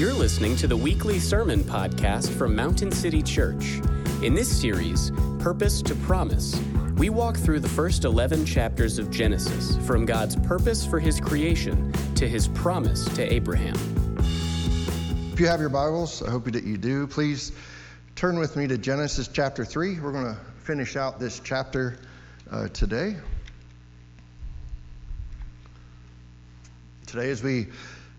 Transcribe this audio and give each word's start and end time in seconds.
You're 0.00 0.14
listening 0.14 0.56
to 0.56 0.66
the 0.66 0.78
weekly 0.78 1.18
sermon 1.18 1.60
podcast 1.62 2.30
from 2.30 2.56
Mountain 2.56 2.90
City 2.90 3.20
Church. 3.22 3.82
In 4.22 4.32
this 4.32 4.48
series, 4.48 5.10
Purpose 5.40 5.82
to 5.82 5.94
Promise, 5.94 6.58
we 6.96 7.10
walk 7.10 7.36
through 7.36 7.60
the 7.60 7.68
first 7.68 8.06
11 8.06 8.46
chapters 8.46 8.98
of 8.98 9.10
Genesis 9.10 9.76
from 9.86 10.06
God's 10.06 10.36
purpose 10.36 10.86
for 10.86 11.00
his 11.00 11.20
creation 11.20 11.92
to 12.14 12.26
his 12.26 12.48
promise 12.48 13.04
to 13.14 13.30
Abraham. 13.30 13.74
If 15.34 15.38
you 15.38 15.46
have 15.46 15.60
your 15.60 15.68
Bibles, 15.68 16.22
I 16.22 16.30
hope 16.30 16.50
that 16.50 16.64
you 16.64 16.78
do, 16.78 17.06
please 17.06 17.52
turn 18.16 18.38
with 18.38 18.56
me 18.56 18.66
to 18.68 18.78
Genesis 18.78 19.28
chapter 19.28 19.66
3. 19.66 20.00
We're 20.00 20.12
going 20.12 20.34
to 20.34 20.40
finish 20.64 20.96
out 20.96 21.20
this 21.20 21.42
chapter 21.44 21.98
uh, 22.50 22.68
today. 22.68 23.16
Today, 27.06 27.28
as 27.28 27.42
we 27.42 27.66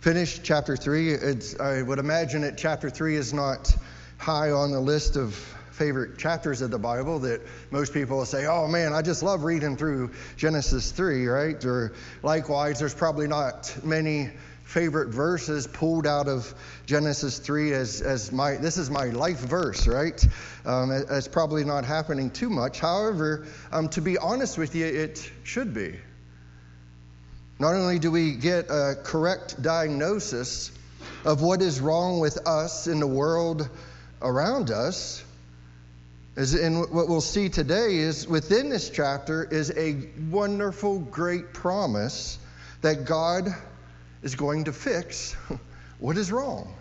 finish 0.02 0.40
chapter 0.42 0.76
3, 0.76 1.16
I 1.60 1.84
would 1.84 2.00
imagine 2.00 2.42
that 2.42 2.58
chapter 2.58 2.90
3 2.90 3.16
is 3.16 3.36
not 3.36 3.72
high 4.18 4.50
on 4.50 4.72
the 4.72 4.80
list 4.80 5.16
of 5.16 5.36
favorite 5.70 6.18
chapters 6.18 6.62
of 6.62 6.72
the 6.72 6.80
Bible 6.80 7.20
that 7.20 7.40
most 7.70 7.94
people 7.94 8.18
will 8.18 8.26
say, 8.26 8.48
oh 8.48 8.68
man, 8.68 8.94
I 8.94 9.04
just 9.04 9.22
love 9.22 9.44
reading 9.44 9.78
through 9.78 10.10
Genesis 10.38 10.92
3, 10.92 11.28
right? 11.28 11.64
Or 11.66 11.94
likewise, 12.24 12.80
there's 12.80 12.96
probably 12.96 13.28
not 13.28 13.76
many 13.84 14.32
favorite 14.64 15.10
verses 15.10 15.68
pulled 15.68 16.08
out 16.08 16.28
of 16.28 16.52
Genesis 16.88 17.38
3 17.38 17.72
as, 17.74 18.02
as 18.02 18.32
my, 18.32 18.56
this 18.56 18.78
is 18.78 18.90
my 18.90 19.06
life 19.06 19.40
verse, 19.40 19.88
right? 19.88 20.26
Um, 20.66 20.90
it's 20.92 21.28
probably 21.28 21.64
not 21.64 21.86
happening 21.86 22.32
too 22.32 22.50
much. 22.50 22.80
However, 22.80 23.46
um, 23.72 23.88
to 23.90 24.02
be 24.02 24.18
honest 24.18 24.58
with 24.58 24.74
you, 24.74 24.88
it 24.88 25.32
should 25.44 25.76
be. 25.76 26.00
Not 27.62 27.76
only 27.76 28.00
do 28.00 28.10
we 28.10 28.32
get 28.32 28.72
a 28.72 28.98
correct 29.04 29.62
diagnosis 29.62 30.72
of 31.24 31.44
what 31.44 31.62
is 31.62 31.80
wrong 31.80 32.20
with 32.20 32.48
us 32.48 32.88
in 32.88 33.00
the 33.00 33.06
world 33.06 33.70
around 34.20 34.72
us, 34.72 35.24
as 36.36 36.56
in 36.56 36.80
what 36.80 37.08
we'll 37.08 37.22
see 37.22 37.50
today 37.50 37.98
is 37.98 38.28
within 38.28 38.70
this 38.70 38.90
chapter 38.90 39.44
is 39.44 39.72
a 39.78 39.96
wonderful, 40.32 40.98
great 40.98 41.54
promise 41.54 42.40
that 42.82 43.06
God 43.06 43.50
is 44.24 44.34
going 44.34 44.64
to 44.64 44.74
fix 44.74 45.34
what 46.00 46.18
is 46.18 46.32
wrong. 46.32 46.74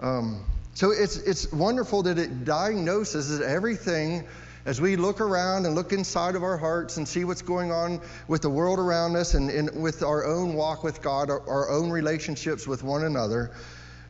Um, 0.00 0.44
so 0.74 0.90
it's, 0.90 1.18
it's 1.18 1.52
wonderful 1.52 2.02
that 2.02 2.18
it 2.18 2.44
diagnoses 2.44 3.40
everything 3.40 4.26
as 4.66 4.80
we 4.80 4.96
look 4.96 5.20
around 5.20 5.64
and 5.64 5.76
look 5.76 5.92
inside 5.92 6.34
of 6.34 6.42
our 6.42 6.58
hearts 6.58 6.96
and 6.96 7.06
see 7.06 7.24
what's 7.24 7.40
going 7.40 7.70
on 7.70 8.00
with 8.26 8.42
the 8.42 8.50
world 8.50 8.80
around 8.80 9.14
us 9.14 9.34
and, 9.34 9.48
and 9.48 9.80
with 9.80 10.02
our 10.02 10.26
own 10.26 10.54
walk 10.54 10.82
with 10.82 11.00
God, 11.00 11.30
our, 11.30 11.40
our 11.48 11.70
own 11.70 11.88
relationships 11.88 12.66
with 12.66 12.82
one 12.82 13.04
another, 13.04 13.52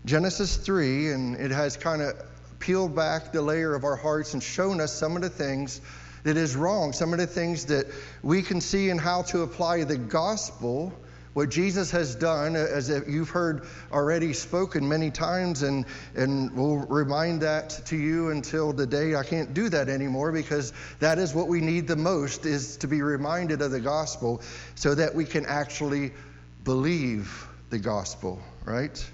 Genesis 0.07 0.57
3, 0.57 1.13
and 1.13 1.37
it 1.37 1.51
has 1.51 1.77
kind 1.77 2.01
of 2.01 2.15
peeled 2.59 2.97
back 2.97 3.33
the 3.33 3.43
layer 3.43 3.75
of 3.75 3.85
our 3.85 3.97
hearts 3.97 4.33
and 4.33 4.43
shown 4.43 4.81
us 4.81 4.95
some 4.95 5.15
of 5.15 5.21
the 5.21 5.29
things 5.29 5.83
that 6.23 6.39
is 6.39 6.57
wrong, 6.57 6.95
some 6.95 7.13
of 7.13 7.19
the 7.19 7.27
things 7.27 7.67
that 7.67 7.87
we 8.23 8.41
can 8.41 8.63
see 8.63 8.89
and 8.89 8.99
how 8.99 9.23
to 9.23 9.43
apply 9.43 9.85
the 9.85 9.99
gospel 9.99 10.91
what 11.37 11.51
Jesus 11.51 11.91
has 11.91 12.15
done, 12.15 12.57
as 12.57 12.89
you've 13.07 13.29
heard 13.29 13.67
already 13.93 14.33
spoken 14.33 14.89
many 14.89 15.11
times, 15.11 15.63
and, 15.63 15.85
and 16.15 16.51
we'll 16.57 16.79
remind 16.79 17.43
that 17.43 17.69
to 17.85 17.95
you 17.95 18.31
until 18.31 18.73
the 18.73 18.87
day 18.87 19.15
I 19.15 19.23
can't 19.23 19.53
do 19.53 19.69
that 19.69 19.91
anymore 19.91 20.33
because 20.33 20.73
that 20.99 21.19
is 21.19 21.35
what 21.35 21.47
we 21.47 21.61
need 21.61 21.89
the 21.89 21.97
most 21.97 22.47
is 22.47 22.79
to 22.79 22.89
be 22.89 23.03
reminded 23.03 23.61
of 23.61 23.71
the 23.71 23.81
gospel 23.81 24.41
so 24.77 24.95
that 24.95 25.15
we 25.15 25.27
can 25.27 25.45
actually 25.45 26.15
believe 26.65 27.47
the 27.69 27.79
gospel, 27.79 28.41
right? 28.65 29.07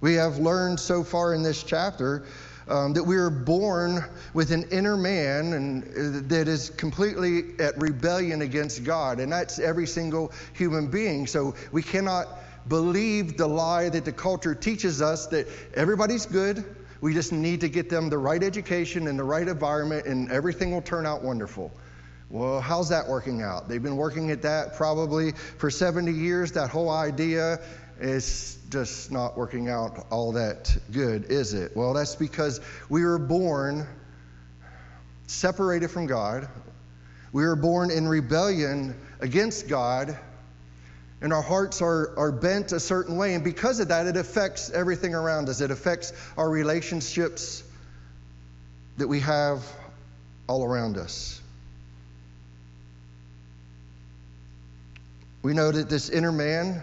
We 0.00 0.14
have 0.14 0.38
learned 0.38 0.78
so 0.78 1.02
far 1.02 1.34
in 1.34 1.42
this 1.42 1.64
chapter 1.64 2.26
um, 2.68 2.92
that 2.94 3.04
we 3.04 3.16
are 3.16 3.30
born 3.30 4.04
with 4.34 4.50
an 4.50 4.64
inner 4.70 4.96
man 4.96 5.52
and 5.52 5.84
uh, 5.84 6.28
that 6.28 6.48
is 6.48 6.70
completely 6.70 7.58
at 7.58 7.80
rebellion 7.80 8.42
against 8.42 8.84
God, 8.84 9.20
and 9.20 9.30
that's 9.30 9.58
every 9.58 9.86
single 9.86 10.32
human 10.52 10.88
being. 10.88 11.26
So 11.26 11.54
we 11.72 11.82
cannot 11.82 12.28
believe 12.68 13.36
the 13.36 13.46
lie 13.46 13.88
that 13.88 14.04
the 14.04 14.12
culture 14.12 14.54
teaches 14.54 15.00
us 15.00 15.26
that 15.28 15.46
everybody's 15.74 16.26
good. 16.26 16.64
We 17.00 17.14
just 17.14 17.32
need 17.32 17.60
to 17.60 17.68
get 17.68 17.88
them 17.88 18.08
the 18.08 18.18
right 18.18 18.42
education 18.42 19.06
and 19.06 19.18
the 19.18 19.24
right 19.24 19.46
environment, 19.46 20.06
and 20.06 20.30
everything 20.32 20.72
will 20.72 20.82
turn 20.82 21.06
out 21.06 21.22
wonderful. 21.22 21.72
Well, 22.28 22.60
how's 22.60 22.88
that 22.88 23.06
working 23.06 23.42
out? 23.42 23.68
They've 23.68 23.82
been 23.82 23.96
working 23.96 24.32
at 24.32 24.42
that 24.42 24.76
probably 24.76 25.32
for 25.58 25.70
70 25.70 26.12
years, 26.12 26.50
that 26.52 26.70
whole 26.70 26.90
idea. 26.90 27.60
It's 27.98 28.58
just 28.70 29.10
not 29.10 29.38
working 29.38 29.68
out 29.68 30.06
all 30.10 30.32
that 30.32 30.76
good, 30.92 31.26
is 31.30 31.54
it? 31.54 31.74
Well, 31.74 31.94
that's 31.94 32.14
because 32.14 32.60
we 32.88 33.04
were 33.04 33.18
born 33.18 33.86
separated 35.26 35.90
from 35.90 36.06
God. 36.06 36.48
We 37.32 37.44
were 37.44 37.56
born 37.56 37.90
in 37.90 38.06
rebellion 38.06 38.94
against 39.20 39.68
God, 39.68 40.16
and 41.22 41.32
our 41.32 41.42
hearts 41.42 41.80
are, 41.80 42.18
are 42.18 42.32
bent 42.32 42.72
a 42.72 42.80
certain 42.80 43.16
way. 43.16 43.34
And 43.34 43.42
because 43.42 43.80
of 43.80 43.88
that, 43.88 44.06
it 44.06 44.16
affects 44.16 44.70
everything 44.70 45.14
around 45.14 45.48
us. 45.48 45.62
It 45.62 45.70
affects 45.70 46.12
our 46.36 46.48
relationships 46.48 47.62
that 48.98 49.08
we 49.08 49.20
have 49.20 49.64
all 50.46 50.64
around 50.64 50.98
us. 50.98 51.40
We 55.42 55.54
know 55.54 55.70
that 55.70 55.88
this 55.88 56.10
inner 56.10 56.32
man 56.32 56.82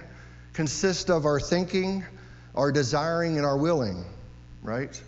consist 0.53 1.09
of 1.09 1.25
our 1.25 1.39
thinking, 1.39 2.03
our 2.55 2.71
desiring, 2.71 3.37
and 3.37 3.45
our 3.45 3.57
willing, 3.57 4.05
right? 4.61 5.01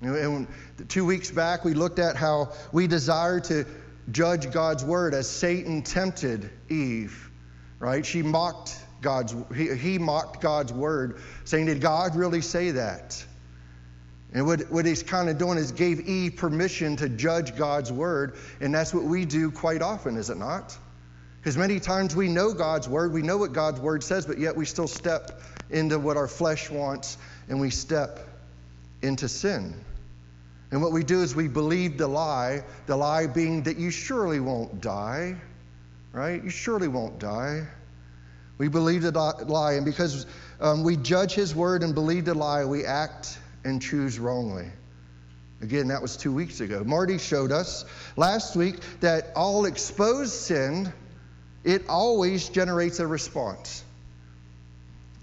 And 0.00 0.46
two 0.88 1.04
weeks 1.04 1.30
back, 1.30 1.64
we 1.64 1.74
looked 1.74 1.98
at 1.98 2.16
how 2.16 2.52
we 2.72 2.86
desire 2.86 3.40
to 3.40 3.64
judge 4.10 4.50
God's 4.50 4.84
word 4.84 5.14
as 5.14 5.28
Satan 5.28 5.82
tempted 5.82 6.50
Eve, 6.68 7.30
right? 7.78 8.04
She 8.04 8.22
mocked 8.22 8.76
God's, 9.00 9.34
he, 9.54 9.74
he 9.74 9.98
mocked 9.98 10.40
God's 10.40 10.72
word, 10.72 11.20
saying, 11.44 11.66
Did 11.66 11.80
God 11.80 12.16
really 12.16 12.40
say 12.40 12.72
that? 12.72 13.24
And 14.32 14.46
what, 14.46 14.70
what 14.70 14.84
he's 14.84 15.02
kind 15.02 15.28
of 15.28 15.38
doing 15.38 15.56
is 15.56 15.72
gave 15.72 16.08
Eve 16.08 16.36
permission 16.36 16.96
to 16.96 17.08
judge 17.08 17.56
God's 17.56 17.92
word, 17.92 18.36
and 18.60 18.74
that's 18.74 18.92
what 18.92 19.04
we 19.04 19.24
do 19.24 19.50
quite 19.50 19.82
often, 19.82 20.16
is 20.16 20.30
it 20.30 20.36
not? 20.36 20.76
Because 21.46 21.56
many 21.56 21.78
times 21.78 22.16
we 22.16 22.26
know 22.26 22.52
God's 22.52 22.88
word, 22.88 23.12
we 23.12 23.22
know 23.22 23.36
what 23.36 23.52
God's 23.52 23.78
word 23.78 24.02
says, 24.02 24.26
but 24.26 24.38
yet 24.38 24.56
we 24.56 24.64
still 24.64 24.88
step 24.88 25.40
into 25.70 25.96
what 25.96 26.16
our 26.16 26.26
flesh 26.26 26.68
wants 26.70 27.18
and 27.48 27.60
we 27.60 27.70
step 27.70 28.18
into 29.00 29.28
sin. 29.28 29.72
And 30.72 30.82
what 30.82 30.90
we 30.90 31.04
do 31.04 31.22
is 31.22 31.36
we 31.36 31.46
believe 31.46 31.98
the 31.98 32.08
lie, 32.08 32.64
the 32.86 32.96
lie 32.96 33.28
being 33.28 33.62
that 33.62 33.76
you 33.76 33.92
surely 33.92 34.40
won't 34.40 34.80
die, 34.80 35.36
right? 36.10 36.42
You 36.42 36.50
surely 36.50 36.88
won't 36.88 37.20
die. 37.20 37.68
We 38.58 38.66
believe 38.66 39.02
the 39.02 39.12
lie, 39.12 39.74
and 39.74 39.84
because 39.84 40.26
um, 40.60 40.82
we 40.82 40.96
judge 40.96 41.34
His 41.34 41.54
word 41.54 41.84
and 41.84 41.94
believe 41.94 42.24
the 42.24 42.34
lie, 42.34 42.64
we 42.64 42.84
act 42.84 43.38
and 43.64 43.80
choose 43.80 44.18
wrongly. 44.18 44.66
Again, 45.62 45.86
that 45.88 46.02
was 46.02 46.16
two 46.16 46.32
weeks 46.32 46.58
ago. 46.58 46.82
Marty 46.82 47.18
showed 47.18 47.52
us 47.52 47.84
last 48.16 48.56
week 48.56 48.80
that 48.98 49.30
all 49.36 49.64
exposed 49.64 50.32
sin 50.32 50.92
it 51.66 51.88
always 51.88 52.48
generates 52.48 53.00
a 53.00 53.06
response. 53.06 53.82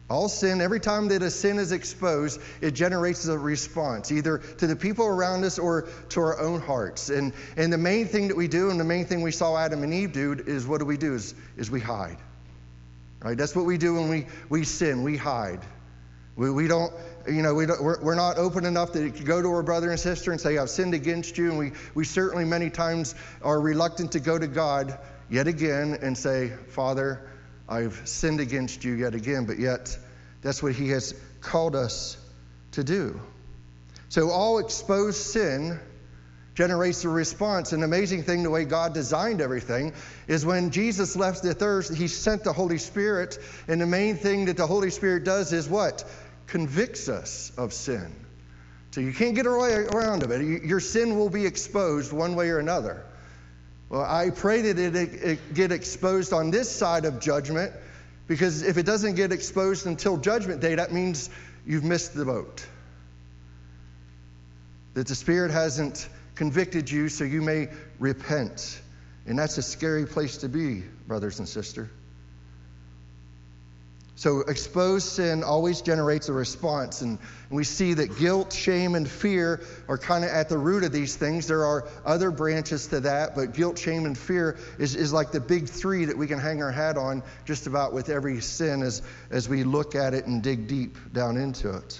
All 0.10 0.28
sin, 0.28 0.60
every 0.60 0.82
time 0.82 1.08
that 1.08 1.24
a 1.24 1.32
sin 1.32 1.58
is 1.58 1.72
exposed, 1.72 2.40
it 2.60 2.72
generates 2.72 3.26
a 3.26 3.38
response, 3.38 4.12
either 4.12 4.40
to 4.58 4.68
the 4.68 4.76
people 4.76 5.06
around 5.06 5.46
us 5.46 5.58
or 5.58 5.88
to 6.10 6.20
our 6.20 6.40
own 6.40 6.60
hearts. 6.60 7.10
And, 7.10 7.32
and 7.56 7.72
the 7.72 7.78
main 7.78 8.08
thing 8.08 8.28
that 8.28 8.36
we 8.36 8.50
do, 8.50 8.70
and 8.70 8.80
the 8.80 8.84
main 8.84 9.06
thing 9.06 9.22
we 9.22 9.32
saw 9.32 9.58
Adam 9.58 9.82
and 9.82 9.94
Eve 9.94 10.12
do, 10.12 10.34
is 10.34 10.68
what 10.68 10.80
do 10.80 10.86
we 10.86 10.98
do? 10.98 11.16
Is, 11.16 11.34
is 11.56 11.72
we 11.72 11.80
hide. 11.80 12.18
Right? 13.22 13.38
That's 13.38 13.56
what 13.56 13.66
we 13.66 13.78
do 13.78 13.96
when 13.96 14.10
we, 14.10 14.28
we 14.50 14.66
sin, 14.66 15.02
we 15.02 15.16
hide. 15.16 15.62
We, 16.36 16.52
we 16.52 16.68
don't, 16.68 16.94
you 17.26 17.42
know, 17.42 17.54
we 17.54 17.66
don't, 17.66 17.82
we're, 17.82 18.02
we're 18.02 18.16
not 18.16 18.38
open 18.38 18.66
enough 18.66 18.92
to 18.92 19.10
go 19.10 19.42
to 19.42 19.48
our 19.48 19.64
brother 19.64 19.90
and 19.92 20.00
sister 20.00 20.34
and 20.34 20.42
say, 20.42 20.58
I've 20.58 20.70
sinned 20.70 20.94
against 20.94 21.38
you. 21.38 21.50
And 21.50 21.58
we, 21.58 21.72
we 21.96 22.04
certainly 22.04 22.44
many 22.44 22.70
times 22.70 23.16
are 23.42 23.62
reluctant 23.62 24.12
to 24.12 24.20
go 24.20 24.38
to 24.38 24.48
God 24.48 25.00
yet 25.34 25.48
again 25.48 25.98
and 26.00 26.16
say, 26.16 26.50
Father, 26.70 27.28
I've 27.68 28.08
sinned 28.08 28.40
against 28.40 28.84
you 28.84 28.94
yet 28.94 29.16
again, 29.16 29.46
but 29.46 29.58
yet 29.58 29.98
that's 30.44 30.62
what 30.62 30.74
He 30.74 30.90
has 30.90 31.16
called 31.42 31.76
us 31.76 32.18
to 32.74 32.84
do. 32.84 33.20
So, 34.10 34.30
all 34.30 34.60
exposed 34.60 35.18
sin 35.18 35.80
generates 36.54 37.04
a 37.04 37.10
response. 37.10 37.74
An 37.74 37.82
amazing 37.82 38.22
thing, 38.22 38.44
the 38.44 38.52
way 38.52 38.64
God 38.64 38.94
designed 38.94 39.42
everything, 39.42 39.94
is 40.28 40.46
when 40.46 40.70
Jesus 40.70 41.16
left 41.16 41.42
the 41.42 41.58
earth, 41.60 41.98
He 41.98 42.08
sent 42.08 42.44
the 42.44 42.54
Holy 42.54 42.78
Spirit, 42.78 43.40
and 43.68 43.82
the 43.82 43.88
main 43.88 44.18
thing 44.18 44.46
that 44.46 44.58
the 44.58 44.68
Holy 44.68 44.92
Spirit 44.92 45.24
does 45.24 45.52
is 45.52 45.68
what? 45.68 46.04
Convicts 46.46 47.10
us 47.10 47.52
of 47.58 47.74
sin. 47.74 48.14
So 48.92 49.02
you 49.02 49.12
can't 49.12 49.34
get 49.34 49.48
around 49.48 50.22
of 50.22 50.30
it. 50.30 50.64
Your 50.64 50.80
sin 50.80 51.18
will 51.18 51.32
be 51.32 51.48
exposed 51.48 52.14
one 52.14 52.36
way 52.36 52.50
or 52.50 52.60
another. 52.60 53.04
Well, 53.94 54.02
I 54.02 54.32
pray 54.32 54.64
that 54.64 54.80
it, 54.80 54.96
it, 54.96 55.14
it 55.24 55.54
get 55.54 55.72
exposed 55.72 56.34
on 56.34 56.50
this 56.50 56.68
side 56.68 57.06
of 57.06 57.20
judgment, 57.20 57.72
because 58.26 58.64
if 58.64 58.80
it 58.80 58.88
doesn't 58.88 59.14
get 59.14 59.32
exposed 59.32 59.86
until 59.86 60.18
judgment 60.18 60.62
day, 60.62 60.74
that 60.74 60.92
means 60.92 61.30
you've 61.64 61.84
missed 61.84 62.16
the 62.16 62.26
boat. 62.26 62.66
That 64.96 65.06
the 65.06 65.14
Spirit 65.14 65.52
hasn't 65.52 66.10
convicted 66.34 66.90
you, 66.90 67.08
so 67.08 67.24
you 67.24 67.44
may 67.44 67.70
repent. 68.00 68.82
And 69.28 69.38
that's 69.38 69.60
a 69.60 69.62
scary 69.62 70.08
place 70.08 70.38
to 70.38 70.50
be, 70.50 70.82
brothers 71.08 71.38
and 71.38 71.48
sisters. 71.48 71.90
So, 74.16 74.42
exposed 74.42 75.08
sin 75.08 75.44
always 75.44 75.82
generates 75.82 76.30
a 76.30 76.34
response. 76.34 77.02
And 77.02 77.18
we 77.50 77.64
see 77.64 77.96
that 77.96 78.20
guilt, 78.20 78.54
shame, 78.54 78.94
and 78.94 79.10
fear 79.10 79.62
are 79.88 79.98
kind 79.98 80.24
of 80.24 80.30
at 80.30 80.50
the 80.50 80.58
root 80.58 80.84
of 80.84 80.92
these 80.92 81.16
things. 81.16 81.48
There 81.48 81.66
are 81.66 81.88
other 82.06 82.30
branches 82.30 82.88
to 82.88 83.00
that, 83.02 83.36
but 83.36 83.56
guilt, 83.56 83.80
shame, 83.80 84.06
and 84.06 84.16
fear 84.16 84.58
is, 84.78 84.96
is 84.96 85.12
like 85.12 85.32
the 85.32 85.40
big 85.40 85.68
three 85.68 86.06
that 86.06 86.18
we 86.18 86.28
can 86.28 86.38
hang 86.38 86.62
our 86.62 86.72
hat 86.72 86.96
on 86.96 87.24
just 87.46 87.66
about 87.66 87.92
with 87.92 88.10
every 88.10 88.40
sin 88.40 88.84
as, 88.84 89.02
as 89.32 89.50
we 89.50 89.64
look 89.64 89.96
at 89.96 90.14
it 90.14 90.28
and 90.28 90.44
dig 90.44 90.68
deep 90.68 90.96
down 91.12 91.36
into 91.36 91.76
it. 91.76 92.00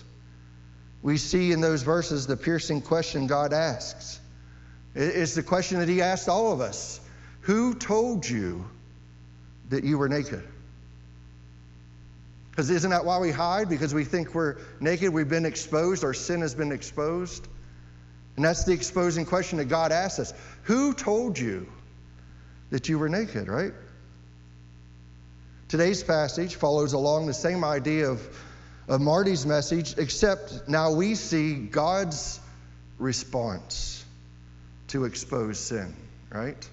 We 1.02 1.18
see 1.18 1.52
in 1.52 1.62
those 1.62 1.82
verses 1.82 2.28
the 2.28 2.38
piercing 2.38 2.82
question 2.82 3.26
God 3.26 3.54
asks. 3.54 4.20
It's 4.94 5.34
the 5.34 5.42
question 5.42 5.80
that 5.80 5.90
He 5.90 6.04
asked 6.04 6.30
all 6.30 6.52
of 6.54 6.62
us 6.62 7.00
Who 7.42 7.74
told 7.74 8.30
you 8.30 8.66
that 9.70 9.84
you 9.84 9.98
were 9.98 10.08
naked? 10.08 10.44
Because 12.54 12.70
isn't 12.70 12.92
that 12.92 13.04
why 13.04 13.18
we 13.18 13.32
hide? 13.32 13.68
Because 13.68 13.96
we 13.96 14.04
think 14.04 14.36
we're 14.36 14.58
naked, 14.80 15.12
we've 15.12 15.28
been 15.28 15.46
exposed, 15.46 16.04
our 16.04 16.14
sin 16.14 16.42
has 16.42 16.54
been 16.54 16.72
exposed. 16.72 17.48
And 18.36 18.46
that's 18.46 18.64
the 18.64 18.74
exposing 18.74 19.26
question 19.26 19.58
that 19.58 19.66
God 19.66 19.92
asks 19.92 20.20
us 20.20 20.34
Who 20.64 20.94
told 20.94 21.40
you 21.40 21.68
that 22.70 22.90
you 22.90 23.00
were 23.00 23.10
naked, 23.10 23.48
right? 23.48 23.74
Today's 25.68 26.04
passage 26.04 26.54
follows 26.54 26.94
along 26.94 27.26
the 27.26 27.34
same 27.34 27.64
idea 27.64 28.12
of, 28.12 28.22
of 28.88 29.02
Marty's 29.02 29.48
message, 29.48 29.98
except 29.98 30.70
now 30.70 30.92
we 30.92 31.16
see 31.16 31.56
God's 31.56 32.40
response 33.00 34.06
to 34.90 35.06
expose 35.06 35.58
sin, 35.58 35.96
right? 36.32 36.70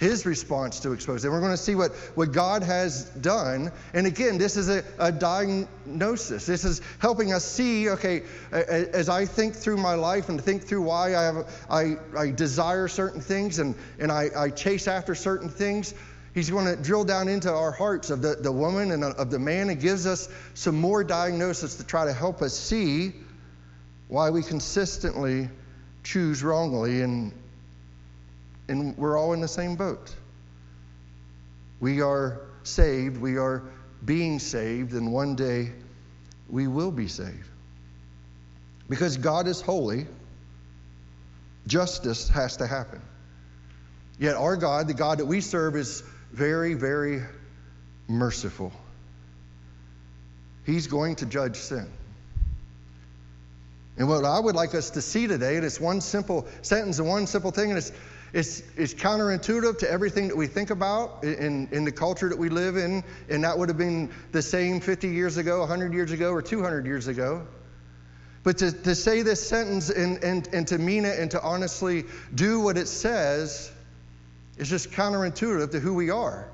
His 0.00 0.24
response 0.24 0.80
to 0.80 0.92
expose 0.92 1.24
And 1.24 1.32
we're 1.32 1.40
going 1.40 1.52
to 1.52 1.58
see 1.58 1.74
what, 1.74 1.92
what 2.14 2.32
God 2.32 2.62
has 2.62 3.04
done. 3.04 3.70
And 3.92 4.06
again, 4.06 4.38
this 4.38 4.56
is 4.56 4.70
a, 4.70 4.82
a 4.98 5.12
diagnosis. 5.12 6.46
This 6.46 6.64
is 6.64 6.80
helping 6.98 7.34
us 7.34 7.44
see, 7.44 7.90
okay, 7.90 8.22
as 8.50 9.10
I 9.10 9.26
think 9.26 9.54
through 9.54 9.76
my 9.76 9.94
life 9.94 10.30
and 10.30 10.42
think 10.42 10.64
through 10.64 10.82
why 10.82 11.14
I, 11.14 11.22
have, 11.24 11.66
I, 11.68 11.96
I 12.18 12.30
desire 12.30 12.88
certain 12.88 13.20
things 13.20 13.58
and, 13.58 13.74
and 13.98 14.10
I, 14.10 14.30
I 14.34 14.48
chase 14.48 14.88
after 14.88 15.14
certain 15.14 15.50
things, 15.50 15.94
He's 16.32 16.48
going 16.48 16.66
to 16.66 16.80
drill 16.80 17.04
down 17.04 17.28
into 17.28 17.52
our 17.52 17.72
hearts 17.72 18.10
of 18.10 18.22
the, 18.22 18.36
the 18.36 18.52
woman 18.52 18.92
and 18.92 19.02
uh, 19.02 19.14
of 19.18 19.32
the 19.32 19.38
man 19.40 19.68
and 19.68 19.80
gives 19.80 20.06
us 20.06 20.28
some 20.54 20.76
more 20.76 21.02
diagnosis 21.02 21.74
to 21.76 21.84
try 21.84 22.04
to 22.04 22.12
help 22.12 22.40
us 22.40 22.56
see 22.56 23.12
why 24.06 24.30
we 24.30 24.44
consistently 24.44 25.48
choose 26.04 26.44
wrongly 26.44 27.02
and 27.02 27.32
and 28.70 28.96
we're 28.96 29.18
all 29.18 29.32
in 29.32 29.40
the 29.40 29.48
same 29.48 29.74
boat. 29.74 30.14
We 31.80 32.00
are 32.00 32.40
saved, 32.62 33.20
we 33.20 33.36
are 33.36 33.64
being 34.04 34.38
saved, 34.38 34.92
and 34.92 35.12
one 35.12 35.34
day 35.34 35.72
we 36.48 36.68
will 36.68 36.90
be 36.90 37.08
saved. 37.08 37.48
Because 38.88 39.16
God 39.16 39.46
is 39.46 39.60
holy, 39.60 40.06
justice 41.66 42.28
has 42.28 42.58
to 42.58 42.66
happen. 42.66 43.00
Yet 44.18 44.36
our 44.36 44.56
God, 44.56 44.88
the 44.88 44.94
God 44.94 45.18
that 45.18 45.26
we 45.26 45.40
serve, 45.40 45.76
is 45.76 46.02
very, 46.32 46.74
very 46.74 47.22
merciful. 48.08 48.72
He's 50.64 50.86
going 50.86 51.16
to 51.16 51.26
judge 51.26 51.56
sin. 51.56 51.88
And 53.96 54.08
what 54.08 54.24
I 54.24 54.38
would 54.38 54.54
like 54.54 54.74
us 54.74 54.90
to 54.90 55.02
see 55.02 55.26
today, 55.26 55.56
and 55.56 55.64
it's 55.64 55.80
one 55.80 56.00
simple 56.00 56.46
sentence 56.62 56.98
and 56.98 57.08
one 57.08 57.26
simple 57.26 57.50
thing, 57.50 57.70
and 57.70 57.78
it's 57.78 57.92
it's, 58.32 58.62
it's 58.76 58.94
counterintuitive 58.94 59.78
to 59.78 59.90
everything 59.90 60.28
that 60.28 60.36
we 60.36 60.46
think 60.46 60.70
about 60.70 61.24
in, 61.24 61.68
in 61.72 61.84
the 61.84 61.92
culture 61.92 62.28
that 62.28 62.38
we 62.38 62.48
live 62.48 62.76
in, 62.76 63.02
and 63.28 63.44
that 63.44 63.58
would 63.58 63.68
have 63.68 63.78
been 63.78 64.10
the 64.32 64.42
same 64.42 64.80
50 64.80 65.08
years 65.08 65.36
ago, 65.36 65.60
100 65.60 65.92
years 65.92 66.12
ago, 66.12 66.30
or 66.30 66.40
200 66.40 66.86
years 66.86 67.08
ago. 67.08 67.46
But 68.42 68.58
to, 68.58 68.72
to 68.72 68.94
say 68.94 69.22
this 69.22 69.46
sentence 69.46 69.90
and, 69.90 70.22
and, 70.24 70.48
and 70.52 70.66
to 70.68 70.78
mean 70.78 71.04
it 71.04 71.18
and 71.18 71.30
to 71.32 71.42
honestly 71.42 72.04
do 72.34 72.60
what 72.60 72.78
it 72.78 72.88
says 72.88 73.70
is 74.56 74.68
just 74.68 74.92
counterintuitive 74.92 75.72
to 75.72 75.80
who 75.80 75.94
we 75.94 76.10
are, 76.10 76.48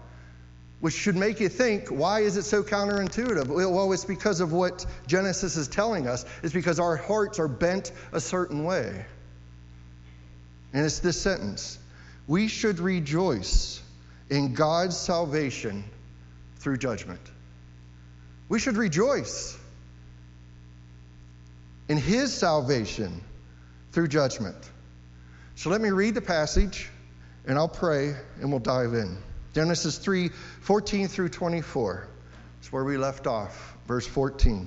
which 0.80 0.94
should 0.94 1.16
make 1.16 1.40
you 1.40 1.48
think, 1.48 1.88
why 1.88 2.20
is 2.20 2.36
it 2.36 2.42
so 2.42 2.62
counterintuitive? 2.62 3.46
Well, 3.48 3.92
it's 3.92 4.04
because 4.04 4.40
of 4.40 4.52
what 4.52 4.84
Genesis 5.06 5.56
is 5.56 5.68
telling 5.68 6.08
us. 6.08 6.24
It's 6.42 6.54
because 6.54 6.80
our 6.80 6.96
hearts 6.96 7.38
are 7.38 7.48
bent 7.48 7.92
a 8.12 8.20
certain 8.20 8.64
way. 8.64 9.04
And 10.76 10.84
it's 10.84 10.98
this 10.98 11.18
sentence 11.18 11.78
We 12.26 12.48
should 12.48 12.80
rejoice 12.80 13.80
in 14.28 14.52
God's 14.52 14.94
salvation 14.94 15.82
through 16.58 16.76
judgment. 16.76 17.20
We 18.50 18.58
should 18.58 18.76
rejoice 18.76 19.56
in 21.88 21.96
His 21.96 22.34
salvation 22.34 23.22
through 23.92 24.08
judgment. 24.08 24.56
So 25.54 25.70
let 25.70 25.80
me 25.80 25.88
read 25.88 26.14
the 26.14 26.20
passage 26.20 26.90
and 27.46 27.56
I'll 27.56 27.68
pray 27.68 28.14
and 28.42 28.50
we'll 28.50 28.58
dive 28.58 28.92
in. 28.92 29.16
Genesis 29.54 29.96
3 29.96 30.28
14 30.60 31.08
through 31.08 31.30
24. 31.30 32.06
That's 32.58 32.70
where 32.70 32.84
we 32.84 32.98
left 32.98 33.26
off, 33.26 33.74
verse 33.86 34.06
14. 34.06 34.66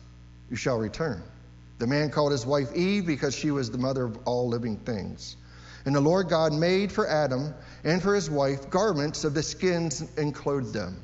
you 0.51 0.57
shall 0.57 0.77
return. 0.77 1.23
The 1.79 1.87
man 1.87 2.11
called 2.11 2.33
his 2.33 2.45
wife 2.45 2.75
Eve 2.75 3.07
because 3.07 3.33
she 3.33 3.49
was 3.49 3.71
the 3.71 3.79
mother 3.79 4.03
of 4.03 4.19
all 4.25 4.49
living 4.49 4.77
things. 4.77 5.37
And 5.85 5.95
the 5.95 6.01
Lord 6.01 6.29
God 6.29 6.53
made 6.53 6.91
for 6.91 7.07
Adam 7.07 7.55
and 7.83 8.03
for 8.03 8.13
his 8.13 8.29
wife 8.29 8.69
garments 8.69 9.23
of 9.23 9.33
the 9.33 9.41
skins 9.41 10.03
and 10.17 10.35
clothed 10.35 10.73
them. 10.73 11.01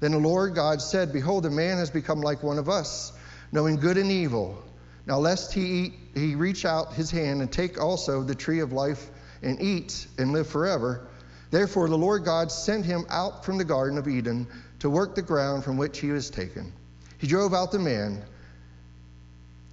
Then 0.00 0.10
the 0.10 0.18
Lord 0.18 0.54
God 0.54 0.82
said, 0.82 1.12
Behold, 1.12 1.44
the 1.44 1.50
man 1.50 1.78
has 1.78 1.90
become 1.90 2.20
like 2.20 2.42
one 2.42 2.58
of 2.58 2.68
us, 2.68 3.12
knowing 3.52 3.76
good 3.76 3.96
and 3.96 4.10
evil. 4.10 4.62
Now, 5.06 5.18
lest 5.18 5.54
he, 5.54 5.64
eat, 5.64 5.94
he 6.14 6.34
reach 6.34 6.64
out 6.64 6.92
his 6.92 7.10
hand 7.10 7.40
and 7.40 7.50
take 7.50 7.80
also 7.80 8.22
the 8.22 8.34
tree 8.34 8.60
of 8.60 8.72
life 8.72 9.10
and 9.42 9.62
eat 9.62 10.06
and 10.18 10.32
live 10.32 10.48
forever. 10.48 11.06
Therefore, 11.50 11.88
the 11.88 11.96
Lord 11.96 12.24
God 12.24 12.50
sent 12.50 12.84
him 12.84 13.06
out 13.08 13.44
from 13.44 13.58
the 13.58 13.64
Garden 13.64 13.96
of 13.96 14.08
Eden 14.08 14.48
to 14.80 14.90
work 14.90 15.14
the 15.14 15.22
ground 15.22 15.64
from 15.64 15.76
which 15.76 16.00
he 16.00 16.10
was 16.10 16.28
taken. 16.30 16.72
He 17.18 17.28
drove 17.28 17.54
out 17.54 17.70
the 17.70 17.78
man 17.78 18.24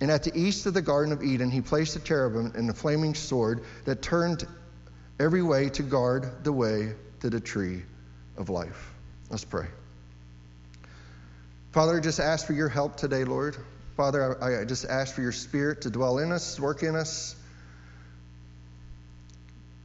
and 0.01 0.10
at 0.10 0.24
the 0.24 0.38
east 0.38 0.65
of 0.65 0.74
the 0.74 0.82
Garden 0.82 1.12
of 1.12 1.24
Eden, 1.24 1.51
he 1.51 1.62
placed 1.62 1.96
a 1.96 2.00
cherubim 2.00 2.53
and 2.56 2.70
a 2.70 2.74
flaming 2.74 3.15
sword 3.15 3.63
that 3.86 4.01
turned 4.01 4.48
every 5.20 5.44
way 5.44 5.70
to 5.70 5.84
guard 5.84 6.44
the 6.44 6.53
way 6.53 6.94
to 7.20 7.29
the 7.29 7.39
tree 7.39 7.84
of 8.38 8.50
life. 8.50 8.94
Let's 9.29 9.44
pray. 9.44 9.68
Father, 11.72 11.98
I 11.98 12.00
just 12.00 12.20
ask 12.20 12.48
for 12.48 12.53
your 12.53 12.70
help 12.70 12.96
today, 12.96 13.25
Lord. 13.25 13.58
Father, 13.98 14.41
I, 14.41 14.62
I 14.62 14.65
just 14.65 14.86
ask 14.86 15.13
for 15.13 15.22
your 15.22 15.34
spirit 15.34 15.82
to 15.82 15.89
dwell 15.89 16.20
in 16.20 16.32
us, 16.32 16.60
work 16.60 16.84
in 16.84 16.96
us. 16.96 17.36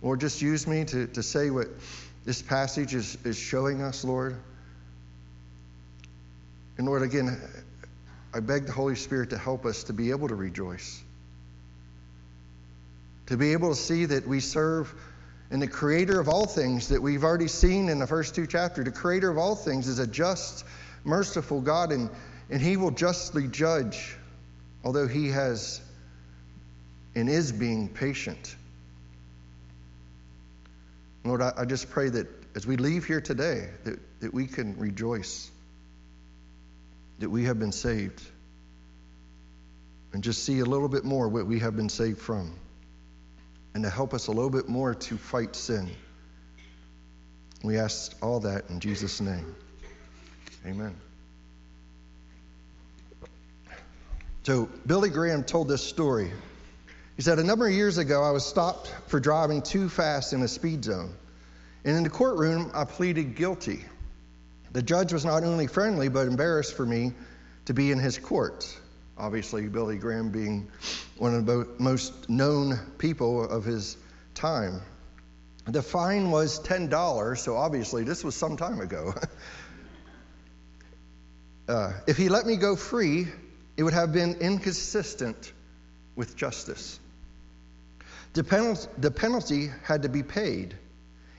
Lord, 0.00 0.20
just 0.20 0.40
use 0.40 0.66
me 0.66 0.84
to, 0.84 1.08
to 1.08 1.22
say 1.22 1.50
what 1.50 1.66
this 2.24 2.40
passage 2.40 2.94
is, 2.94 3.18
is 3.24 3.36
showing 3.36 3.82
us, 3.82 4.04
Lord. 4.04 4.36
And 6.78 6.86
Lord, 6.86 7.02
again, 7.02 7.40
I 8.34 8.40
beg 8.40 8.66
the 8.66 8.72
Holy 8.72 8.96
Spirit 8.96 9.30
to 9.30 9.38
help 9.38 9.64
us 9.64 9.84
to 9.84 9.92
be 9.92 10.10
able 10.10 10.28
to 10.28 10.34
rejoice. 10.34 11.02
to 13.26 13.36
be 13.36 13.52
able 13.52 13.70
to 13.70 13.76
see 13.76 14.04
that 14.06 14.26
we 14.26 14.40
serve 14.40 14.92
and 15.50 15.60
the 15.62 15.68
creator 15.68 16.18
of 16.20 16.28
all 16.28 16.46
things 16.46 16.88
that 16.88 17.00
we've 17.00 17.22
already 17.22 17.48
seen 17.48 17.88
in 17.88 17.98
the 17.98 18.06
first 18.06 18.34
two 18.34 18.46
chapters, 18.46 18.84
the 18.84 18.90
creator 18.90 19.30
of 19.30 19.38
all 19.38 19.54
things 19.54 19.88
is 19.88 19.98
a 19.98 20.06
just, 20.06 20.64
merciful 21.04 21.60
God, 21.60 21.92
and, 21.92 22.10
and 22.50 22.60
he 22.60 22.76
will 22.76 22.90
justly 22.90 23.46
judge, 23.46 24.16
although 24.82 25.06
he 25.06 25.28
has 25.28 25.80
and 27.14 27.28
is 27.28 27.52
being 27.52 27.88
patient. 27.88 28.56
Lord, 31.24 31.40
I, 31.40 31.52
I 31.58 31.64
just 31.64 31.90
pray 31.90 32.08
that 32.08 32.26
as 32.56 32.66
we 32.66 32.76
leave 32.76 33.04
here 33.04 33.20
today, 33.20 33.68
that, 33.84 33.98
that 34.20 34.34
we 34.34 34.46
can 34.46 34.76
rejoice 34.78 35.50
that 37.18 37.30
we 37.30 37.44
have 37.44 37.58
been 37.58 37.72
saved 37.72 38.22
and 40.12 40.22
just 40.22 40.44
see 40.44 40.60
a 40.60 40.64
little 40.64 40.88
bit 40.88 41.04
more 41.04 41.28
what 41.28 41.46
we 41.46 41.58
have 41.58 41.76
been 41.76 41.88
saved 41.88 42.20
from 42.20 42.52
and 43.74 43.82
to 43.82 43.90
help 43.90 44.14
us 44.14 44.28
a 44.28 44.30
little 44.30 44.50
bit 44.50 44.68
more 44.68 44.94
to 44.94 45.16
fight 45.16 45.56
sin. 45.56 45.90
We 47.62 47.78
ask 47.78 48.14
all 48.22 48.40
that 48.40 48.70
in 48.70 48.78
Jesus' 48.78 49.20
name. 49.20 49.54
Amen. 50.66 50.94
So, 54.44 54.68
Billy 54.86 55.08
Graham 55.10 55.42
told 55.42 55.68
this 55.68 55.82
story. 55.82 56.30
He 57.16 57.22
said, 57.22 57.38
A 57.38 57.44
number 57.44 57.66
of 57.66 57.72
years 57.72 57.98
ago, 57.98 58.22
I 58.22 58.30
was 58.30 58.44
stopped 58.44 58.94
for 59.06 59.18
driving 59.18 59.62
too 59.62 59.88
fast 59.88 60.32
in 60.32 60.42
a 60.42 60.48
speed 60.48 60.84
zone. 60.84 61.14
And 61.84 61.96
in 61.96 62.02
the 62.02 62.10
courtroom, 62.10 62.70
I 62.74 62.84
pleaded 62.84 63.36
guilty. 63.36 63.84
The 64.74 64.82
judge 64.82 65.12
was 65.12 65.24
not 65.24 65.44
only 65.44 65.68
friendly, 65.68 66.08
but 66.08 66.26
embarrassed 66.26 66.74
for 66.74 66.84
me 66.84 67.12
to 67.66 67.72
be 67.72 67.92
in 67.92 68.00
his 68.00 68.18
court. 68.18 68.76
Obviously, 69.16 69.68
Billy 69.68 69.96
Graham 69.96 70.30
being 70.30 70.68
one 71.16 71.32
of 71.32 71.46
the 71.46 71.68
most 71.78 72.28
known 72.28 72.80
people 72.98 73.48
of 73.48 73.64
his 73.64 73.96
time. 74.34 74.80
The 75.66 75.80
fine 75.80 76.32
was 76.32 76.58
$10, 76.58 77.38
so 77.38 77.56
obviously 77.56 78.02
this 78.02 78.24
was 78.24 78.34
some 78.34 78.56
time 78.56 78.80
ago. 78.80 79.14
uh, 81.68 81.92
if 82.08 82.16
he 82.16 82.28
let 82.28 82.44
me 82.44 82.56
go 82.56 82.74
free, 82.74 83.28
it 83.76 83.84
would 83.84 83.94
have 83.94 84.12
been 84.12 84.34
inconsistent 84.40 85.52
with 86.16 86.36
justice. 86.36 86.98
The 88.32 88.88
the 88.98 89.12
penalty 89.12 89.70
had 89.84 90.02
to 90.02 90.08
be 90.08 90.24
paid, 90.24 90.76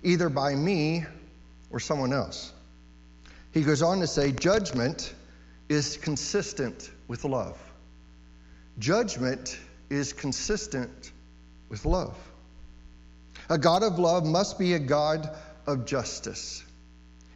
either 0.03 0.29
by 0.29 0.55
me 0.55 1.03
or 1.69 1.81
someone 1.81 2.13
else. 2.13 2.53
He 3.55 3.63
goes 3.63 3.81
on 3.81 4.01
to 4.01 4.07
say, 4.07 4.33
judgment 4.33 5.13
is 5.69 5.95
consistent 5.95 6.91
with 7.07 7.23
love. 7.23 7.57
Judgment 8.79 9.57
is 9.89 10.11
consistent 10.11 11.13
with 11.69 11.85
love. 11.85 12.17
A 13.49 13.57
God 13.57 13.81
of 13.81 13.97
love 13.97 14.25
must 14.25 14.59
be 14.59 14.73
a 14.73 14.79
God 14.79 15.29
of 15.65 15.85
justice. 15.85 16.65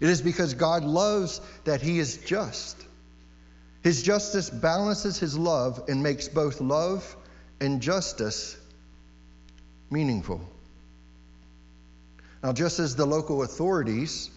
It 0.01 0.09
is 0.09 0.21
because 0.21 0.55
God 0.55 0.83
loves 0.83 1.39
that 1.63 1.81
he 1.81 1.99
is 1.99 2.17
just. 2.17 2.75
His 3.81 4.03
justice 4.03 4.49
balances 4.49 5.17
his 5.17 5.37
love 5.37 5.85
and 5.87 6.03
makes 6.03 6.27
both 6.27 6.59
love 6.59 7.15
and 7.61 7.81
justice 7.81 8.57
meaningful. 9.89 10.41
Now, 12.43 12.51
just 12.51 12.79
as 12.79 12.97
the 12.97 13.05
local 13.05 13.41
authorities 13.41 14.31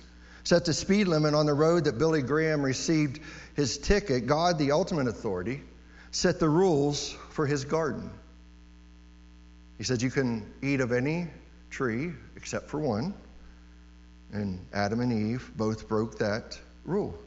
set 0.45 0.65
the 0.65 0.73
speed 0.73 1.09
limit 1.09 1.35
on 1.35 1.47
the 1.47 1.55
road 1.55 1.85
that 1.85 1.99
Billy 1.99 2.23
Graham 2.23 2.63
received 2.63 3.21
his 3.55 3.79
ticket, 3.79 4.27
God, 4.27 4.59
the 4.59 4.73
ultimate 4.73 5.07
authority, 5.07 5.63
set 6.11 6.41
the 6.41 6.49
rules 6.49 7.13
for 7.31 7.47
his 7.47 7.65
garden. 7.65 8.11
He 9.79 9.85
said, 9.85 10.03
You 10.03 10.11
can 10.11 10.51
eat 10.63 10.81
of 10.81 10.93
any 10.93 11.29
tree 11.71 12.13
except 12.37 12.69
for 12.69 12.79
one. 12.79 13.15
And 14.33 14.65
Adam 14.73 15.01
and 15.01 15.13
Eve 15.13 15.51
both 15.57 15.89
broke 15.89 16.19
that 16.19 16.59
rule. 16.85 17.19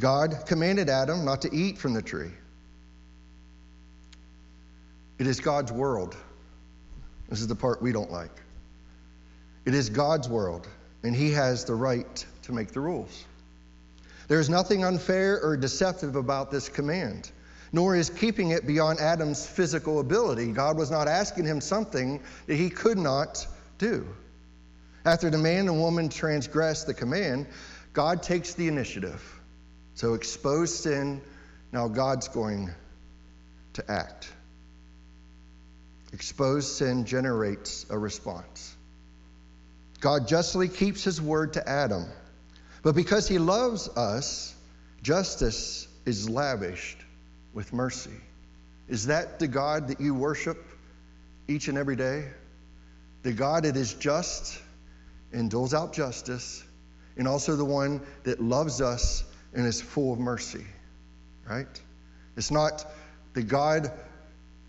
God 0.00 0.44
commanded 0.46 0.88
Adam 0.88 1.24
not 1.24 1.42
to 1.42 1.54
eat 1.54 1.78
from 1.78 1.94
the 1.94 2.02
tree. 2.02 2.32
It 5.18 5.26
is 5.26 5.40
God's 5.40 5.70
world. 5.70 6.16
This 7.28 7.40
is 7.40 7.46
the 7.46 7.54
part 7.54 7.80
we 7.80 7.92
don't 7.92 8.10
like. 8.10 8.42
It 9.64 9.74
is 9.74 9.88
God's 9.88 10.28
world, 10.28 10.66
and 11.02 11.14
He 11.14 11.32
has 11.32 11.64
the 11.64 11.74
right 11.74 12.26
to 12.42 12.52
make 12.52 12.72
the 12.72 12.80
rules. 12.80 13.24
There 14.28 14.40
is 14.40 14.48
nothing 14.48 14.84
unfair 14.84 15.40
or 15.42 15.56
deceptive 15.56 16.16
about 16.16 16.50
this 16.50 16.68
command 16.68 17.30
nor 17.72 17.96
is 17.96 18.10
keeping 18.10 18.50
it 18.50 18.66
beyond 18.66 19.00
Adam's 19.00 19.46
physical 19.46 20.00
ability. 20.00 20.52
God 20.52 20.76
was 20.76 20.90
not 20.90 21.08
asking 21.08 21.46
him 21.46 21.60
something 21.60 22.20
that 22.46 22.54
he 22.54 22.68
could 22.68 22.98
not 22.98 23.46
do. 23.78 24.06
After 25.04 25.30
the 25.30 25.38
man 25.38 25.68
and 25.68 25.80
woman 25.80 26.10
transgress 26.10 26.84
the 26.84 26.94
command, 26.94 27.46
God 27.94 28.22
takes 28.22 28.54
the 28.54 28.68
initiative. 28.68 29.22
So 29.94 30.14
expose 30.14 30.74
sin, 30.74 31.22
now 31.72 31.88
God's 31.88 32.28
going 32.28 32.70
to 33.72 33.90
act. 33.90 34.30
Exposed 36.12 36.68
sin 36.68 37.06
generates 37.06 37.86
a 37.88 37.98
response. 37.98 38.76
God 40.02 40.26
justly 40.26 40.68
keeps 40.68 41.04
his 41.04 41.22
word 41.22 41.52
to 41.52 41.66
Adam. 41.66 42.04
But 42.82 42.96
because 42.96 43.28
he 43.28 43.38
loves 43.38 43.88
us, 43.88 44.52
justice 45.00 45.86
is 46.04 46.28
lavished 46.28 46.98
with 47.54 47.72
mercy. 47.72 48.10
Is 48.88 49.06
that 49.06 49.38
the 49.38 49.46
God 49.46 49.88
that 49.88 50.00
you 50.00 50.12
worship 50.12 50.58
each 51.46 51.68
and 51.68 51.78
every 51.78 51.94
day? 51.94 52.24
The 53.22 53.32
God 53.32 53.62
that 53.62 53.76
is 53.76 53.94
just 53.94 54.60
and 55.32 55.48
doles 55.48 55.72
out 55.72 55.92
justice, 55.92 56.64
and 57.16 57.28
also 57.28 57.54
the 57.54 57.64
one 57.64 58.02
that 58.24 58.42
loves 58.42 58.80
us 58.80 59.22
and 59.54 59.64
is 59.64 59.80
full 59.80 60.12
of 60.12 60.18
mercy, 60.18 60.66
right? 61.48 61.80
It's 62.36 62.50
not 62.50 62.84
the 63.34 63.44
God 63.44 63.92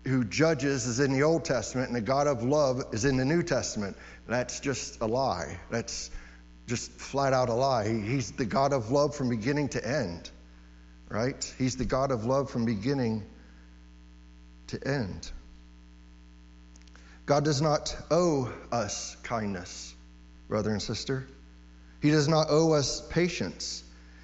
who 0.06 0.24
judges 0.24 0.86
is 0.86 1.00
in 1.00 1.12
the 1.12 1.22
Old 1.22 1.44
Testament 1.44 1.88
and 1.88 1.96
the 1.96 2.00
God 2.00 2.26
of 2.26 2.42
love 2.42 2.84
is 2.92 3.04
in 3.04 3.16
the 3.16 3.24
New 3.24 3.42
Testament. 3.42 3.96
That's 4.26 4.60
just 4.60 5.00
a 5.00 5.06
lie. 5.06 5.58
That's 5.70 6.10
just 6.66 6.90
flat 6.92 7.32
out 7.32 7.48
a 7.48 7.54
lie. 7.54 7.88
He's 7.88 8.32
the 8.32 8.46
God 8.46 8.72
of 8.72 8.90
love 8.90 9.14
from 9.14 9.28
beginning 9.28 9.68
to 9.70 9.86
end 9.86 10.30
right? 11.14 11.54
He's 11.58 11.76
the 11.76 11.84
God 11.84 12.10
of 12.10 12.24
love 12.24 12.50
from 12.50 12.64
beginning 12.64 13.24
to 14.68 14.86
end. 14.86 15.30
God 17.26 17.44
does 17.44 17.62
not 17.62 17.96
owe 18.10 18.52
us 18.72 19.16
kindness, 19.22 19.94
brother 20.48 20.70
and 20.70 20.82
sister. 20.82 21.26
He 22.02 22.10
does 22.10 22.28
not 22.28 22.48
owe 22.50 22.72
us 22.72 23.00
patience. 23.08 23.82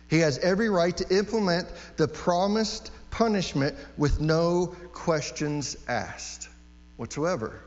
He 0.09 0.19
has 0.19 0.38
every 0.38 0.69
right 0.69 0.95
to 0.97 1.16
implement 1.16 1.69
the 1.97 2.09
promised 2.09 2.90
punishment 3.11 3.76
with 3.97 4.21
no 4.21 4.75
questions 4.92 5.76
asked 5.88 6.49
whatsoever. 6.97 7.62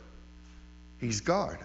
He's 0.99 1.21
God. 1.21 1.57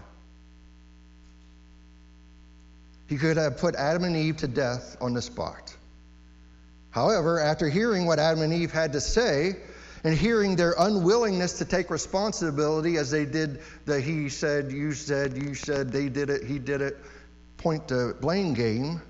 He 3.08 3.16
could 3.16 3.38
have 3.38 3.56
put 3.56 3.74
Adam 3.74 4.04
and 4.04 4.16
Eve 4.16 4.36
to 4.38 4.48
death 4.48 4.96
on 5.00 5.14
the 5.14 5.22
spot. 5.22 5.74
However, 6.90 7.40
after 7.40 7.68
hearing 7.68 8.06
what 8.06 8.18
Adam 8.18 8.42
and 8.42 8.52
Eve 8.52 8.70
had 8.70 8.92
to 8.92 9.00
say, 9.00 9.56
and 10.04 10.16
hearing 10.16 10.56
their 10.56 10.74
unwillingness 10.78 11.58
to 11.58 11.64
take 11.64 11.90
responsibility 11.90 12.98
as 12.98 13.10
they 13.10 13.24
did 13.24 13.60
the 13.84 14.00
he 14.00 14.28
said, 14.28 14.70
you 14.70 14.92
said, 14.92 15.36
you 15.36 15.54
said, 15.54 15.90
they 15.90 16.08
did 16.08 16.30
it, 16.30 16.44
he 16.44 16.58
did 16.58 16.80
it, 16.80 16.98
point 17.56 17.88
to 17.88 18.14
blame 18.20 18.54
game. 18.54 19.02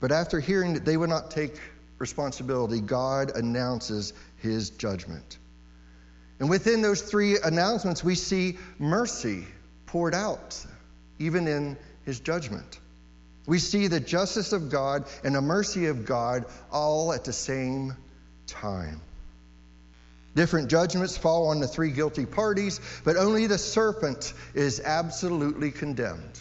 But 0.00 0.10
after 0.10 0.40
hearing 0.40 0.74
that 0.74 0.84
they 0.84 0.96
would 0.96 1.08
not 1.08 1.30
take 1.30 1.60
responsibility, 1.98 2.80
God 2.80 3.36
announces 3.36 4.12
his 4.38 4.70
judgment. 4.70 5.38
And 6.38 6.50
within 6.50 6.82
those 6.82 7.00
three 7.00 7.38
announcements, 7.42 8.04
we 8.04 8.14
see 8.14 8.58
mercy 8.78 9.46
poured 9.86 10.14
out, 10.14 10.64
even 11.18 11.48
in 11.48 11.76
his 12.04 12.20
judgment. 12.20 12.80
We 13.46 13.58
see 13.58 13.86
the 13.86 14.00
justice 14.00 14.52
of 14.52 14.70
God 14.70 15.04
and 15.24 15.34
the 15.34 15.40
mercy 15.40 15.86
of 15.86 16.04
God 16.04 16.44
all 16.72 17.12
at 17.12 17.24
the 17.24 17.32
same 17.32 17.94
time. 18.46 19.00
Different 20.34 20.68
judgments 20.68 21.16
fall 21.16 21.48
on 21.48 21.60
the 21.60 21.68
three 21.68 21.90
guilty 21.90 22.26
parties, 22.26 22.80
but 23.04 23.16
only 23.16 23.46
the 23.46 23.56
serpent 23.56 24.34
is 24.54 24.80
absolutely 24.80 25.70
condemned. 25.70 26.40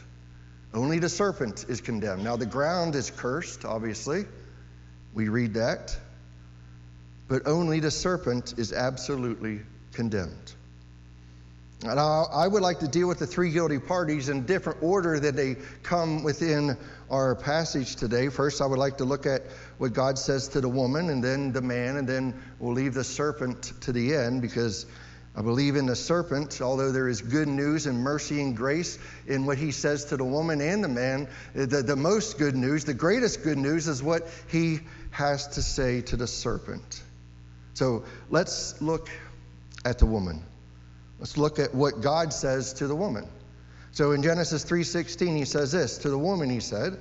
Only 0.74 1.00
the 1.00 1.08
serpent 1.08 1.66
is 1.70 1.80
condemned. 1.80 2.24
Now, 2.24 2.36
the 2.36 2.46
ground 2.46 2.96
is 2.96 3.10
cursed, 3.10 3.64
obviously. 3.64 4.26
We 5.14 5.30
read 5.30 5.54
that. 5.54 5.96
But 7.30 7.48
only 7.48 7.80
the 7.80 7.92
serpent 7.92 8.56
is 8.58 8.74
absolutely 8.74 9.62
condemned. 9.94 10.52
And 11.84 12.00
I, 12.00 12.48
would 12.48 12.62
like 12.62 12.80
to 12.80 12.88
deal 12.88 13.08
with 13.08 13.20
the 13.20 13.28
three 13.28 13.52
guilty 13.52 13.80
parties 13.80 14.30
in 14.30 14.46
different 14.46 14.82
order 14.82 15.20
that 15.20 15.36
they 15.36 15.58
come 15.84 16.24
within 16.24 16.78
our 17.12 17.36
passage 17.36 17.98
today. 17.98 18.30
First, 18.30 18.62
I 18.62 18.66
would 18.66 18.80
like 18.80 18.98
to 18.98 19.06
look 19.06 19.26
at 19.26 19.44
what 19.78 19.94
God 19.94 20.18
says 20.18 20.48
to 20.50 20.62
the 20.62 20.70
woman, 20.70 21.10
and 21.10 21.24
then 21.24 21.52
the 21.52 21.62
man, 21.62 21.98
and 21.98 22.08
then 22.08 22.42
we'll 22.60 22.74
leave 22.74 22.94
the 22.94 23.04
serpent 23.04 23.74
to 23.82 23.92
the 23.92 24.16
end 24.16 24.42
because 24.42 24.86
I 25.36 25.42
believe 25.42 25.76
in 25.76 25.86
the 25.86 25.98
serpent, 25.98 26.62
although 26.62 26.94
there 26.94 27.10
is 27.10 27.22
good 27.22 27.50
news 27.50 27.88
and 27.88 28.00
mercy 28.00 28.42
and 28.42 28.56
grace 28.56 28.98
in 29.28 29.46
what 29.46 29.58
he 29.58 29.72
says 29.72 30.06
to 30.06 30.18
the 30.18 30.24
woman 30.24 30.62
and 30.62 30.82
the 30.82 30.88
man. 30.88 31.28
The, 31.54 31.84
the 31.84 31.98
most 31.98 32.38
good 32.38 32.56
news, 32.56 32.86
the 32.86 32.94
greatest 32.94 33.44
good 33.44 33.58
news, 33.58 33.90
is 33.90 34.02
what 34.02 34.28
he 34.48 34.80
has 35.12 35.48
to 35.50 35.62
say 35.62 36.02
to 36.02 36.16
the 36.16 36.26
serpent. 36.26 37.04
So 37.74 38.06
let's 38.30 38.82
look 38.82 39.10
at 39.84 40.00
the 40.00 40.06
woman. 40.06 40.42
Let's 41.20 41.38
look 41.38 41.60
at 41.60 41.74
what 41.74 42.02
God 42.02 42.34
says 42.34 42.74
to 42.74 42.88
the 42.88 42.96
woman. 42.96 43.28
So 43.92 44.12
in 44.12 44.22
Genesis 44.22 44.66
3:16 44.66 45.38
he 45.38 45.46
says 45.46 45.72
this, 45.72 45.98
to 46.00 46.10
the 46.10 46.18
woman 46.18 46.50
he 46.50 46.60
said, 46.60 46.98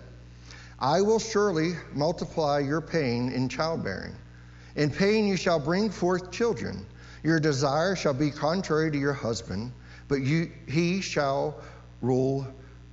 I 0.79 1.01
will 1.01 1.19
surely 1.19 1.75
multiply 1.93 2.61
your 2.61 2.81
pain 2.81 3.31
in 3.33 3.49
childbearing. 3.49 4.15
In 4.77 4.91
pain 4.91 5.27
you 5.27 5.37
shall 5.37 5.59
bring 5.59 5.91
forth 5.91 6.31
children. 6.31 6.87
Your 7.23 7.41
desire 7.41 7.97
shall 7.97 8.15
be 8.15 8.31
contrary 8.31 8.91
to 8.91 8.99
your 8.99 9.13
husband, 9.13 9.73
but 10.09 10.17
you, 10.17 10.51
he 10.69 11.01
shall 11.01 11.57
rule 12.03 12.47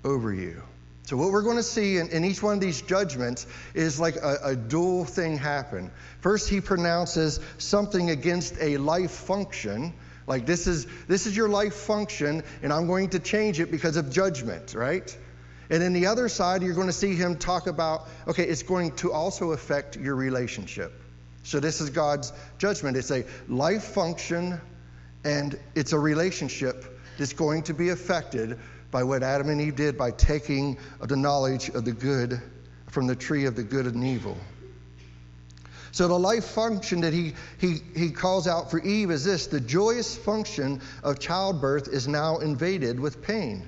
over 0.04 0.34
you. 0.34 0.62
So, 1.04 1.18
what 1.18 1.32
we're 1.32 1.42
going 1.42 1.58
to 1.58 1.64
see 1.64 1.98
in, 1.98 2.08
in 2.10 2.24
each 2.24 2.42
one 2.42 2.54
of 2.54 2.62
these 2.62 2.82
judgments 2.82 3.46
is 3.74 4.00
like 4.00 4.16
a, 4.16 4.38
a 4.44 4.56
dual 4.56 5.04
thing 5.04 5.38
happen. 5.38 5.92
First, 6.22 6.48
he 6.48 6.62
pronounces 6.62 7.40
something 7.58 8.10
against 8.10 8.56
a 8.62 8.78
life 8.78 9.12
function, 9.12 9.94
like 10.28 10.46
this 10.46 10.68
is 10.68 10.88
this 11.08 11.28
is 11.28 11.36
your 11.36 11.50
life 11.50 11.74
function, 11.74 12.44
and 12.62 12.72
I'm 12.72 12.88
going 12.88 13.10
to 13.10 13.20
change 13.20 13.60
it 13.60 13.72
because 13.72 13.98
of 13.98 14.12
judgment, 14.12 14.74
right? 14.74 15.16
And 15.70 15.82
then 15.82 15.94
the 15.94 16.08
other 16.08 16.28
side, 16.28 16.64
you're 16.64 16.76
going 16.76 16.88
to 16.88 16.94
see 16.94 17.16
him 17.16 17.38
talk 17.38 17.68
about, 17.68 18.10
okay, 18.28 18.44
it's 18.44 18.62
going 18.62 18.92
to 18.98 19.14
also 19.14 19.54
affect 19.54 19.96
your 19.96 20.16
relationship. 20.16 20.92
So 21.44 21.62
this 21.62 21.80
is 21.80 21.90
God's 21.90 22.34
judgment. 22.58 22.98
It's 22.98 23.10
a 23.10 23.26
life 23.48 23.86
function 23.86 24.60
and 25.24 25.58
it's 25.74 25.94
a 25.94 26.00
relationship 26.00 27.00
that's 27.18 27.34
going 27.34 27.64
to 27.64 27.74
be 27.74 27.90
affected 27.90 28.60
by 28.92 29.04
what 29.04 29.24
Adam 29.24 29.50
and 29.50 29.62
Eve 29.62 29.78
did 29.78 29.98
by 29.98 30.12
taking 30.12 30.78
the 31.00 31.16
knowledge 31.16 31.70
of 31.70 31.86
the 31.86 31.94
good 31.94 32.42
from 32.88 33.08
the 33.08 33.16
tree 33.16 33.46
of 33.46 33.56
the 33.56 33.64
good 33.64 33.86
and 33.86 34.04
evil. 34.04 34.38
So 35.92 36.08
the 36.08 36.18
life 36.18 36.46
function 36.46 37.02
that 37.02 37.14
he, 37.14 37.34
he, 37.60 37.80
he 37.96 38.12
calls 38.12 38.48
out 38.48 38.72
for 38.72 38.80
Eve 38.80 39.12
is 39.12 39.26
this 39.26 39.48
the 39.48 39.60
joyous 39.60 40.18
function 40.18 40.82
of 41.04 41.20
childbirth 41.20 41.88
is 41.88 42.08
now 42.08 42.38
invaded 42.38 43.00
with 43.00 43.22
pain. 43.22 43.68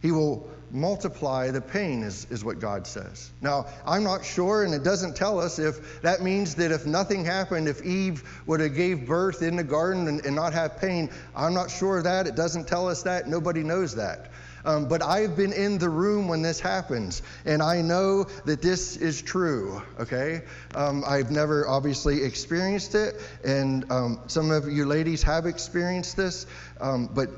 He 0.00 0.12
will 0.12 0.48
multiply 0.70 1.50
the 1.50 1.60
pain, 1.60 2.02
is, 2.02 2.26
is 2.30 2.44
what 2.44 2.58
God 2.58 2.86
says. 2.86 3.30
Now, 3.40 3.66
I'm 3.84 4.04
not 4.04 4.24
sure, 4.24 4.64
and 4.64 4.72
it 4.72 4.82
doesn't 4.82 5.16
tell 5.16 5.40
us 5.40 5.58
if 5.58 6.00
that 6.02 6.22
means 6.22 6.54
that 6.56 6.70
if 6.70 6.86
nothing 6.86 7.24
happened, 7.24 7.68
if 7.68 7.84
Eve 7.84 8.22
would 8.46 8.60
have 8.60 8.74
gave 8.74 9.06
birth 9.06 9.42
in 9.42 9.56
the 9.56 9.64
garden 9.64 10.08
and, 10.08 10.24
and 10.24 10.34
not 10.34 10.52
have 10.52 10.78
pain, 10.78 11.10
I'm 11.34 11.54
not 11.54 11.70
sure 11.70 11.98
of 11.98 12.04
that. 12.04 12.26
It 12.26 12.36
doesn't 12.36 12.68
tell 12.68 12.88
us 12.88 13.02
that. 13.02 13.28
Nobody 13.28 13.62
knows 13.62 13.96
that. 13.96 14.30
Um, 14.64 14.88
but 14.88 15.02
I've 15.02 15.36
been 15.36 15.52
in 15.52 15.78
the 15.78 15.88
room 15.88 16.28
when 16.28 16.42
this 16.42 16.60
happens, 16.60 17.22
and 17.44 17.62
I 17.62 17.80
know 17.80 18.24
that 18.44 18.60
this 18.60 18.96
is 18.96 19.22
true, 19.22 19.82
okay? 19.98 20.42
Um, 20.74 21.02
I've 21.06 21.30
never 21.30 21.66
obviously 21.66 22.22
experienced 22.22 22.94
it, 22.94 23.20
and 23.44 23.90
um, 23.90 24.20
some 24.26 24.50
of 24.50 24.70
you 24.70 24.84
ladies 24.84 25.22
have 25.22 25.46
experienced 25.46 26.16
this, 26.16 26.46
um, 26.80 27.08
but 27.12 27.30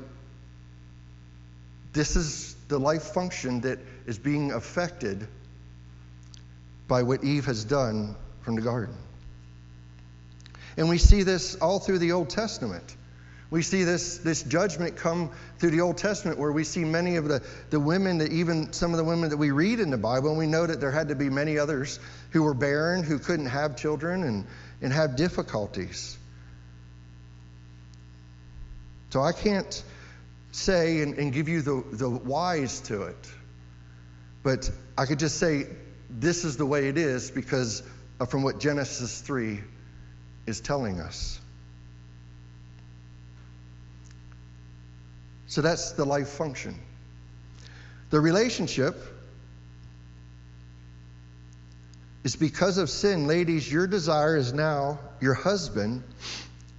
this 1.93 2.15
is 2.15 2.55
the 2.67 2.79
life 2.79 3.03
function 3.03 3.61
that 3.61 3.79
is 4.05 4.17
being 4.17 4.51
affected 4.51 5.27
by 6.87 7.03
what 7.03 7.23
Eve 7.23 7.45
has 7.45 7.63
done 7.63 8.15
from 8.41 8.55
the 8.55 8.61
garden. 8.61 8.95
And 10.75 10.89
we 10.89 10.97
see 10.97 11.23
this 11.23 11.55
all 11.55 11.79
through 11.79 11.99
the 11.99 12.11
Old 12.13 12.29
Testament. 12.29 12.95
We 13.53 13.61
see 13.61 13.83
this, 13.83 14.17
this 14.17 14.41
judgment 14.41 14.95
come 14.95 15.29
through 15.59 15.69
the 15.69 15.81
Old 15.81 15.99
Testament 15.99 16.39
where 16.39 16.51
we 16.51 16.63
see 16.63 16.83
many 16.83 17.17
of 17.17 17.27
the, 17.27 17.43
the 17.69 17.79
women 17.79 18.17
that 18.17 18.31
even 18.31 18.73
some 18.73 18.93
of 18.93 18.97
the 18.97 19.03
women 19.03 19.29
that 19.29 19.37
we 19.37 19.51
read 19.51 19.79
in 19.79 19.91
the 19.91 19.97
Bible, 19.97 20.29
and 20.29 20.39
we 20.39 20.47
know 20.47 20.65
that 20.65 20.79
there 20.79 20.89
had 20.89 21.09
to 21.09 21.15
be 21.15 21.29
many 21.29 21.59
others 21.59 21.99
who 22.31 22.41
were 22.41 22.55
barren, 22.55 23.03
who 23.03 23.19
couldn't 23.19 23.45
have 23.45 23.77
children, 23.77 24.23
and, 24.23 24.47
and 24.81 24.91
have 24.91 25.15
difficulties. 25.15 26.17
So 29.11 29.21
I 29.21 29.33
can't 29.33 29.83
say 30.51 31.01
and, 31.01 31.19
and 31.19 31.31
give 31.31 31.47
you 31.47 31.61
the, 31.61 31.83
the 31.91 32.09
whys 32.09 32.79
to 32.87 33.03
it. 33.03 33.31
But 34.41 34.67
I 34.97 35.05
could 35.05 35.19
just 35.19 35.37
say 35.37 35.67
this 36.09 36.43
is 36.43 36.57
the 36.57 36.65
way 36.65 36.87
it 36.87 36.97
is 36.97 37.29
because 37.29 37.83
from 38.27 38.41
what 38.41 38.59
Genesis 38.59 39.21
3 39.21 39.59
is 40.47 40.59
telling 40.59 40.99
us. 40.99 41.39
So 45.47 45.61
that's 45.61 45.91
the 45.91 46.05
life 46.05 46.29
function. 46.29 46.79
The 48.09 48.19
relationship 48.19 48.95
is 52.23 52.35
because 52.35 52.77
of 52.77 52.89
sin, 52.89 53.27
ladies, 53.27 53.71
your 53.71 53.87
desire 53.87 54.37
is 54.37 54.53
now 54.53 54.99
your 55.19 55.33
husband 55.33 56.03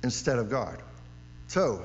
instead 0.03 0.39
of 0.39 0.51
God. 0.51 0.81
So, 1.49 1.85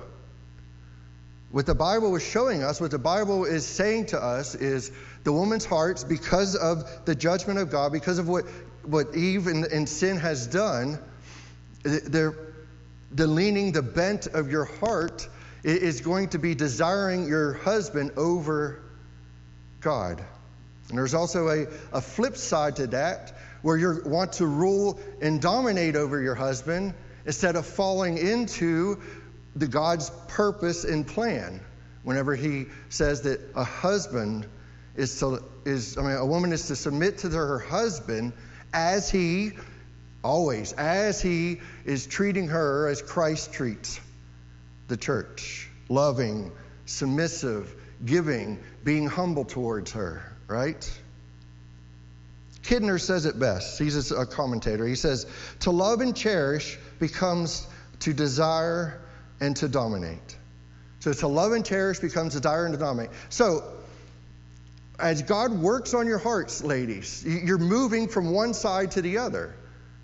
what 1.51 1.65
the 1.65 1.75
Bible 1.75 2.15
is 2.15 2.23
showing 2.23 2.63
us, 2.63 2.79
what 2.79 2.91
the 2.91 2.99
Bible 2.99 3.45
is 3.45 3.65
saying 3.65 4.07
to 4.07 4.23
us, 4.23 4.55
is 4.55 4.91
the 5.23 5.33
woman's 5.33 5.65
hearts, 5.65 6.03
because 6.03 6.55
of 6.55 7.05
the 7.05 7.15
judgment 7.15 7.59
of 7.59 7.71
God, 7.71 7.91
because 7.91 8.19
of 8.19 8.29
what, 8.29 8.45
what 8.83 9.15
Eve 9.15 9.47
and, 9.47 9.65
and 9.65 9.89
sin 9.89 10.17
has 10.17 10.47
done, 10.47 10.99
they're, 11.83 12.35
the 13.11 13.25
leaning, 13.25 13.71
the 13.71 13.81
bent 13.81 14.27
of 14.27 14.51
your 14.51 14.65
heart 14.65 15.27
is 15.63 16.01
going 16.01 16.29
to 16.29 16.39
be 16.39 16.55
desiring 16.55 17.27
your 17.27 17.53
husband 17.53 18.11
over 18.17 18.81
God. 19.81 20.23
And 20.89 20.97
there's 20.97 21.13
also 21.13 21.47
a, 21.49 21.67
a 21.93 22.01
flip 22.01 22.37
side 22.37 22.77
to 22.77 22.87
that 22.87 23.33
where 23.61 23.77
you 23.77 24.01
want 24.05 24.33
to 24.33 24.45
rule 24.45 24.99
and 25.21 25.41
dominate 25.41 25.95
over 25.95 26.21
your 26.21 26.35
husband 26.35 26.93
instead 27.25 27.55
of 27.55 27.65
falling 27.65 28.17
into 28.17 28.99
the 29.55 29.67
God's 29.67 30.09
purpose 30.27 30.83
and 30.83 31.05
plan 31.05 31.59
whenever 32.03 32.35
he 32.35 32.67
says 32.89 33.21
that 33.21 33.41
a 33.55 33.63
husband 33.63 34.47
is 34.95 35.19
to 35.19 35.43
is 35.65 35.97
I 35.97 36.01
mean 36.01 36.15
a 36.15 36.25
woman 36.25 36.51
is 36.53 36.67
to 36.67 36.75
submit 36.75 37.19
to 37.19 37.29
her 37.29 37.59
husband 37.59 38.33
as 38.73 39.09
he 39.09 39.51
always 40.23 40.73
as 40.73 41.21
he 41.21 41.59
is 41.85 42.07
treating 42.07 42.47
her 42.47 42.87
as 42.87 43.01
Christ 43.01 43.53
treats 43.53 43.99
the 44.89 44.97
church 44.97 45.69
loving 45.87 46.51
submissive 46.85 47.73
giving 48.05 48.59
being 48.83 49.07
humble 49.07 49.45
towards 49.45 49.91
her 49.93 50.35
right 50.47 50.99
Kidner 52.63 53.01
says 53.01 53.25
it 53.25 53.39
best. 53.39 53.79
He's 53.79 54.11
a 54.11 54.27
commentator. 54.27 54.85
He 54.85 54.95
says, 54.95 55.25
To 55.61 55.71
love 55.71 56.01
and 56.01 56.15
cherish 56.15 56.77
becomes 56.99 57.67
to 58.01 58.13
desire 58.13 59.01
and 59.39 59.55
to 59.57 59.67
dominate. 59.67 60.37
So 60.99 61.13
to 61.13 61.27
love 61.27 61.53
and 61.53 61.65
cherish 61.65 61.99
becomes 61.99 62.33
desire 62.33 62.65
and 62.65 62.73
to 62.73 62.79
dominate. 62.79 63.11
So 63.29 63.63
as 64.99 65.21
God 65.23 65.51
works 65.51 65.93
on 65.93 66.05
your 66.05 66.17
hearts, 66.17 66.63
ladies, 66.63 67.23
you're 67.25 67.57
moving 67.57 68.07
from 68.07 68.31
one 68.31 68.53
side 68.53 68.91
to 68.91 69.01
the 69.01 69.17
other, 69.17 69.55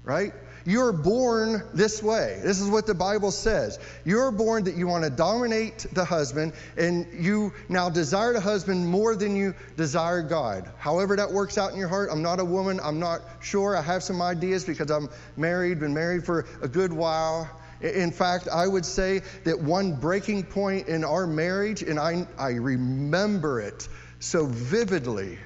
right? 0.03 0.33
You're 0.65 0.91
born 0.91 1.61
this 1.75 2.01
way. 2.01 2.39
This 2.43 2.59
is 2.59 2.69
what 2.69 2.87
the 2.87 2.95
Bible 2.95 3.29
says. 3.29 3.77
You're 4.03 4.31
born 4.31 4.63
that 4.63 4.75
you 4.75 4.87
want 4.87 5.03
to 5.03 5.11
dominate 5.11 5.85
the 5.93 6.03
husband, 6.03 6.53
and 6.75 7.05
you 7.13 7.53
now 7.69 7.89
desire 7.89 8.33
the 8.33 8.41
husband 8.41 8.87
more 8.87 9.15
than 9.15 9.35
you 9.35 9.53
desire 9.77 10.23
God. 10.23 10.67
However, 10.79 11.15
that 11.17 11.31
works 11.31 11.59
out 11.59 11.71
in 11.71 11.77
your 11.77 11.87
heart. 11.87 12.09
I'm 12.11 12.23
not 12.23 12.39
a 12.39 12.45
woman. 12.45 12.79
I'm 12.83 12.99
not 12.99 13.21
sure. 13.41 13.77
I 13.77 13.81
have 13.83 14.01
some 14.01 14.23
ideas 14.23 14.65
because 14.65 14.89
I'm 14.89 15.07
married, 15.37 15.79
been 15.79 15.93
married 15.93 16.25
for 16.25 16.47
a 16.63 16.67
good 16.67 16.91
while. 16.91 17.47
In 17.81 18.11
fact, 18.11 18.47
I 18.47 18.67
would 18.67 18.85
say 18.85 19.21
that 19.43 19.59
one 19.59 19.95
breaking 19.95 20.45
point 20.45 20.87
in 20.87 21.03
our 21.03 21.27
marriage, 21.27 21.83
and 21.83 21.99
I, 21.99 22.25
I 22.39 22.51
remember 22.53 23.59
it 23.59 23.87
so 24.19 24.47
vividly. 24.47 25.37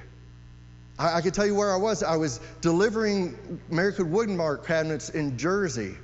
I, 1.00 1.16
I 1.16 1.20
could 1.22 1.34
tell 1.34 1.46
you 1.46 1.54
where 1.54 1.72
I 1.72 1.76
was. 1.76 2.02
I 2.02 2.16
was 2.16 2.40
delivering 2.60 3.60
American 3.70 4.12
Woodmark 4.12 4.66
cabinets 4.66 5.08
in 5.08 5.38
Jersey. 5.38 5.96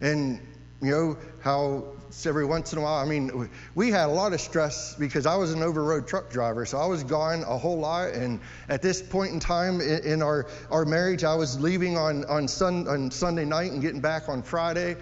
And 0.00 0.40
you 0.80 0.90
know 0.90 1.16
how 1.42 1.84
every 2.24 2.46
once 2.46 2.72
in 2.72 2.78
a 2.78 2.82
while, 2.82 2.94
I 2.94 3.04
mean, 3.04 3.50
we 3.74 3.90
had 3.90 4.06
a 4.06 4.12
lot 4.12 4.32
of 4.32 4.40
stress 4.40 4.94
because 4.94 5.26
I 5.26 5.36
was 5.36 5.52
an 5.52 5.62
over-road 5.62 6.08
truck 6.08 6.30
driver, 6.30 6.64
so 6.64 6.78
I 6.78 6.86
was 6.86 7.04
gone 7.04 7.42
a 7.42 7.58
whole 7.58 7.78
lot. 7.78 8.10
And 8.10 8.40
at 8.68 8.82
this 8.82 9.02
point 9.02 9.32
in 9.32 9.40
time 9.40 9.80
in, 9.80 10.04
in 10.04 10.22
our, 10.22 10.46
our 10.70 10.84
marriage, 10.84 11.24
I 11.24 11.34
was 11.34 11.60
leaving 11.60 11.98
on, 11.98 12.24
on, 12.24 12.48
sun, 12.48 12.88
on 12.88 13.10
Sunday 13.10 13.44
night 13.44 13.72
and 13.72 13.82
getting 13.82 14.00
back 14.00 14.28
on 14.28 14.42
Friday 14.42 14.96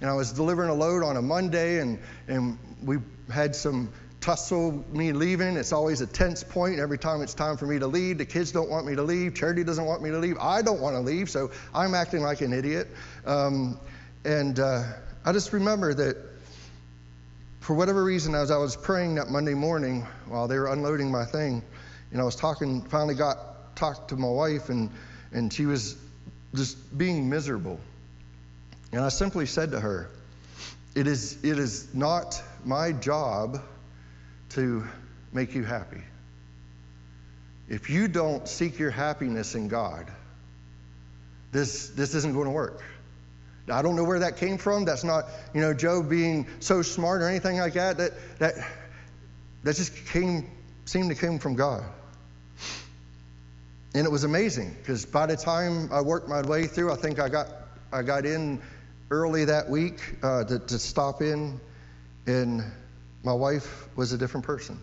and 0.00 0.10
I 0.10 0.14
was 0.14 0.32
delivering 0.32 0.68
a 0.68 0.74
load 0.74 1.02
on 1.02 1.16
a 1.16 1.22
Monday, 1.22 1.80
and, 1.80 1.98
and 2.28 2.58
we 2.82 2.98
had 3.32 3.56
some 3.56 3.90
tussle 4.24 4.82
me 4.90 5.12
leaving. 5.12 5.54
It's 5.54 5.70
always 5.70 6.00
a 6.00 6.06
tense 6.06 6.42
point 6.42 6.78
every 6.78 6.96
time 6.96 7.20
it's 7.20 7.34
time 7.34 7.58
for 7.58 7.66
me 7.66 7.78
to 7.78 7.86
leave. 7.86 8.16
The 8.16 8.24
kids 8.24 8.52
don't 8.52 8.70
want 8.70 8.86
me 8.86 8.94
to 8.94 9.02
leave. 9.02 9.34
Charity 9.34 9.64
doesn't 9.64 9.84
want 9.84 10.00
me 10.00 10.08
to 10.08 10.18
leave. 10.18 10.38
I 10.38 10.62
don't 10.62 10.80
want 10.80 10.96
to 10.96 11.00
leave, 11.00 11.28
so 11.28 11.50
I'm 11.74 11.94
acting 11.94 12.22
like 12.22 12.40
an 12.40 12.54
idiot. 12.54 12.88
Um, 13.26 13.78
and 14.24 14.58
uh, 14.58 14.84
I 15.26 15.32
just 15.32 15.52
remember 15.52 15.92
that 15.92 16.16
for 17.60 17.74
whatever 17.74 18.02
reason, 18.02 18.34
as 18.34 18.50
I 18.50 18.56
was 18.56 18.76
praying 18.76 19.16
that 19.16 19.28
Monday 19.28 19.52
morning 19.52 20.06
while 20.26 20.48
they 20.48 20.58
were 20.58 20.72
unloading 20.72 21.10
my 21.10 21.26
thing, 21.26 21.62
and 22.10 22.18
I 22.18 22.24
was 22.24 22.34
talking, 22.34 22.80
finally 22.80 23.14
got 23.14 23.76
talked 23.76 24.08
to 24.08 24.16
my 24.16 24.30
wife, 24.30 24.70
and, 24.70 24.88
and 25.32 25.52
she 25.52 25.66
was 25.66 25.98
just 26.54 26.96
being 26.96 27.28
miserable. 27.28 27.78
And 28.90 29.02
I 29.02 29.10
simply 29.10 29.44
said 29.44 29.72
to 29.72 29.80
her, 29.80 30.08
it 30.94 31.06
is, 31.06 31.44
it 31.44 31.58
is 31.58 31.94
not 31.94 32.40
my 32.64 32.92
job 32.92 33.60
to 34.54 34.84
make 35.32 35.54
you 35.54 35.64
happy. 35.64 36.02
If 37.68 37.90
you 37.90 38.08
don't 38.08 38.46
seek 38.46 38.78
your 38.78 38.90
happiness 38.90 39.54
in 39.54 39.68
God, 39.68 40.10
this, 41.52 41.88
this 41.90 42.14
isn't 42.14 42.34
going 42.34 42.46
to 42.46 42.52
work. 42.52 42.82
I 43.70 43.80
don't 43.80 43.96
know 43.96 44.04
where 44.04 44.18
that 44.18 44.36
came 44.36 44.58
from. 44.58 44.84
That's 44.84 45.04
not, 45.04 45.24
you 45.54 45.60
know, 45.60 45.72
Joe 45.72 46.02
being 46.02 46.46
so 46.60 46.82
smart 46.82 47.22
or 47.22 47.28
anything 47.28 47.58
like 47.58 47.74
that. 47.74 47.96
That, 47.96 48.12
that, 48.38 48.54
that 49.62 49.76
just 49.76 49.94
came, 50.06 50.50
seemed 50.84 51.08
to 51.08 51.14
come 51.14 51.38
from 51.38 51.54
God. 51.54 51.84
And 53.94 54.04
it 54.04 54.10
was 54.10 54.24
amazing 54.24 54.76
because 54.80 55.06
by 55.06 55.26
the 55.26 55.36
time 55.36 55.90
I 55.92 56.00
worked 56.00 56.28
my 56.28 56.42
way 56.42 56.66
through, 56.66 56.92
I 56.92 56.96
think 56.96 57.20
I 57.20 57.28
got, 57.28 57.48
I 57.92 58.02
got 58.02 58.26
in 58.26 58.60
early 59.10 59.44
that 59.46 59.70
week 59.70 60.00
uh, 60.22 60.44
to, 60.44 60.58
to 60.58 60.78
stop 60.78 61.22
in, 61.22 61.60
and 62.26 62.64
my 63.24 63.32
wife 63.32 63.88
was 63.96 64.12
a 64.12 64.18
different 64.18 64.46
person. 64.46 64.78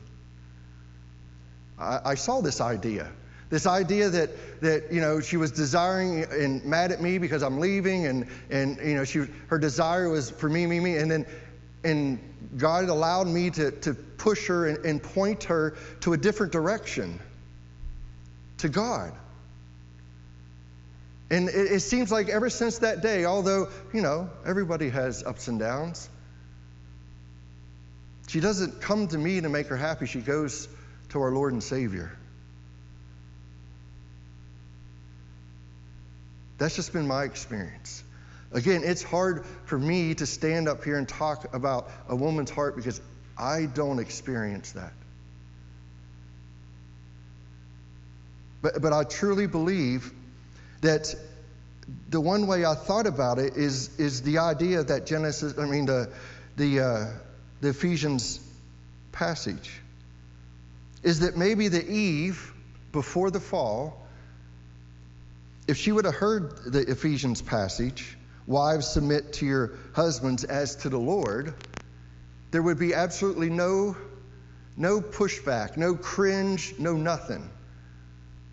I, 1.80 2.00
I 2.06 2.16
saw 2.16 2.42
this 2.42 2.60
idea. 2.60 3.12
This 3.50 3.66
idea 3.66 4.10
that, 4.10 4.62
that 4.62 4.92
you 4.92 5.02
know 5.02 5.20
she 5.20 5.38
was 5.38 5.52
desiring 5.52 6.24
and 6.24 6.64
mad 6.64 6.92
at 6.92 7.02
me 7.02 7.18
because 7.18 7.44
I'm 7.44 7.60
leaving, 7.60 8.06
and, 8.06 8.28
and 8.50 8.78
you 8.78 8.96
know 8.96 9.04
she, 9.04 9.26
her 9.48 9.60
desire 9.60 10.10
was 10.10 10.30
for 10.30 10.50
me, 10.50 10.66
me, 10.66 10.80
me, 10.80 10.96
and 10.96 11.12
then 11.12 11.26
and 11.84 12.20
God 12.58 12.90
allowed 12.90 13.28
me 13.28 13.50
to, 13.52 13.72
to 13.72 13.94
push 13.94 14.48
her 14.48 14.68
and, 14.68 14.86
and 14.86 15.04
point 15.04 15.46
her 15.46 15.76
to 16.02 16.14
a 16.14 16.18
different 16.18 16.52
direction, 16.52 17.20
to 18.60 18.70
God. 18.70 19.14
And 21.30 21.48
it, 21.48 21.72
it, 21.72 21.80
seems 21.80 22.12
like 22.12 22.28
ever 22.30 22.50
since 22.50 22.80
that 22.80 23.02
day, 23.02 23.26
although, 23.26 23.70
you 23.94 24.02
know, 24.02 24.30
everybody 24.46 24.90
has 24.90 25.24
ups 25.24 25.48
and 25.48 25.60
downs, 25.60 26.10
she 28.28 28.40
doesn't 28.40 28.82
come 28.82 29.08
to 29.08 29.18
me 29.18 29.42
to 29.42 29.50
make 29.50 29.68
her 29.68 29.78
happy. 29.78 30.06
She 30.06 30.22
goes 30.22 30.68
to 31.10 31.22
our 31.22 31.32
Lord 31.32 31.54
and 31.54 31.64
Savior. 31.64 32.18
That's 36.58 36.76
just 36.76 36.94
been 36.94 37.08
my 37.08 37.24
experience. 37.24 38.04
Again, 38.52 38.82
it's 38.84 39.02
hard 39.02 39.46
for 39.66 39.80
me 39.80 40.14
to 40.16 40.26
stand 40.26 40.68
up 40.68 40.84
here 40.84 40.98
and 40.98 41.08
talk 41.08 41.54
about 41.56 41.90
a 42.08 42.16
woman's 42.16 42.52
heart 42.52 42.76
because 42.76 43.02
I 43.38 43.66
don't 43.66 44.00
experience 44.00 44.74
that. 44.74 44.94
But, 48.62 48.82
but 48.82 48.94
I 48.94 49.04
truly 49.06 49.48
believe 49.48 50.12
that 50.82 51.16
the 52.10 52.22
one 52.22 52.46
way 52.46 52.64
I 52.66 52.76
thought 52.76 53.08
about 53.08 53.40
it 53.40 53.56
is, 53.56 53.98
is 54.00 54.22
the 54.22 54.38
idea 54.40 54.84
that 54.84 55.06
Genesis, 55.06 55.58
I 55.58 55.66
mean, 55.66 55.86
the, 55.88 56.12
the, 56.58 56.80
uh, 56.80 57.06
the 57.62 57.70
Ephesians 57.70 58.40
passage, 59.12 59.72
is 61.04 61.22
that 61.22 61.38
maybe 61.38 61.68
the 61.68 61.88
Eve 61.90 62.54
before 62.92 63.32
the 63.32 63.40
fall, 63.40 64.06
if 65.68 65.78
she 65.78 65.92
would 65.92 66.06
have 66.06 66.16
heard 66.16 66.58
the 66.66 66.82
Ephesians 66.82 67.42
passage, 67.42 68.18
wives 68.48 68.88
submit 68.88 69.34
to 69.34 69.46
your 69.46 69.72
husbands 69.94 70.44
as 70.44 70.76
to 70.78 70.90
the 70.90 70.98
Lord, 70.98 71.54
there 72.52 72.62
would 72.62 72.80
be 72.80 72.94
absolutely 72.94 73.50
no, 73.50 73.96
no 74.76 75.00
pushback, 75.00 75.78
no 75.78 75.96
cringe, 75.96 76.74
no 76.78 76.94
nothing. 76.94 77.50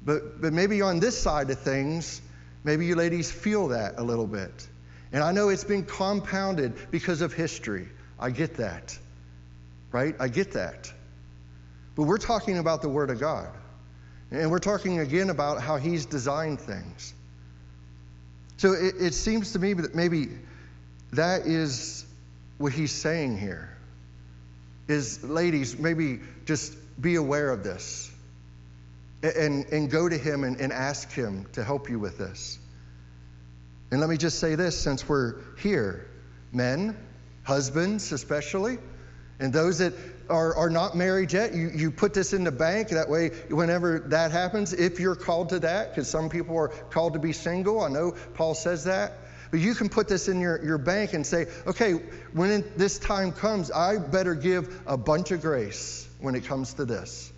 But, 0.04 0.40
but 0.40 0.52
maybe 0.52 0.80
on 0.82 1.00
this 1.00 1.18
side 1.18 1.50
of 1.50 1.58
things, 1.58 2.20
maybe 2.62 2.86
you 2.86 2.94
ladies 2.94 3.30
feel 3.30 3.68
that 3.68 3.94
a 3.98 4.02
little 4.02 4.26
bit. 4.26 4.68
And 5.12 5.22
I 5.22 5.32
know 5.32 5.48
it's 5.48 5.64
been 5.64 5.84
compounded 5.84 6.74
because 6.90 7.22
of 7.22 7.32
history. 7.32 7.88
I 8.18 8.30
get 8.30 8.54
that. 8.56 8.96
Right? 9.92 10.14
I 10.18 10.28
get 10.28 10.52
that. 10.52 10.92
But 11.94 12.04
we're 12.04 12.18
talking 12.18 12.58
about 12.58 12.82
the 12.82 12.88
Word 12.88 13.10
of 13.10 13.18
God. 13.18 13.48
And 14.30 14.50
we're 14.50 14.58
talking 14.58 15.00
again 15.00 15.30
about 15.30 15.60
how 15.60 15.76
He's 15.76 16.06
designed 16.06 16.60
things. 16.60 17.14
So 18.58 18.72
it, 18.72 18.94
it 19.00 19.14
seems 19.14 19.52
to 19.52 19.58
me 19.58 19.72
that 19.72 19.94
maybe 19.94 20.28
that 21.12 21.46
is 21.46 22.04
what 22.58 22.72
He's 22.72 22.92
saying 22.92 23.38
here. 23.38 23.76
Is 24.88 25.22
ladies, 25.22 25.78
maybe 25.78 26.20
just 26.44 26.74
be 27.00 27.14
aware 27.16 27.50
of 27.50 27.62
this 27.62 28.10
and, 29.22 29.66
and 29.66 29.90
go 29.90 30.08
to 30.08 30.16
him 30.16 30.44
and, 30.44 30.60
and 30.60 30.72
ask 30.72 31.10
him 31.10 31.46
to 31.52 31.64
help 31.64 31.88
you 31.88 31.98
with 31.98 32.18
this. 32.18 32.58
And 33.90 34.00
let 34.00 34.08
me 34.08 34.16
just 34.16 34.38
say 34.38 34.54
this 34.54 34.78
since 34.78 35.08
we're 35.08 35.36
here 35.60 36.06
men, 36.52 36.96
husbands 37.48 38.12
especially, 38.12 38.76
and 39.40 39.54
those 39.54 39.78
that 39.78 39.94
are, 40.28 40.54
are 40.54 40.68
not 40.68 40.94
married 40.94 41.32
yet, 41.32 41.54
you, 41.54 41.70
you 41.74 41.90
put 41.90 42.12
this 42.12 42.34
in 42.34 42.44
the 42.44 42.52
bank. 42.52 42.90
That 42.90 43.08
way, 43.08 43.30
whenever 43.48 44.00
that 44.08 44.32
happens, 44.32 44.74
if 44.74 45.00
you're 45.00 45.16
called 45.16 45.48
to 45.48 45.60
that, 45.60 45.90
because 45.90 46.08
some 46.10 46.28
people 46.28 46.58
are 46.58 46.68
called 46.68 47.14
to 47.14 47.18
be 47.18 47.32
single, 47.32 47.80
I 47.80 47.88
know 47.88 48.14
Paul 48.34 48.54
says 48.54 48.84
that. 48.84 49.14
But 49.50 49.60
you 49.60 49.74
can 49.74 49.88
put 49.88 50.08
this 50.08 50.28
in 50.28 50.42
your, 50.42 50.62
your 50.62 50.76
bank 50.76 51.14
and 51.14 51.26
say, 51.26 51.46
okay, 51.66 51.92
when 52.34 52.70
this 52.76 52.98
time 52.98 53.32
comes, 53.32 53.70
I 53.70 53.96
better 53.96 54.34
give 54.34 54.82
a 54.86 54.98
bunch 54.98 55.30
of 55.30 55.40
grace 55.40 56.06
when 56.20 56.34
it 56.34 56.44
comes 56.44 56.74
to 56.74 56.84
this. 56.84 57.32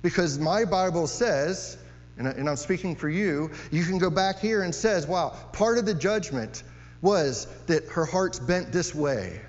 Because 0.00 0.38
my 0.38 0.64
Bible 0.64 1.06
says, 1.06 1.76
and 2.16 2.48
I'm 2.48 2.56
speaking 2.56 2.96
for 2.96 3.10
you, 3.10 3.50
you 3.70 3.84
can 3.84 3.98
go 3.98 4.08
back 4.08 4.38
here 4.38 4.62
and 4.62 4.74
says, 4.74 5.06
wow, 5.06 5.36
part 5.52 5.76
of 5.76 5.84
the 5.84 5.94
judgment 5.94 6.62
was 7.02 7.46
that 7.66 7.88
her 7.88 8.06
heart's 8.06 8.38
bent 8.38 8.72
this 8.72 8.94
way. 8.94 9.40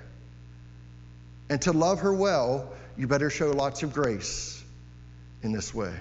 And 1.48 1.62
to 1.62 1.72
love 1.72 2.00
her 2.00 2.12
well, 2.12 2.72
you 2.96 3.06
better 3.06 3.30
show 3.30 3.52
lots 3.52 3.82
of 3.82 3.92
grace 3.92 4.62
in 5.42 5.52
this 5.52 5.72
way. 5.72 5.94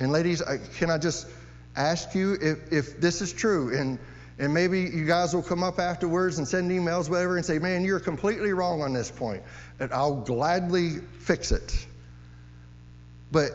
And 0.00 0.10
ladies, 0.10 0.42
I, 0.42 0.58
can 0.58 0.90
I 0.90 0.98
just 0.98 1.28
ask 1.76 2.14
you 2.14 2.36
if, 2.40 2.72
if 2.72 3.00
this 3.00 3.22
is 3.22 3.32
true? 3.32 3.76
And, 3.76 3.98
and 4.38 4.52
maybe 4.52 4.80
you 4.80 5.06
guys 5.06 5.34
will 5.34 5.42
come 5.42 5.62
up 5.62 5.78
afterwards 5.78 6.38
and 6.38 6.48
send 6.48 6.70
emails, 6.70 7.08
whatever, 7.08 7.36
and 7.36 7.46
say, 7.46 7.58
man, 7.58 7.84
you're 7.84 8.00
completely 8.00 8.52
wrong 8.52 8.82
on 8.82 8.92
this 8.92 9.10
point. 9.10 9.42
And 9.78 9.92
I'll 9.92 10.16
gladly 10.16 10.98
fix 11.20 11.52
it. 11.52 11.86
But 13.30 13.52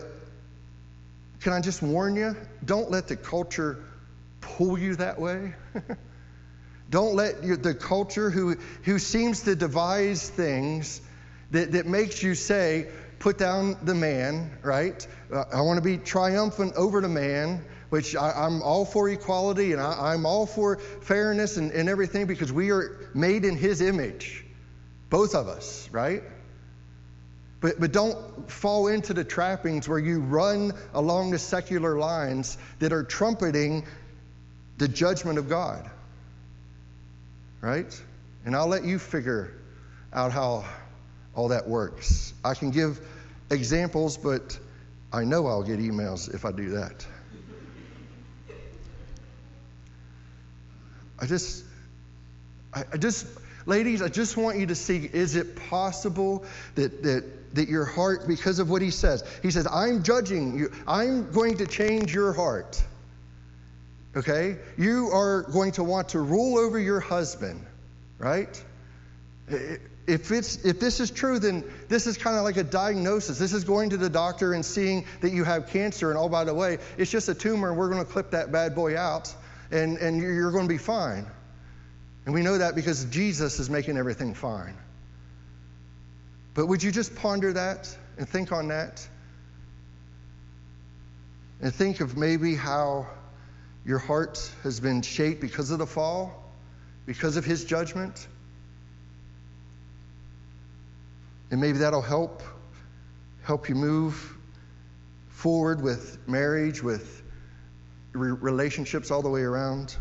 can 1.41 1.51
I 1.51 1.59
just 1.59 1.81
warn 1.81 2.15
you? 2.15 2.35
Don't 2.63 2.89
let 2.89 3.07
the 3.07 3.15
culture 3.15 3.83
pull 4.41 4.77
you 4.77 4.95
that 4.95 5.19
way. 5.19 5.53
Don't 6.89 7.15
let 7.15 7.43
your, 7.43 7.57
the 7.57 7.73
culture 7.73 8.29
who, 8.29 8.55
who 8.83 8.97
seems 8.99 9.41
to 9.43 9.55
devise 9.55 10.29
things 10.29 11.01
that, 11.51 11.73
that 11.73 11.85
makes 11.85 12.23
you 12.23 12.33
say, 12.35 12.87
put 13.19 13.37
down 13.37 13.77
the 13.83 13.95
man, 13.95 14.57
right? 14.61 15.05
I 15.31 15.61
want 15.61 15.77
to 15.77 15.81
be 15.81 15.97
triumphant 15.97 16.75
over 16.75 17.01
the 17.01 17.09
man, 17.09 17.65
which 17.89 18.15
I, 18.15 18.45
am 18.45 18.61
all 18.61 18.85
for 18.85 19.09
equality 19.09 19.73
and 19.73 19.81
I, 19.81 20.13
am 20.13 20.25
all 20.25 20.45
for 20.45 20.77
fairness 20.77 21.57
and, 21.57 21.71
and 21.71 21.89
everything 21.89 22.25
because 22.25 22.51
we 22.51 22.71
are 22.71 23.09
made 23.13 23.43
in 23.43 23.57
his 23.57 23.81
image, 23.81 24.45
both 25.09 25.35
of 25.35 25.47
us, 25.47 25.89
right? 25.91 26.23
But, 27.59 27.79
but 27.79 27.91
don't 27.91 28.49
fall 28.49 28.87
into 28.87 29.13
the 29.13 29.23
trappings 29.23 29.89
where 29.89 29.99
you 29.99 30.19
run 30.19 30.73
along 30.93 31.31
the 31.31 31.39
secular 31.39 31.97
lines 31.97 32.57
that 32.79 32.93
are 32.93 33.03
trumpeting 33.03 33.85
the 34.77 34.87
judgment 34.87 35.37
of 35.37 35.49
God. 35.49 35.89
Right? 37.61 38.01
And 38.45 38.55
I'll 38.55 38.67
let 38.67 38.85
you 38.85 38.99
figure 38.99 39.53
out 40.13 40.31
how 40.31 40.65
all 41.35 41.49
that 41.49 41.67
works. 41.67 42.33
I 42.43 42.53
can 42.53 42.71
give 42.71 42.99
examples, 43.49 44.17
but 44.17 44.57
I 45.11 45.23
know 45.23 45.47
I'll 45.47 45.63
get 45.63 45.79
emails 45.79 46.33
if 46.33 46.45
I 46.45 46.51
do 46.51 46.69
that. 46.69 47.05
I 51.19 51.25
just, 51.25 51.63
I, 52.73 52.83
I 52.93 52.97
just, 52.97 53.25
ladies, 53.65 54.01
I 54.01 54.07
just 54.07 54.37
want 54.37 54.59
you 54.59 54.67
to 54.67 54.75
see 54.75 55.09
is 55.11 55.35
it 55.35 55.55
possible 55.55 56.45
that, 56.75 57.01
that 57.03 57.23
that 57.53 57.69
your 57.69 57.85
heart, 57.85 58.27
because 58.27 58.59
of 58.59 58.69
what 58.69 58.81
he 58.81 58.91
says, 58.91 59.23
he 59.41 59.51
says, 59.51 59.67
I'm 59.67 60.03
judging 60.03 60.57
you, 60.57 60.71
I'm 60.87 61.31
going 61.31 61.57
to 61.57 61.65
change 61.65 62.13
your 62.13 62.33
heart. 62.33 62.81
Okay? 64.17 64.57
You 64.77 65.11
are 65.13 65.43
going 65.43 65.73
to 65.73 65.83
want 65.83 66.09
to 66.09 66.19
rule 66.19 66.57
over 66.57 66.79
your 66.79 66.99
husband, 66.99 67.63
right? 68.17 68.61
If, 70.07 70.31
it's, 70.31 70.65
if 70.65 70.79
this 70.79 70.99
is 70.99 71.11
true, 71.11 71.37
then 71.37 71.63
this 71.87 72.07
is 72.07 72.17
kind 72.17 72.35
of 72.35 72.43
like 72.43 72.57
a 72.57 72.63
diagnosis. 72.63 73.37
This 73.37 73.53
is 73.53 73.63
going 73.63 73.91
to 73.91 73.97
the 73.97 74.09
doctor 74.09 74.53
and 74.53 74.65
seeing 74.65 75.05
that 75.21 75.31
you 75.31 75.43
have 75.43 75.67
cancer, 75.67 76.09
and 76.09 76.17
oh, 76.17 76.29
by 76.29 76.45
the 76.45 76.53
way, 76.53 76.79
it's 76.97 77.11
just 77.11 77.29
a 77.29 77.35
tumor, 77.35 77.69
and 77.69 77.77
we're 77.77 77.89
going 77.89 78.03
to 78.03 78.11
clip 78.11 78.31
that 78.31 78.51
bad 78.51 78.73
boy 78.73 78.97
out, 78.97 79.33
and, 79.69 79.97
and 79.97 80.19
you're 80.19 80.51
going 80.51 80.67
to 80.67 80.73
be 80.73 80.79
fine. 80.79 81.27
And 82.25 82.33
we 82.33 82.41
know 82.41 82.57
that 82.57 82.73
because 82.73 83.05
Jesus 83.05 83.59
is 83.59 83.69
making 83.69 83.97
everything 83.97 84.33
fine. 84.33 84.75
But 86.55 86.65
would 86.65 86.81
you 86.81 86.91
just 86.91 87.15
ponder 87.15 87.53
that 87.53 87.95
and 88.17 88.27
think 88.27 88.51
on 88.51 88.69
that? 88.69 89.07
And 91.61 91.73
think 91.73 92.01
of 92.01 92.17
maybe 92.17 92.55
how 92.55 93.07
your 93.87 93.99
heart 93.99 94.51
has 94.63 94.81
been 94.81 95.01
shaped 95.01 95.39
because 95.39 95.71
of 95.71 95.79
the 95.79 95.87
fall, 95.87 96.43
because 97.05 97.37
of 97.37 97.45
his 97.45 97.63
judgment. 97.63 98.27
And 101.49 101.61
maybe 101.61 101.77
that'll 101.77 102.01
help 102.01 102.43
help 103.43 103.69
you 103.69 103.75
move 103.75 104.35
forward 105.29 105.81
with 105.81 106.17
marriage, 106.27 106.83
with 106.83 107.23
re- 108.11 108.31
relationships 108.31 109.09
all 109.09 109.21
the 109.21 109.29
way 109.29 109.43
around. 109.43 109.95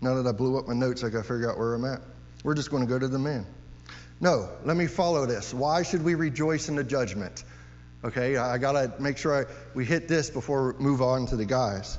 Now 0.00 0.14
that 0.14 0.28
I 0.28 0.30
blew 0.30 0.56
up 0.56 0.68
my 0.68 0.74
notes, 0.74 1.02
I 1.02 1.08
got 1.08 1.18
to 1.18 1.22
figure 1.24 1.50
out 1.50 1.58
where 1.58 1.74
I'm 1.74 1.84
at. 1.84 2.00
We're 2.44 2.54
just 2.54 2.70
going 2.70 2.84
to 2.84 2.88
go 2.88 3.00
to 3.00 3.08
the 3.08 3.18
man. 3.18 3.44
No, 4.20 4.48
let 4.64 4.76
me 4.76 4.86
follow 4.86 5.26
this. 5.26 5.52
Why 5.52 5.82
should 5.82 6.04
we 6.04 6.14
rejoice 6.14 6.68
in 6.68 6.76
the 6.76 6.84
judgment? 6.84 7.42
Okay, 8.04 8.36
I 8.36 8.58
got 8.58 8.72
to 8.72 8.92
make 9.02 9.18
sure 9.18 9.44
I, 9.44 9.52
we 9.74 9.84
hit 9.84 10.06
this 10.06 10.30
before 10.30 10.72
we 10.72 10.84
move 10.84 11.02
on 11.02 11.26
to 11.26 11.36
the 11.36 11.44
guys. 11.44 11.98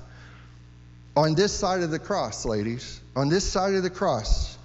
On 1.17 1.35
this 1.35 1.51
side 1.51 1.81
of 1.81 1.91
the 1.91 1.99
cross, 1.99 2.45
ladies, 2.45 3.01
on 3.15 3.27
this 3.27 3.43
side 3.43 3.73
of 3.73 3.83
the 3.83 3.89
cross, 3.89 4.57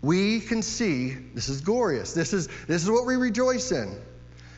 we 0.00 0.40
can 0.40 0.62
see 0.62 1.10
this 1.34 1.50
is 1.50 1.60
glorious. 1.60 2.14
This 2.14 2.32
is, 2.32 2.48
this 2.66 2.82
is 2.82 2.90
what 2.90 3.04
we 3.04 3.16
rejoice 3.16 3.72
in. 3.72 3.94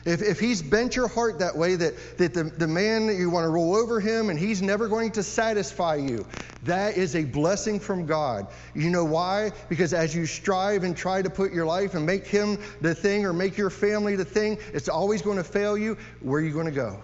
If, 0.03 0.21
if 0.21 0.39
he's 0.39 0.61
bent 0.61 0.95
your 0.95 1.07
heart 1.07 1.39
that 1.39 1.55
way, 1.55 1.75
that, 1.75 2.17
that 2.17 2.33
the, 2.33 2.43
the 2.43 2.67
man 2.67 3.07
that 3.07 3.15
you 3.15 3.29
want 3.29 3.45
to 3.45 3.49
roll 3.49 3.75
over 3.75 3.99
him 3.99 4.29
and 4.29 4.39
he's 4.39 4.61
never 4.61 4.87
going 4.87 5.11
to 5.11 5.23
satisfy 5.23 5.95
you, 5.95 6.25
that 6.63 6.97
is 6.97 7.15
a 7.15 7.23
blessing 7.23 7.79
from 7.79 8.05
God. 8.07 8.47
You 8.73 8.89
know 8.89 9.05
why? 9.05 9.51
Because 9.69 9.93
as 9.93 10.15
you 10.15 10.25
strive 10.25 10.83
and 10.83 10.97
try 10.97 11.21
to 11.21 11.29
put 11.29 11.53
your 11.53 11.65
life 11.65 11.93
and 11.93 12.05
make 12.05 12.25
him 12.25 12.57
the 12.81 12.95
thing 12.95 13.25
or 13.25 13.33
make 13.33 13.57
your 13.57 13.69
family 13.69 14.15
the 14.15 14.25
thing, 14.25 14.57
it's 14.73 14.89
always 14.89 15.21
going 15.21 15.37
to 15.37 15.43
fail 15.43 15.77
you. 15.77 15.97
Where 16.21 16.41
are 16.41 16.45
you 16.45 16.53
going 16.53 16.65
to 16.65 16.71
go? 16.71 17.01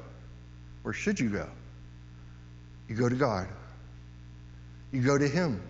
Where 0.82 0.94
should 0.94 1.20
you 1.20 1.30
go? 1.30 1.48
You 2.88 2.96
go 2.96 3.10
to 3.10 3.16
God, 3.16 3.48
you 4.92 5.02
go 5.02 5.18
to 5.18 5.28
him. 5.28 5.62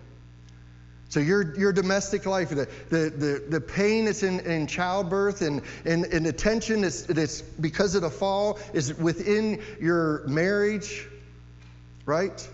So 1.08 1.20
your, 1.20 1.58
your 1.58 1.72
domestic 1.72 2.26
life, 2.26 2.50
the, 2.50 2.68
the, 2.90 3.10
the, 3.10 3.44
the 3.48 3.60
pain 3.60 4.04
that's 4.04 4.22
in, 4.22 4.40
in 4.40 4.66
childbirth 4.66 5.40
and, 5.40 5.62
and, 5.86 6.04
and 6.04 6.26
the 6.26 6.32
tension 6.32 6.82
that's, 6.82 7.02
that's 7.02 7.40
because 7.40 7.94
of 7.94 8.02
the 8.02 8.10
fall 8.10 8.58
is 8.74 8.92
within 8.94 9.62
your 9.80 10.26
marriage, 10.26 11.08
right? 12.04 12.46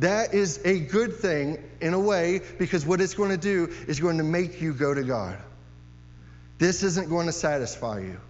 That 0.00 0.34
is 0.34 0.60
a 0.66 0.80
good 0.80 1.16
thing 1.16 1.62
in 1.80 1.94
a 1.94 2.00
way 2.00 2.42
because 2.58 2.84
what 2.84 3.00
it's 3.00 3.14
going 3.14 3.30
to 3.30 3.38
do 3.38 3.72
is 3.88 4.00
going 4.00 4.18
to 4.18 4.24
make 4.24 4.60
you 4.60 4.74
go 4.74 4.92
to 4.92 5.02
God. 5.02 5.38
This 6.58 6.82
isn't 6.82 7.08
going 7.08 7.26
to 7.26 7.32
satisfy 7.32 8.00
you. 8.00 8.20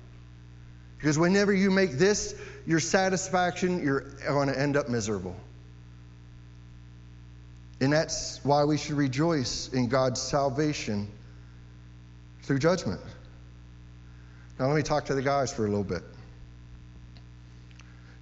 Because 0.99 1.19
whenever 1.19 1.53
you 1.53 1.71
make 1.71 1.93
this 1.93 2.35
your 2.65 2.81
satisfaction, 2.81 3.83
you're 3.83 4.03
going 4.27 4.49
to 4.49 4.59
end 4.59 4.77
up 4.77 4.89
miserable. 4.89 5.37
And 7.81 7.93
that's 7.93 8.41
why 8.45 8.65
we 8.65 8.79
should 8.79 8.97
rejoice 8.97 9.69
in 9.73 9.89
God's 9.89 10.21
salvation 10.21 11.09
through 12.43 12.59
judgment. 12.59 13.01
Now 14.59 14.69
let 14.69 14.77
me 14.77 14.83
talk 14.83 15.07
to 15.07 15.15
the 15.15 15.23
guys 15.23 15.53
for 15.53 15.67
a 15.67 15.69
little 15.69 15.85
bit. 15.85 16.03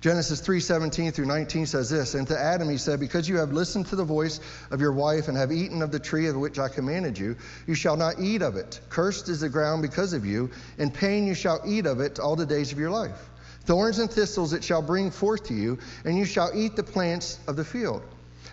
Genesis 0.01 0.41
3:17 0.41 1.13
through 1.13 1.27
19 1.27 1.67
says 1.67 1.89
this, 1.89 2.15
and 2.15 2.27
to 2.27 2.37
Adam 2.37 2.69
he 2.69 2.77
said, 2.77 2.99
"Because 2.99 3.29
you 3.29 3.37
have 3.37 3.53
listened 3.53 3.87
to 3.89 3.97
the 3.97 4.05
voice 4.05 4.41
of 4.73 4.81
your 4.81 4.91
wife 4.91 5.29
and 5.29 5.37
have 5.37 5.53
eaten 5.53 5.81
of 5.81 5.93
the 5.93 6.01
tree 6.01 6.27
of 6.27 6.35
which 6.35 6.59
I 6.59 6.69
commanded 6.69 7.17
you, 7.17 7.37
you 7.69 7.77
shall 7.77 7.97
not 7.97 8.19
eat 8.19 8.43
of 8.43 8.57
it. 8.57 8.81
Cursed 8.89 9.29
is 9.29 9.41
the 9.41 9.49
ground 9.49 9.81
because 9.81 10.13
of 10.13 10.27
you, 10.27 10.51
in 10.77 10.91
pain 10.91 11.25
you 11.25 11.35
shall 11.35 11.61
eat 11.65 11.87
of 11.87 12.01
it 12.01 12.19
all 12.19 12.35
the 12.35 12.47
days 12.47 12.73
of 12.73 12.81
your 12.81 12.91
life. 12.91 13.31
Thorns 13.65 14.01
and 14.01 14.11
thistles 14.11 14.53
it 14.55 14.65
shall 14.65 14.83
bring 14.83 15.13
forth 15.13 15.45
to 15.45 15.55
you, 15.55 15.79
and 16.05 16.19
you 16.19 16.25
shall 16.25 16.51
eat 16.53 16.75
the 16.75 16.83
plants 16.83 17.39
of 17.47 17.55
the 17.55 17.65
field." 17.65 18.03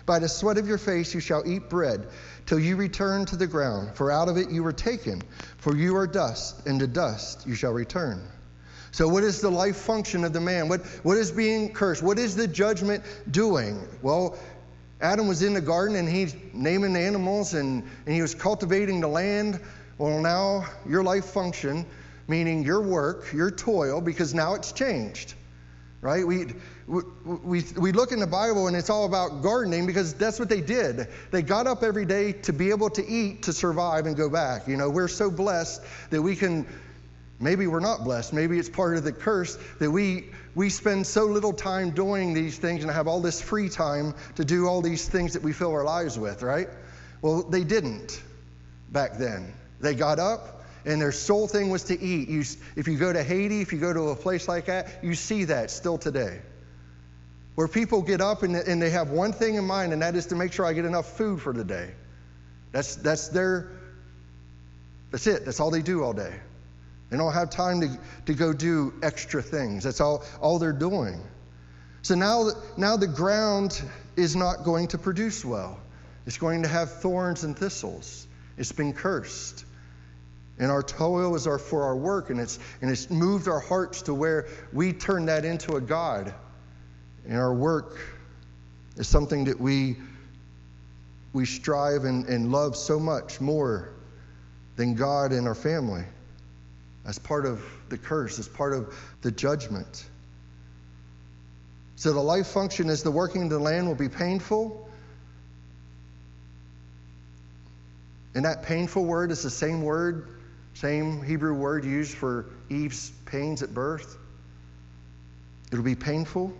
By 0.06 0.18
the 0.18 0.28
sweat 0.28 0.58
of 0.58 0.66
your 0.66 0.78
face 0.78 1.14
you 1.14 1.20
shall 1.20 1.46
eat 1.46 1.68
bread 1.68 2.08
till 2.46 2.58
you 2.58 2.76
return 2.76 3.26
to 3.26 3.36
the 3.36 3.46
ground, 3.46 3.94
for 3.94 4.10
out 4.10 4.28
of 4.28 4.36
it 4.36 4.50
you 4.50 4.62
were 4.62 4.72
taken. 4.72 5.22
For 5.58 5.76
you 5.76 5.96
are 5.96 6.06
dust, 6.06 6.66
and 6.66 6.80
to 6.80 6.86
dust 6.86 7.46
you 7.46 7.54
shall 7.54 7.72
return. 7.72 8.22
So, 8.92 9.06
what 9.06 9.22
is 9.22 9.40
the 9.40 9.50
life 9.50 9.76
function 9.76 10.24
of 10.24 10.32
the 10.32 10.40
man? 10.40 10.68
What, 10.68 10.84
what 11.04 11.16
is 11.16 11.30
being 11.30 11.72
cursed? 11.72 12.02
What 12.02 12.18
is 12.18 12.34
the 12.34 12.48
judgment 12.48 13.04
doing? 13.30 13.86
Well, 14.02 14.36
Adam 15.00 15.28
was 15.28 15.42
in 15.42 15.54
the 15.54 15.60
garden 15.60 15.96
and 15.96 16.08
he's 16.08 16.34
naming 16.52 16.92
the 16.92 17.00
animals 17.00 17.54
and, 17.54 17.84
and 18.04 18.14
he 18.14 18.20
was 18.20 18.34
cultivating 18.34 19.00
the 19.00 19.08
land. 19.08 19.60
Well, 19.96 20.20
now 20.20 20.66
your 20.86 21.02
life 21.02 21.26
function, 21.26 21.86
meaning 22.26 22.64
your 22.64 22.80
work, 22.80 23.32
your 23.32 23.50
toil, 23.50 24.00
because 24.00 24.34
now 24.34 24.54
it's 24.54 24.72
changed, 24.72 25.34
right? 26.02 26.26
We, 26.26 26.46
we, 26.86 27.62
we 27.78 27.92
look 27.92 28.12
in 28.12 28.20
the 28.20 28.26
Bible 28.26 28.68
and 28.68 28.76
it's 28.76 28.88
all 28.88 29.04
about 29.04 29.42
gardening 29.42 29.86
because 29.86 30.14
that's 30.14 30.38
what 30.38 30.48
they 30.48 30.60
did. 30.60 31.08
They 31.30 31.42
got 31.42 31.66
up 31.66 31.82
every 31.82 32.06
day 32.06 32.32
to 32.32 32.52
be 32.52 32.70
able 32.70 32.90
to 32.90 33.06
eat, 33.06 33.42
to 33.42 33.52
survive, 33.52 34.06
and 34.06 34.16
go 34.16 34.30
back. 34.30 34.66
You 34.66 34.76
know, 34.76 34.88
we're 34.88 35.08
so 35.08 35.30
blessed 35.30 35.82
that 36.08 36.22
we 36.22 36.36
can, 36.36 36.66
maybe 37.38 37.66
we're 37.66 37.80
not 37.80 38.02
blessed, 38.02 38.32
maybe 38.32 38.58
it's 38.58 38.68
part 38.68 38.96
of 38.96 39.04
the 39.04 39.12
curse 39.12 39.58
that 39.78 39.90
we, 39.90 40.30
we 40.54 40.70
spend 40.70 41.06
so 41.06 41.26
little 41.26 41.52
time 41.52 41.90
doing 41.90 42.32
these 42.32 42.58
things 42.58 42.82
and 42.82 42.90
have 42.90 43.06
all 43.06 43.20
this 43.20 43.42
free 43.42 43.68
time 43.68 44.14
to 44.36 44.44
do 44.44 44.66
all 44.66 44.80
these 44.80 45.06
things 45.06 45.34
that 45.34 45.42
we 45.42 45.52
fill 45.52 45.72
our 45.72 45.84
lives 45.84 46.18
with, 46.18 46.42
right? 46.42 46.68
Well, 47.20 47.42
they 47.42 47.62
didn't 47.62 48.22
back 48.90 49.18
then. 49.18 49.52
They 49.80 49.94
got 49.94 50.18
up, 50.18 50.59
and 50.84 51.00
their 51.00 51.12
sole 51.12 51.46
thing 51.46 51.70
was 51.70 51.84
to 51.84 52.00
eat. 52.00 52.28
You, 52.28 52.44
if 52.76 52.88
you 52.88 52.96
go 52.96 53.12
to 53.12 53.22
Haiti, 53.22 53.60
if 53.60 53.72
you 53.72 53.78
go 53.78 53.92
to 53.92 54.08
a 54.08 54.16
place 54.16 54.48
like 54.48 54.66
that, 54.66 54.88
you 55.02 55.14
see 55.14 55.44
that 55.44 55.70
still 55.70 55.98
today 55.98 56.40
where 57.60 57.68
people 57.68 58.00
get 58.00 58.22
up 58.22 58.42
and, 58.42 58.56
and 58.56 58.80
they 58.80 58.88
have 58.88 59.10
one 59.10 59.34
thing 59.34 59.56
in 59.56 59.64
mind, 59.66 59.92
and 59.92 60.00
that 60.00 60.14
is 60.14 60.24
to 60.24 60.34
make 60.34 60.50
sure 60.50 60.64
I 60.64 60.72
get 60.72 60.86
enough 60.86 61.16
food 61.16 61.42
for 61.42 61.52
the 61.52 61.62
day. 61.62 61.90
That's, 62.72 62.96
that's 62.96 63.28
their, 63.28 63.72
that's 65.10 65.26
it. 65.26 65.44
That's 65.44 65.60
all 65.60 65.70
they 65.70 65.82
do 65.82 66.02
all 66.02 66.14
day. 66.14 66.32
They 67.10 67.18
don't 67.18 67.34
have 67.34 67.50
time 67.50 67.82
to, 67.82 67.98
to 68.26 68.34
go 68.34 68.54
do 68.54 68.94
extra 69.02 69.42
things. 69.42 69.84
That's 69.84 70.00
all, 70.00 70.24
all 70.40 70.58
they're 70.58 70.72
doing. 70.72 71.20
So 72.00 72.14
now, 72.14 72.48
now 72.78 72.96
the 72.96 73.08
ground 73.08 73.82
is 74.16 74.36
not 74.36 74.64
going 74.64 74.88
to 74.88 74.98
produce 74.98 75.44
well. 75.44 75.78
It's 76.24 76.38
going 76.38 76.62
to 76.62 76.68
have 76.68 76.90
thorns 77.00 77.44
and 77.44 77.58
thistles. 77.58 78.26
It's 78.56 78.72
been 78.72 78.94
cursed. 78.94 79.66
And 80.60 80.70
our 80.70 80.82
toil 80.82 81.34
is 81.34 81.48
our, 81.48 81.58
for 81.58 81.82
our 81.82 81.96
work, 81.96 82.30
and 82.30 82.38
it's, 82.38 82.60
and 82.82 82.90
it's 82.90 83.10
moved 83.10 83.48
our 83.48 83.58
hearts 83.58 84.02
to 84.02 84.14
where 84.14 84.46
we 84.72 84.92
turn 84.92 85.26
that 85.26 85.44
into 85.44 85.74
a 85.74 85.80
God 85.80 86.32
and 87.26 87.38
our 87.38 87.54
work 87.54 87.98
is 88.96 89.08
something 89.08 89.44
that 89.44 89.60
we, 89.60 89.96
we 91.32 91.46
strive 91.46 92.04
and, 92.04 92.26
and 92.26 92.50
love 92.50 92.76
so 92.76 92.98
much 92.98 93.40
more 93.40 93.90
than 94.76 94.94
God 94.94 95.32
and 95.32 95.46
our 95.46 95.54
family 95.54 96.04
as 97.06 97.18
part 97.18 97.46
of 97.46 97.64
the 97.88 97.98
curse, 97.98 98.38
as 98.38 98.48
part 98.48 98.72
of 98.72 98.94
the 99.22 99.30
judgment. 99.30 100.04
So 101.96 102.12
the 102.12 102.20
life 102.20 102.48
function 102.48 102.88
is 102.88 103.02
the 103.02 103.10
working 103.10 103.44
of 103.44 103.50
the 103.50 103.58
land 103.58 103.86
will 103.86 103.94
be 103.94 104.08
painful. 104.08 104.88
And 108.34 108.44
that 108.44 108.62
painful 108.62 109.04
word 109.04 109.30
is 109.30 109.42
the 109.42 109.50
same 109.50 109.82
word, 109.82 110.26
same 110.80 111.22
Hebrew 111.22 111.52
word 111.52 111.84
used 111.84 112.16
for 112.16 112.46
Eve's 112.70 113.10
pains 113.26 113.62
at 113.62 113.74
birth. 113.74 114.16
It'll 115.70 115.84
be 115.84 115.94
painful. 115.94 116.54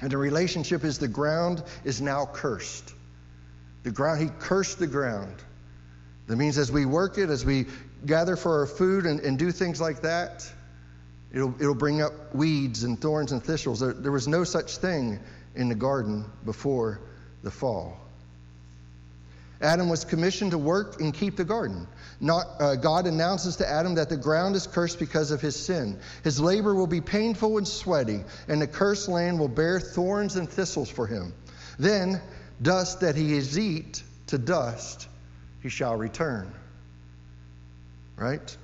And 0.00 0.10
the 0.10 0.18
relationship 0.18 0.82
is 0.82 0.98
the 0.98 1.06
ground 1.06 1.62
is 1.84 2.00
now 2.00 2.26
cursed. 2.26 2.92
The 3.84 3.92
ground, 3.92 4.20
he 4.20 4.28
cursed 4.40 4.80
the 4.80 4.88
ground. 4.88 5.36
That 6.26 6.34
means 6.34 6.58
as 6.58 6.72
we 6.72 6.84
work 6.84 7.16
it, 7.16 7.30
as 7.30 7.44
we 7.44 7.66
gather 8.04 8.34
for 8.34 8.58
our 8.58 8.66
food 8.66 9.06
and, 9.06 9.20
and 9.20 9.38
do 9.38 9.52
things 9.52 9.80
like 9.80 10.02
that, 10.02 10.50
it'll, 11.32 11.54
it'll 11.60 11.76
bring 11.76 12.02
up 12.02 12.34
weeds 12.34 12.82
and 12.82 13.00
thorns 13.00 13.30
and 13.30 13.40
thistles. 13.40 13.78
There, 13.78 13.92
there 13.92 14.10
was 14.10 14.26
no 14.26 14.42
such 14.42 14.78
thing 14.78 15.20
in 15.54 15.68
the 15.68 15.76
garden 15.76 16.24
before 16.44 17.02
the 17.44 17.52
fall. 17.52 18.03
Adam 19.64 19.88
was 19.88 20.04
commissioned 20.04 20.50
to 20.50 20.58
work 20.58 21.00
and 21.00 21.14
keep 21.14 21.36
the 21.36 21.44
garden. 21.44 21.88
Not, 22.20 22.46
uh, 22.60 22.76
God 22.76 23.06
announces 23.06 23.56
to 23.56 23.68
Adam 23.68 23.94
that 23.94 24.10
the 24.10 24.16
ground 24.16 24.56
is 24.56 24.66
cursed 24.66 24.98
because 24.98 25.30
of 25.30 25.40
his 25.40 25.56
sin. 25.56 25.98
His 26.22 26.38
labor 26.38 26.74
will 26.74 26.86
be 26.86 27.00
painful 27.00 27.56
and 27.56 27.66
sweaty, 27.66 28.22
and 28.46 28.60
the 28.60 28.66
cursed 28.66 29.08
land 29.08 29.38
will 29.38 29.48
bear 29.48 29.80
thorns 29.80 30.36
and 30.36 30.48
thistles 30.48 30.90
for 30.90 31.06
him. 31.06 31.32
Then, 31.78 32.20
dust 32.60 33.00
that 33.00 33.16
he 33.16 33.34
is 33.34 33.58
eat, 33.58 34.02
to 34.28 34.38
dust 34.38 35.08
he 35.62 35.70
shall 35.70 35.96
return. 35.96 36.52
Right? 38.16 38.56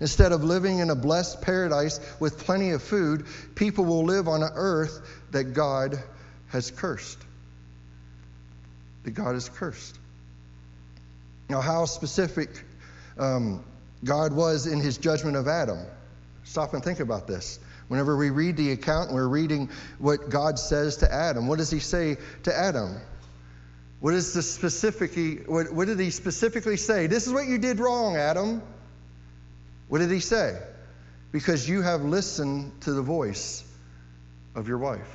Instead 0.00 0.32
of 0.32 0.44
living 0.44 0.80
in 0.80 0.90
a 0.90 0.96
blessed 0.96 1.42
paradise 1.42 2.00
with 2.20 2.38
plenty 2.38 2.70
of 2.70 2.82
food, 2.82 3.26
people 3.54 3.84
will 3.84 4.04
live 4.04 4.26
on 4.26 4.42
an 4.42 4.50
earth 4.54 5.00
that 5.30 5.54
God 5.54 5.96
has 6.48 6.70
cursed. 6.70 7.18
That 9.04 9.12
God 9.12 9.34
has 9.34 9.48
cursed. 9.48 9.98
Now, 11.48 11.60
how 11.60 11.86
specific 11.86 12.50
um, 13.18 13.64
God 14.04 14.32
was 14.32 14.66
in 14.66 14.80
his 14.80 14.98
judgment 14.98 15.36
of 15.36 15.48
Adam. 15.48 15.78
Stop 16.44 16.74
and 16.74 16.82
think 16.82 17.00
about 17.00 17.26
this. 17.26 17.58
Whenever 17.88 18.16
we 18.16 18.30
read 18.30 18.56
the 18.56 18.72
account, 18.72 19.12
we're 19.12 19.28
reading 19.28 19.70
what 19.98 20.28
God 20.28 20.58
says 20.58 20.98
to 20.98 21.12
Adam. 21.12 21.46
What 21.46 21.58
does 21.58 21.70
he 21.70 21.80
say 21.80 22.16
to 22.44 22.56
Adam? 22.56 23.00
What 24.00 24.14
is 24.14 24.34
the 24.34 24.42
specifically, 24.42 25.36
what, 25.36 25.72
what 25.72 25.88
did 25.88 25.98
he 25.98 26.10
specifically 26.10 26.76
say? 26.76 27.06
This 27.06 27.26
is 27.26 27.32
what 27.32 27.46
you 27.46 27.58
did 27.58 27.80
wrong, 27.80 28.16
Adam. 28.16 28.62
What 29.88 29.98
did 29.98 30.10
he 30.10 30.20
say? 30.20 30.56
Because 31.32 31.68
you 31.68 31.82
have 31.82 32.02
listened 32.02 32.80
to 32.82 32.92
the 32.92 33.02
voice 33.02 33.64
of 34.54 34.68
your 34.68 34.78
wife. 34.78 35.08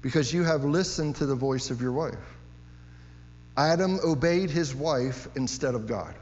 Because 0.00 0.32
you 0.32 0.42
have 0.44 0.64
listened 0.64 1.16
to 1.16 1.26
the 1.26 1.34
voice 1.34 1.70
of 1.70 1.80
your 1.80 1.92
wife. 1.92 2.31
Adam 3.56 3.98
obeyed 4.04 4.50
his 4.50 4.74
wife 4.74 5.28
instead 5.36 5.74
of 5.74 5.86
God. 5.86 6.14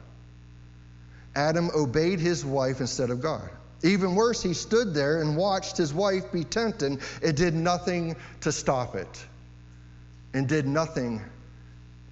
Adam 1.35 1.69
obeyed 1.75 2.19
his 2.19 2.43
wife 2.43 2.81
instead 2.81 3.09
of 3.09 3.21
God. 3.21 3.49
Even 3.83 4.15
worse, 4.15 4.43
he 4.43 4.53
stood 4.53 4.93
there 4.93 5.21
and 5.21 5.37
watched 5.37 5.77
his 5.77 5.93
wife 5.93 6.31
be 6.31 6.43
tempted 6.43 6.99
and 7.23 7.37
did 7.37 7.53
nothing 7.53 8.15
to 8.41 8.51
stop 8.51 8.95
it. 8.95 9.25
And 10.33 10.47
did 10.47 10.65
nothing 10.65 11.21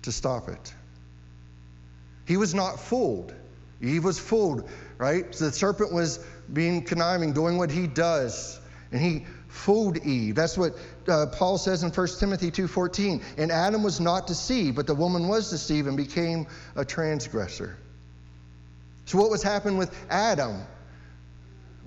to 0.01 0.11
stop 0.11 0.49
it. 0.49 0.73
He 2.25 2.37
was 2.37 2.53
not 2.53 2.79
fooled. 2.79 3.33
Eve 3.81 4.03
was 4.03 4.19
fooled, 4.19 4.69
right? 4.97 5.33
So 5.33 5.45
the 5.45 5.51
serpent 5.51 5.93
was 5.93 6.19
being 6.51 6.83
conniving, 6.83 7.33
doing 7.33 7.57
what 7.57 7.71
he 7.71 7.87
does. 7.87 8.59
And 8.91 9.01
he 9.01 9.25
fooled 9.49 9.97
Eve. 9.97 10.35
That's 10.35 10.57
what 10.57 10.73
uh, 11.07 11.25
Paul 11.27 11.57
says 11.57 11.83
in 11.83 11.91
1 11.91 12.07
Timothy 12.19 12.51
2:14. 12.51 13.21
And 13.37 13.51
Adam 13.51 13.83
was 13.83 13.99
not 13.99 14.25
deceived, 14.25 14.77
but 14.77 14.87
the 14.87 14.95
woman 14.95 15.27
was 15.27 15.49
deceived 15.49 15.87
and 15.87 15.97
became 15.97 16.47
a 16.75 16.85
transgressor. 16.85 17.77
So 19.05 19.17
what 19.17 19.29
was 19.29 19.43
happening 19.43 19.77
with 19.77 19.93
Adam? 20.09 20.61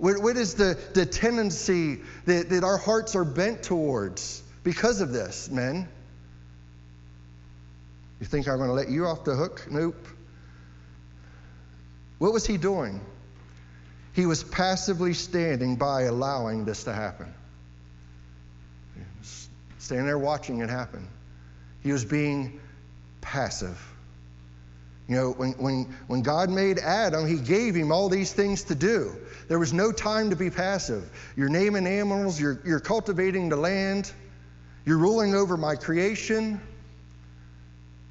what, 0.02 0.20
what 0.20 0.36
is 0.36 0.54
the, 0.54 0.76
the 0.94 1.06
tendency 1.06 2.00
that, 2.24 2.50
that 2.50 2.64
our 2.64 2.76
hearts 2.76 3.14
are 3.14 3.24
bent 3.24 3.62
towards 3.62 4.42
because 4.64 5.00
of 5.00 5.12
this, 5.12 5.48
men? 5.48 5.88
You 8.18 8.26
think 8.26 8.48
I'm 8.48 8.56
going 8.56 8.68
to 8.68 8.74
let 8.74 8.88
you 8.88 9.06
off 9.06 9.22
the 9.22 9.36
hook? 9.36 9.66
Nope. 9.70 10.08
What 12.18 12.32
was 12.32 12.44
he 12.44 12.56
doing? 12.56 13.00
He 14.12 14.26
was 14.26 14.42
passively 14.42 15.14
standing 15.14 15.76
by 15.76 16.02
allowing 16.02 16.64
this 16.64 16.82
to 16.84 16.92
happen. 16.92 17.32
Standing 19.82 20.06
there 20.06 20.16
watching 20.16 20.60
it 20.60 20.70
happen. 20.70 21.08
He 21.82 21.90
was 21.90 22.04
being 22.04 22.60
passive. 23.20 23.84
You 25.08 25.16
know, 25.16 25.30
when, 25.32 25.54
when, 25.54 25.96
when 26.06 26.22
God 26.22 26.50
made 26.50 26.78
Adam, 26.78 27.26
he 27.26 27.36
gave 27.36 27.74
him 27.74 27.90
all 27.90 28.08
these 28.08 28.32
things 28.32 28.62
to 28.64 28.76
do. 28.76 29.16
There 29.48 29.58
was 29.58 29.72
no 29.72 29.90
time 29.90 30.30
to 30.30 30.36
be 30.36 30.50
passive. 30.50 31.10
You're 31.36 31.48
naming 31.48 31.88
animals, 31.88 32.40
you're, 32.40 32.60
you're 32.64 32.78
cultivating 32.78 33.48
the 33.48 33.56
land, 33.56 34.12
you're 34.86 34.98
ruling 34.98 35.34
over 35.34 35.56
my 35.56 35.74
creation. 35.74 36.60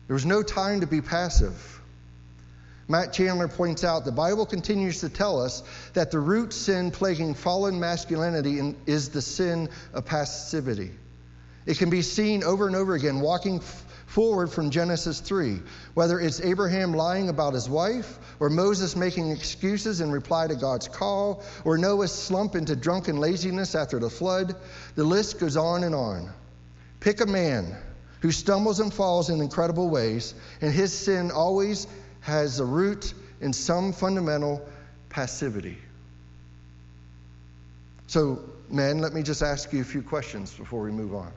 There 0.08 0.14
was 0.14 0.26
no 0.26 0.44
time 0.44 0.82
to 0.82 0.88
be 0.88 1.00
passive. 1.00 1.82
Matt 2.90 3.14
Chandler 3.14 3.48
points 3.48 3.86
out 3.86 4.04
the 4.04 4.12
Bible 4.12 4.46
continues 4.46 5.00
to 5.00 5.08
tell 5.08 5.42
us 5.42 5.64
that 5.94 6.12
the 6.12 6.20
root 6.20 6.52
sin 6.52 6.92
plaguing 6.92 7.34
fallen 7.34 7.80
masculinity 7.80 8.76
is 8.86 9.08
the 9.08 9.22
sin 9.22 9.70
of 9.94 10.04
passivity. 10.04 10.92
It 11.66 11.78
can 11.78 11.90
be 11.90 12.02
seen 12.02 12.44
over 12.44 12.68
and 12.68 12.76
over 12.76 12.96
again, 12.96 13.20
walking 13.20 13.62
forward 14.12 14.52
from 14.52 14.72
Genesis 14.72 15.20
3, 15.22 15.62
whether 15.94 16.20
it's 16.20 16.42
Abraham 16.42 16.94
lying 16.94 17.30
about 17.30 17.54
his 17.54 17.70
wife, 17.70 18.20
or 18.40 18.50
Moses 18.50 18.96
making 18.96 19.32
excuses 19.32 20.02
in 20.02 20.12
reply 20.12 20.48
to 20.48 20.56
God's 20.56 20.88
call, 20.88 21.44
or 21.64 21.78
Noah's 21.78 22.12
slump 22.12 22.56
into 22.56 22.76
drunken 22.76 23.18
laziness 23.18 23.74
after 23.74 24.00
the 24.00 24.10
flood, 24.10 24.56
the 24.96 25.04
list 25.04 25.40
goes 25.40 25.56
on 25.56 25.84
and 25.84 25.96
on. 25.96 26.30
Pick 27.00 27.22
a 27.22 27.26
man 27.26 27.76
who 28.20 28.32
stumbles 28.32 28.80
and 28.80 28.94
falls 28.94 29.30
in 29.30 29.40
incredible 29.40 29.90
ways, 29.90 30.34
and 30.62 30.74
his 30.74 30.98
sin 30.98 31.32
always 31.32 31.88
has 32.20 32.60
a 32.60 32.66
root 32.66 33.14
in 33.40 33.54
some 33.54 33.94
fundamental 33.94 34.68
passivity. 35.10 35.78
So, 38.08 38.42
men, 38.70 39.00
let 39.00 39.14
me 39.14 39.24
just 39.24 39.42
ask 39.42 39.72
you 39.72 39.82
a 39.82 39.86
few 39.86 40.02
questions 40.02 40.54
before 40.54 40.84
we 40.84 40.92
move 40.92 41.16
on. 41.16 41.32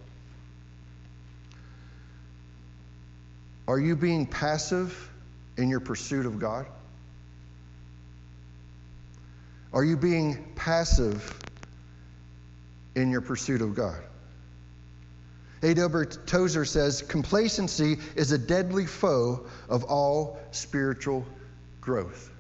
Are 3.66 3.79
you 3.79 3.96
being 3.96 4.27
passive 4.27 5.11
in 5.57 5.68
your 5.68 5.81
pursuit 5.81 6.27
of 6.27 6.38
God? 6.38 6.66
Are 9.72 9.85
you 9.85 9.96
being 9.96 10.53
passive 10.55 11.38
in 12.94 13.11
your 13.11 13.22
pursuit 13.22 13.62
of 13.62 13.74
God? 13.74 14.00
A.W. 15.62 16.05
Tozer 16.27 16.66
says 16.66 17.00
complacency 17.00 17.96
is 18.16 18.33
a 18.33 18.38
deadly 18.38 18.85
foe 18.85 19.46
of 19.68 19.85
all 19.85 20.38
spiritual 20.50 21.24
growth. 21.81 22.31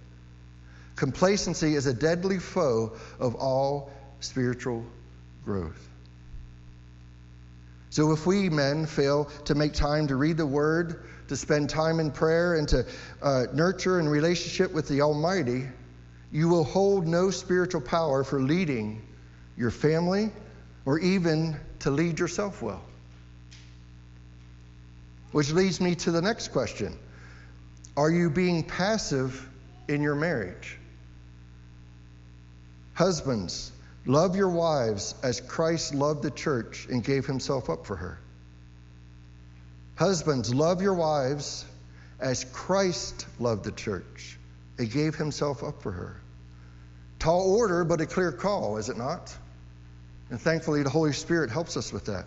Complacency 0.94 1.74
is 1.74 1.86
a 1.86 1.94
deadly 1.94 2.38
foe 2.38 2.92
of 3.18 3.34
all 3.34 3.90
spiritual 4.20 4.84
growth. 5.44 5.88
So 7.94 8.10
if 8.10 8.26
we 8.26 8.50
men 8.50 8.86
fail 8.86 9.26
to 9.44 9.54
make 9.54 9.72
time 9.72 10.08
to 10.08 10.16
read 10.16 10.36
the 10.36 10.44
Word, 10.44 11.04
to 11.28 11.36
spend 11.36 11.70
time 11.70 12.00
in 12.00 12.10
prayer, 12.10 12.56
and 12.56 12.66
to 12.70 12.84
uh, 13.22 13.44
nurture 13.52 14.00
and 14.00 14.10
relationship 14.10 14.72
with 14.72 14.88
the 14.88 15.00
Almighty, 15.02 15.68
you 16.32 16.48
will 16.48 16.64
hold 16.64 17.06
no 17.06 17.30
spiritual 17.30 17.80
power 17.80 18.24
for 18.24 18.42
leading 18.42 19.00
your 19.56 19.70
family 19.70 20.32
or 20.84 20.98
even 20.98 21.56
to 21.78 21.92
lead 21.92 22.18
yourself 22.18 22.62
well. 22.62 22.82
Which 25.30 25.52
leads 25.52 25.80
me 25.80 25.94
to 25.94 26.10
the 26.10 26.20
next 26.20 26.48
question 26.48 26.98
Are 27.96 28.10
you 28.10 28.28
being 28.28 28.64
passive 28.64 29.48
in 29.86 30.02
your 30.02 30.16
marriage? 30.16 30.78
Husbands, 32.94 33.70
love 34.06 34.36
your 34.36 34.48
wives 34.48 35.14
as 35.22 35.40
Christ 35.40 35.94
loved 35.94 36.22
the 36.22 36.30
church 36.30 36.86
and 36.90 37.02
gave 37.02 37.26
himself 37.26 37.70
up 37.70 37.86
for 37.86 37.96
her. 37.96 38.18
Husbands, 39.96 40.52
love 40.52 40.82
your 40.82 40.94
wives 40.94 41.64
as 42.20 42.44
Christ 42.44 43.26
loved 43.38 43.64
the 43.64 43.72
church 43.72 44.38
and 44.78 44.90
gave 44.90 45.14
himself 45.14 45.62
up 45.62 45.82
for 45.82 45.92
her. 45.92 46.20
Tall 47.18 47.54
order, 47.56 47.84
but 47.84 48.00
a 48.00 48.06
clear 48.06 48.32
call, 48.32 48.76
is 48.76 48.88
it 48.88 48.98
not? 48.98 49.34
And 50.30 50.40
thankfully, 50.40 50.82
the 50.82 50.90
Holy 50.90 51.12
Spirit 51.12 51.50
helps 51.50 51.76
us 51.76 51.92
with 51.92 52.06
that. 52.06 52.26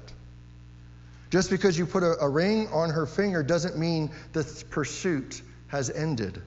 Just 1.30 1.50
because 1.50 1.78
you 1.78 1.86
put 1.86 2.04
a, 2.04 2.18
a 2.22 2.30
ring 2.30 2.70
on 2.70 2.90
her 2.90 3.06
finger 3.06 3.44
doesn't 3.44 3.78
mean 3.78 4.12
the 4.34 4.44
pursuit 4.70 5.42
has 5.68 5.90
ended. 5.90 6.42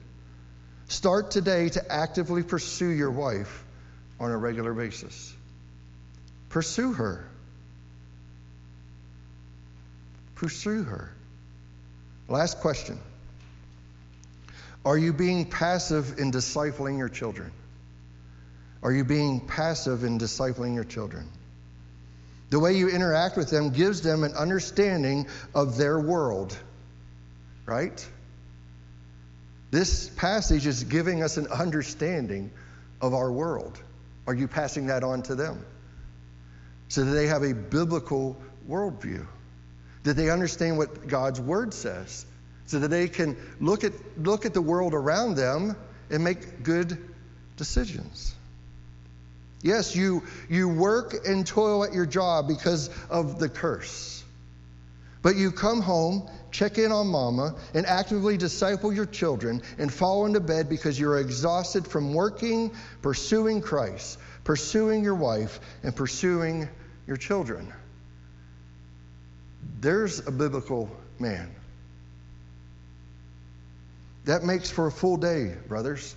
Start 0.87 1.31
today 1.31 1.69
to 1.69 1.91
actively 1.91 2.41
pursue 2.41 2.89
your 2.89 3.11
wife 3.11 3.63
on 4.21 4.29
a 4.29 4.37
regular 4.37 4.71
basis. 4.71 5.33
Pursue 6.49 6.93
her. 6.93 7.27
Pursue 10.35 10.83
her. 10.83 11.11
Last 12.29 12.59
question 12.59 12.99
Are 14.85 14.97
you 14.97 15.11
being 15.11 15.45
passive 15.45 16.19
in 16.19 16.31
discipling 16.31 16.99
your 16.99 17.09
children? 17.09 17.51
Are 18.83 18.91
you 18.91 19.03
being 19.03 19.39
passive 19.39 20.03
in 20.03 20.19
discipling 20.19 20.75
your 20.75 20.83
children? 20.83 21.27
The 22.51 22.59
way 22.59 22.73
you 22.73 22.89
interact 22.89 23.37
with 23.37 23.49
them 23.49 23.71
gives 23.71 24.01
them 24.01 24.23
an 24.23 24.33
understanding 24.33 25.27
of 25.55 25.77
their 25.77 25.99
world, 25.99 26.55
right? 27.65 28.05
This 29.71 30.09
passage 30.09 30.67
is 30.67 30.83
giving 30.83 31.23
us 31.23 31.37
an 31.37 31.47
understanding 31.47 32.51
of 32.99 33.13
our 33.13 33.31
world. 33.31 33.81
Are 34.27 34.33
you 34.33 34.47
passing 34.47 34.87
that 34.87 35.03
on 35.03 35.23
to 35.23 35.35
them? 35.35 35.65
So 36.89 37.05
that 37.05 37.11
they 37.11 37.27
have 37.27 37.43
a 37.43 37.53
biblical 37.53 38.37
worldview. 38.69 39.25
That 40.03 40.15
they 40.15 40.29
understand 40.29 40.77
what 40.77 41.07
God's 41.07 41.39
word 41.39 41.73
says 41.73 42.25
so 42.71 42.79
that 42.79 42.87
they 42.87 43.09
can 43.09 43.35
look 43.59 43.83
at, 43.83 43.91
look 44.17 44.45
at 44.45 44.53
the 44.53 44.61
world 44.61 44.93
around 44.93 45.35
them 45.35 45.75
and 46.09 46.23
make 46.23 46.63
good 46.63 46.97
decisions. 47.57 48.33
Yes, 49.61 49.93
you, 49.93 50.23
you 50.49 50.69
work 50.69 51.13
and 51.27 51.45
toil 51.45 51.83
at 51.83 51.93
your 51.93 52.05
job 52.05 52.47
because 52.47 52.89
of 53.09 53.39
the 53.39 53.49
curse. 53.49 54.20
But 55.21 55.35
you 55.35 55.51
come 55.51 55.81
home, 55.81 56.27
check 56.51 56.77
in 56.77 56.91
on 56.91 57.07
mama, 57.07 57.55
and 57.73 57.85
actively 57.85 58.37
disciple 58.37 58.91
your 58.91 59.05
children 59.05 59.61
and 59.77 59.93
fall 59.93 60.25
into 60.25 60.39
bed 60.39 60.67
because 60.67 60.99
you're 60.99 61.19
exhausted 61.19 61.87
from 61.87 62.13
working, 62.13 62.71
pursuing 63.01 63.61
Christ, 63.61 64.17
pursuing 64.43 65.03
your 65.03 65.15
wife, 65.15 65.59
and 65.83 65.95
pursuing 65.95 66.67
your 67.05 67.17
children. 67.17 67.71
There's 69.79 70.25
a 70.25 70.31
biblical 70.31 70.89
man. 71.19 71.53
That 74.25 74.43
makes 74.43 74.69
for 74.69 74.87
a 74.87 74.91
full 74.91 75.17
day, 75.17 75.55
brothers. 75.67 76.15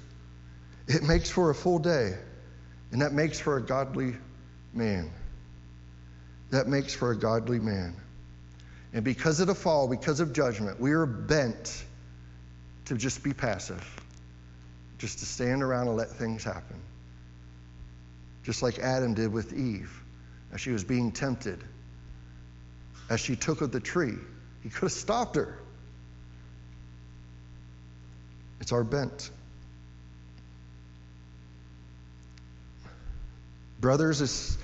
It 0.86 1.02
makes 1.02 1.30
for 1.30 1.50
a 1.50 1.54
full 1.54 1.78
day. 1.78 2.14
And 2.92 3.02
that 3.02 3.12
makes 3.12 3.40
for 3.40 3.56
a 3.56 3.62
godly 3.62 4.14
man. 4.72 5.10
That 6.50 6.68
makes 6.68 6.94
for 6.94 7.10
a 7.10 7.16
godly 7.16 7.58
man. 7.58 7.96
And 8.94 9.04
because 9.04 9.40
of 9.40 9.48
the 9.48 9.54
fall, 9.56 9.88
because 9.88 10.20
of 10.20 10.32
judgment, 10.32 10.80
we 10.80 10.92
are 10.92 11.04
bent 11.04 11.84
to 12.84 12.96
just 12.96 13.24
be 13.24 13.34
passive, 13.34 13.84
just 14.98 15.18
to 15.18 15.26
stand 15.26 15.64
around 15.64 15.88
and 15.88 15.96
let 15.96 16.10
things 16.10 16.44
happen. 16.44 16.80
Just 18.44 18.62
like 18.62 18.78
Adam 18.78 19.14
did 19.14 19.32
with 19.32 19.52
Eve 19.52 19.92
as 20.52 20.60
she 20.60 20.70
was 20.70 20.84
being 20.84 21.10
tempted, 21.10 21.62
as 23.10 23.18
she 23.18 23.34
took 23.34 23.62
of 23.62 23.72
the 23.72 23.80
tree. 23.80 24.14
He 24.62 24.68
could 24.68 24.82
have 24.82 24.92
stopped 24.92 25.34
her. 25.34 25.58
It's 28.60 28.70
our 28.70 28.84
bent. 28.84 29.30
Brothers, 33.80 34.56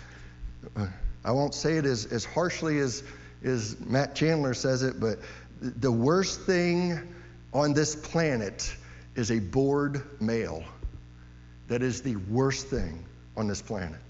I 1.25 1.33
won't 1.33 1.55
say 1.55 1.79
it 1.79 1.85
as, 1.85 2.07
as 2.07 2.25
harshly 2.25 2.79
as, 2.79 3.03
as 3.43 3.79
Matt 3.81 4.15
Chandler 4.15 4.55
says 4.55 4.83
it, 4.83 5.01
but 5.01 5.19
the 5.61 5.93
worst 5.93 6.43
thing 6.43 7.15
on 7.53 7.75
this 7.75 7.95
planet 7.95 8.75
is 9.15 9.31
a 9.31 9.39
bored 9.39 10.03
male. 10.21 10.65
That 11.69 11.83
is 11.83 12.03
the 12.03 12.17
worst 12.17 12.67
thing 12.69 13.05
on 13.37 13.47
this 13.47 13.63
planet 13.63 14.01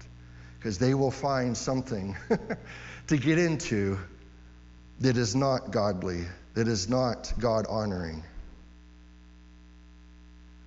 because 0.57 0.77
they 0.77 0.93
will 0.93 1.11
find 1.11 1.57
something 1.57 2.15
to 3.07 3.17
get 3.17 3.37
into 3.37 3.97
that 4.99 5.17
is 5.17 5.35
not 5.35 5.71
godly, 5.71 6.25
that 6.53 6.67
is 6.67 6.87
not 6.87 7.33
God 7.39 7.65
honoring. 7.67 8.23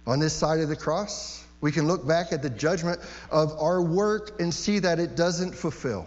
On 0.07 0.19
this 0.19 0.35
side 0.35 0.61
of 0.61 0.69
the 0.69 0.77
cross, 0.77 1.45
we 1.61 1.73
can 1.73 1.87
look 1.87 2.07
back 2.07 2.33
at 2.33 2.43
the 2.43 2.51
judgment 2.51 3.01
of 3.31 3.57
our 3.59 3.81
work 3.81 4.41
and 4.41 4.53
see 4.53 4.81
that 4.81 4.99
it 4.99 5.17
doesn't 5.17 5.55
fulfill. 5.55 6.07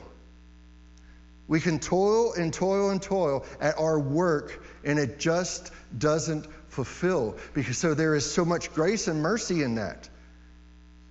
We 1.47 1.61
can 1.61 1.79
toil 1.79 2.33
and 2.33 2.53
toil 2.53 2.89
and 2.89 3.01
toil 3.01 3.45
at 3.61 3.77
our 3.77 3.99
work, 3.99 4.63
and 4.83 4.99
it 4.99 5.19
just 5.19 5.71
doesn't 5.97 6.45
fulfill. 6.67 7.37
Because 7.53 7.77
so 7.77 7.93
there 7.93 8.15
is 8.15 8.29
so 8.29 8.43
much 8.43 8.73
grace 8.73 9.07
and 9.07 9.21
mercy 9.21 9.63
in 9.63 9.75
that. 9.75 10.09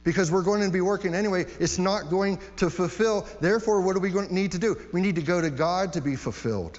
Because 0.04 0.30
we're 0.30 0.42
going 0.42 0.62
to 0.62 0.70
be 0.70 0.82
working 0.82 1.14
anyway, 1.14 1.46
it's 1.58 1.78
not 1.78 2.10
going 2.10 2.38
to 2.58 2.70
fulfill. 2.70 3.26
Therefore, 3.40 3.80
what 3.80 3.94
do 3.94 4.00
we 4.00 4.12
need 4.28 4.52
to 4.52 4.58
do? 4.58 4.76
We 4.92 5.00
need 5.00 5.16
to 5.16 5.22
go 5.22 5.40
to 5.40 5.50
God 5.50 5.94
to 5.94 6.00
be 6.00 6.14
fulfilled. 6.16 6.78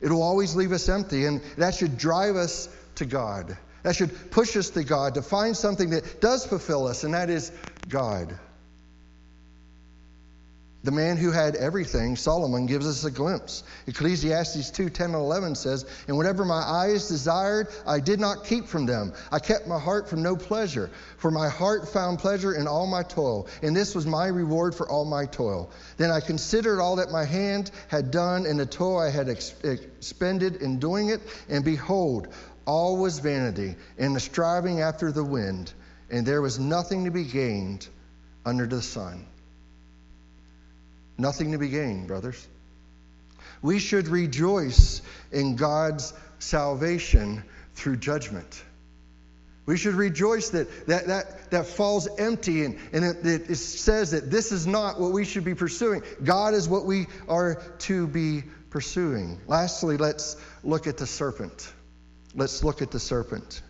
It'll 0.00 0.22
always 0.22 0.54
leave 0.54 0.72
us 0.72 0.88
empty, 0.88 1.26
and 1.26 1.42
that 1.56 1.74
should 1.74 1.96
drive 1.96 2.36
us 2.36 2.68
to 2.96 3.06
God. 3.06 3.56
That 3.82 3.96
should 3.96 4.30
push 4.30 4.56
us 4.56 4.70
to 4.70 4.84
God 4.84 5.14
to 5.14 5.22
find 5.22 5.56
something 5.56 5.90
that 5.90 6.20
does 6.20 6.46
fulfill 6.46 6.86
us, 6.86 7.02
and 7.02 7.14
that 7.14 7.30
is 7.30 7.50
God. 7.88 8.38
The 10.84 10.90
man 10.90 11.16
who 11.16 11.30
had 11.30 11.54
everything, 11.54 12.16
Solomon, 12.16 12.66
gives 12.66 12.88
us 12.88 13.04
a 13.04 13.10
glimpse. 13.10 13.62
Ecclesiastes 13.86 14.70
2 14.70 14.90
10 14.90 15.06
and 15.06 15.14
11 15.14 15.54
says, 15.54 15.86
And 16.08 16.16
whatever 16.16 16.44
my 16.44 16.60
eyes 16.60 17.06
desired, 17.06 17.68
I 17.86 18.00
did 18.00 18.18
not 18.18 18.44
keep 18.44 18.66
from 18.66 18.84
them. 18.84 19.12
I 19.30 19.38
kept 19.38 19.68
my 19.68 19.78
heart 19.78 20.08
from 20.08 20.22
no 20.22 20.34
pleasure, 20.34 20.90
for 21.18 21.30
my 21.30 21.48
heart 21.48 21.88
found 21.88 22.18
pleasure 22.18 22.54
in 22.54 22.66
all 22.66 22.88
my 22.88 23.04
toil, 23.04 23.46
and 23.62 23.76
this 23.76 23.94
was 23.94 24.06
my 24.06 24.26
reward 24.26 24.74
for 24.74 24.88
all 24.88 25.04
my 25.04 25.24
toil. 25.26 25.70
Then 25.98 26.10
I 26.10 26.18
considered 26.18 26.80
all 26.80 26.96
that 26.96 27.12
my 27.12 27.24
hand 27.24 27.70
had 27.86 28.10
done 28.10 28.44
and 28.44 28.58
the 28.58 28.66
toil 28.66 28.98
I 28.98 29.10
had 29.10 29.28
expended 29.28 30.56
in 30.56 30.80
doing 30.80 31.10
it, 31.10 31.20
and 31.48 31.64
behold, 31.64 32.26
all 32.66 32.96
was 32.96 33.20
vanity 33.20 33.76
and 33.98 34.16
the 34.16 34.20
striving 34.20 34.80
after 34.80 35.12
the 35.12 35.24
wind, 35.24 35.72
and 36.10 36.26
there 36.26 36.42
was 36.42 36.58
nothing 36.58 37.04
to 37.04 37.12
be 37.12 37.24
gained 37.24 37.86
under 38.44 38.66
the 38.66 38.82
sun. 38.82 39.26
Nothing 41.18 41.52
to 41.52 41.58
be 41.58 41.68
gained, 41.68 42.08
brothers. 42.08 42.46
We 43.60 43.78
should 43.78 44.08
rejoice 44.08 45.02
in 45.30 45.56
God's 45.56 46.12
salvation 46.38 47.44
through 47.74 47.96
judgment. 47.96 48.62
We 49.64 49.76
should 49.76 49.94
rejoice 49.94 50.50
that 50.50 50.86
that, 50.88 51.06
that, 51.06 51.50
that 51.52 51.66
falls 51.66 52.08
empty 52.18 52.64
and, 52.64 52.78
and 52.92 53.04
it, 53.04 53.48
it 53.48 53.56
says 53.56 54.10
that 54.10 54.30
this 54.30 54.50
is 54.50 54.66
not 54.66 55.00
what 55.00 55.12
we 55.12 55.24
should 55.24 55.44
be 55.44 55.54
pursuing. 55.54 56.02
God 56.24 56.54
is 56.54 56.68
what 56.68 56.84
we 56.84 57.06
are 57.28 57.62
to 57.80 58.08
be 58.08 58.42
pursuing. 58.70 59.40
Lastly, 59.46 59.96
let's 59.96 60.36
look 60.64 60.88
at 60.88 60.96
the 60.96 61.06
serpent. 61.06 61.72
Let's 62.34 62.64
look 62.64 62.82
at 62.82 62.90
the 62.90 62.98
serpent. 62.98 63.62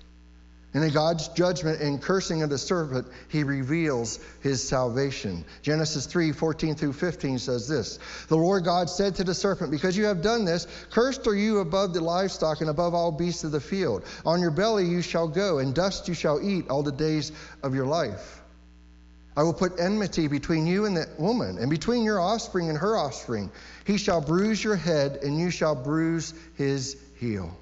And 0.75 0.83
in 0.83 0.91
God's 0.91 1.29
judgment 1.29 1.83
and 1.83 2.01
cursing 2.01 2.43
of 2.43 2.49
the 2.49 2.57
serpent, 2.57 3.07
he 3.29 3.45
reveals 3.45 4.19
his 4.41 4.67
salvation. 4.67 5.45
Genesis 5.61 6.07
3 6.07 6.33
14 6.33 6.75
through 6.75 6.95
15 6.95 7.39
says 7.39 7.69
this 7.69 7.99
The 8.29 8.37
Lord 8.37 8.65
God 8.65 8.89
said 8.89 9.17
to 9.17 9.25
the 9.25 9.35
serpent, 9.35 9.71
Because 9.71 9.99
you 9.99 10.07
have 10.07 10.23
done 10.23 10.47
this, 10.47 10.67
cursed 10.91 11.27
are 11.27 11.35
you 11.35 11.59
above 11.59 11.93
the 11.93 12.01
livestock 12.01 12.63
and 12.63 12.71
above 12.71 12.95
all 12.95 13.13
beasts 13.13 13.45
of 13.45 13.53
the 13.53 13.61
field. 13.61 14.05
On 14.25 14.41
your 14.41 14.51
belly 14.51 14.87
you 14.87 15.03
shall 15.03 15.29
go, 15.29 15.59
and 15.59 15.75
dust 15.75 16.09
you 16.09 16.15
shall 16.15 16.41
eat 16.41 16.71
all 16.71 16.83
the 16.83 16.91
days 16.93 17.33
of 17.63 17.75
your 17.75 17.87
life. 17.87 18.41
I 19.37 19.43
will 19.43 19.55
put 19.55 19.79
enmity 19.79 20.29
between 20.29 20.67
you 20.67 20.87
and 20.87 20.97
the 20.97 21.09
woman, 21.19 21.59
and 21.59 21.71
between 21.71 22.03
your 22.03 22.21
offspring 22.21 22.71
and 22.71 22.79
her 22.79 22.97
offspring. 22.97 23.51
He 23.85 23.99
shall 23.99 24.23
bruise 24.23 24.63
your 24.63 24.77
head, 24.77 25.19
and 25.23 25.39
you 25.39 25.51
shall 25.51 25.75
bruise 25.75 26.33
his 26.57 26.97
heel. 27.19 27.57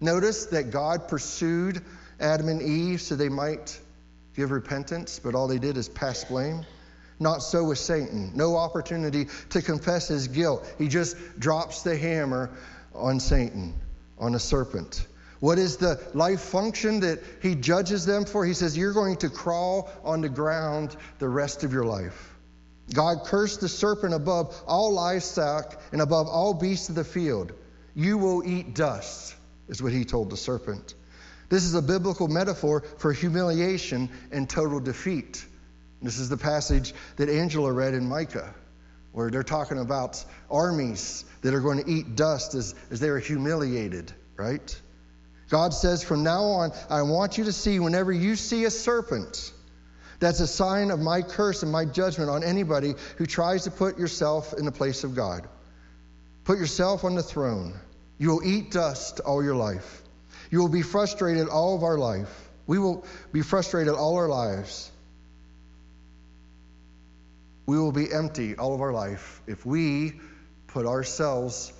Notice 0.00 0.46
that 0.46 0.70
God 0.70 1.08
pursued 1.08 1.82
Adam 2.20 2.48
and 2.48 2.60
Eve 2.60 3.00
so 3.00 3.16
they 3.16 3.28
might 3.28 3.78
give 4.34 4.50
repentance, 4.50 5.18
but 5.18 5.34
all 5.34 5.48
they 5.48 5.58
did 5.58 5.76
is 5.76 5.88
pass 5.88 6.24
blame. 6.24 6.64
Not 7.18 7.38
so 7.38 7.64
with 7.64 7.78
Satan. 7.78 8.30
No 8.34 8.56
opportunity 8.56 9.28
to 9.50 9.62
confess 9.62 10.08
his 10.08 10.28
guilt. 10.28 10.66
He 10.76 10.88
just 10.88 11.16
drops 11.38 11.82
the 11.82 11.96
hammer 11.96 12.50
on 12.94 13.20
Satan, 13.20 13.74
on 14.18 14.34
a 14.34 14.38
serpent. 14.38 15.06
What 15.40 15.58
is 15.58 15.78
the 15.78 16.00
life 16.12 16.40
function 16.40 17.00
that 17.00 17.22
he 17.40 17.54
judges 17.54 18.04
them 18.04 18.26
for? 18.26 18.44
He 18.44 18.52
says, 18.52 18.76
You're 18.76 18.92
going 18.92 19.16
to 19.16 19.30
crawl 19.30 19.90
on 20.04 20.20
the 20.20 20.28
ground 20.28 20.96
the 21.18 21.28
rest 21.28 21.64
of 21.64 21.72
your 21.72 21.84
life. 21.84 22.34
God 22.92 23.24
cursed 23.24 23.60
the 23.60 23.68
serpent 23.68 24.14
above 24.14 24.62
all 24.66 24.92
livestock 24.92 25.80
and 25.92 26.02
above 26.02 26.28
all 26.28 26.52
beasts 26.52 26.90
of 26.90 26.94
the 26.94 27.04
field. 27.04 27.52
You 27.94 28.18
will 28.18 28.46
eat 28.46 28.74
dust 28.74 29.35
is 29.68 29.82
what 29.82 29.92
he 29.92 30.04
told 30.04 30.30
the 30.30 30.36
serpent. 30.36 30.94
This 31.48 31.64
is 31.64 31.74
a 31.74 31.82
biblical 31.82 32.28
metaphor 32.28 32.82
for 32.98 33.12
humiliation 33.12 34.10
and 34.32 34.48
total 34.48 34.80
defeat. 34.80 35.44
This 36.02 36.18
is 36.18 36.28
the 36.28 36.36
passage 36.36 36.92
that 37.16 37.28
Angela 37.28 37.72
read 37.72 37.94
in 37.94 38.08
Micah, 38.08 38.54
where 39.12 39.30
they're 39.30 39.42
talking 39.42 39.78
about 39.78 40.24
armies 40.50 41.24
that 41.42 41.54
are 41.54 41.60
going 41.60 41.82
to 41.82 41.90
eat 41.90 42.16
dust 42.16 42.54
as, 42.54 42.74
as 42.90 43.00
they 43.00 43.08
are 43.08 43.18
humiliated, 43.18 44.12
right? 44.36 44.80
God 45.48 45.72
says, 45.72 46.02
from 46.02 46.22
now 46.22 46.42
on, 46.42 46.72
I 46.90 47.02
want 47.02 47.38
you 47.38 47.44
to 47.44 47.52
see 47.52 47.78
whenever 47.78 48.12
you 48.12 48.34
see 48.34 48.64
a 48.64 48.70
serpent, 48.70 49.52
that's 50.18 50.40
a 50.40 50.46
sign 50.46 50.90
of 50.90 50.98
my 50.98 51.22
curse 51.22 51.62
and 51.62 51.70
my 51.70 51.84
judgment 51.84 52.30
on 52.30 52.42
anybody 52.42 52.94
who 53.16 53.26
tries 53.26 53.64
to 53.64 53.70
put 53.70 53.98
yourself 53.98 54.54
in 54.54 54.64
the 54.64 54.72
place 54.72 55.04
of 55.04 55.14
God. 55.14 55.46
Put 56.44 56.58
yourself 56.58 57.04
on 57.04 57.14
the 57.14 57.22
throne. 57.22 57.74
You 58.18 58.30
will 58.30 58.44
eat 58.44 58.70
dust 58.70 59.20
all 59.20 59.42
your 59.42 59.56
life. 59.56 60.02
You 60.50 60.60
will 60.60 60.68
be 60.68 60.82
frustrated 60.82 61.48
all 61.48 61.74
of 61.74 61.82
our 61.82 61.98
life. 61.98 62.48
We 62.66 62.78
will 62.78 63.04
be 63.32 63.42
frustrated 63.42 63.94
all 63.94 64.16
our 64.16 64.28
lives. 64.28 64.90
We 67.66 67.78
will 67.78 67.92
be 67.92 68.12
empty 68.12 68.56
all 68.56 68.74
of 68.74 68.80
our 68.80 68.92
life 68.92 69.42
if 69.46 69.66
we 69.66 70.14
put 70.68 70.86
ourselves 70.86 71.72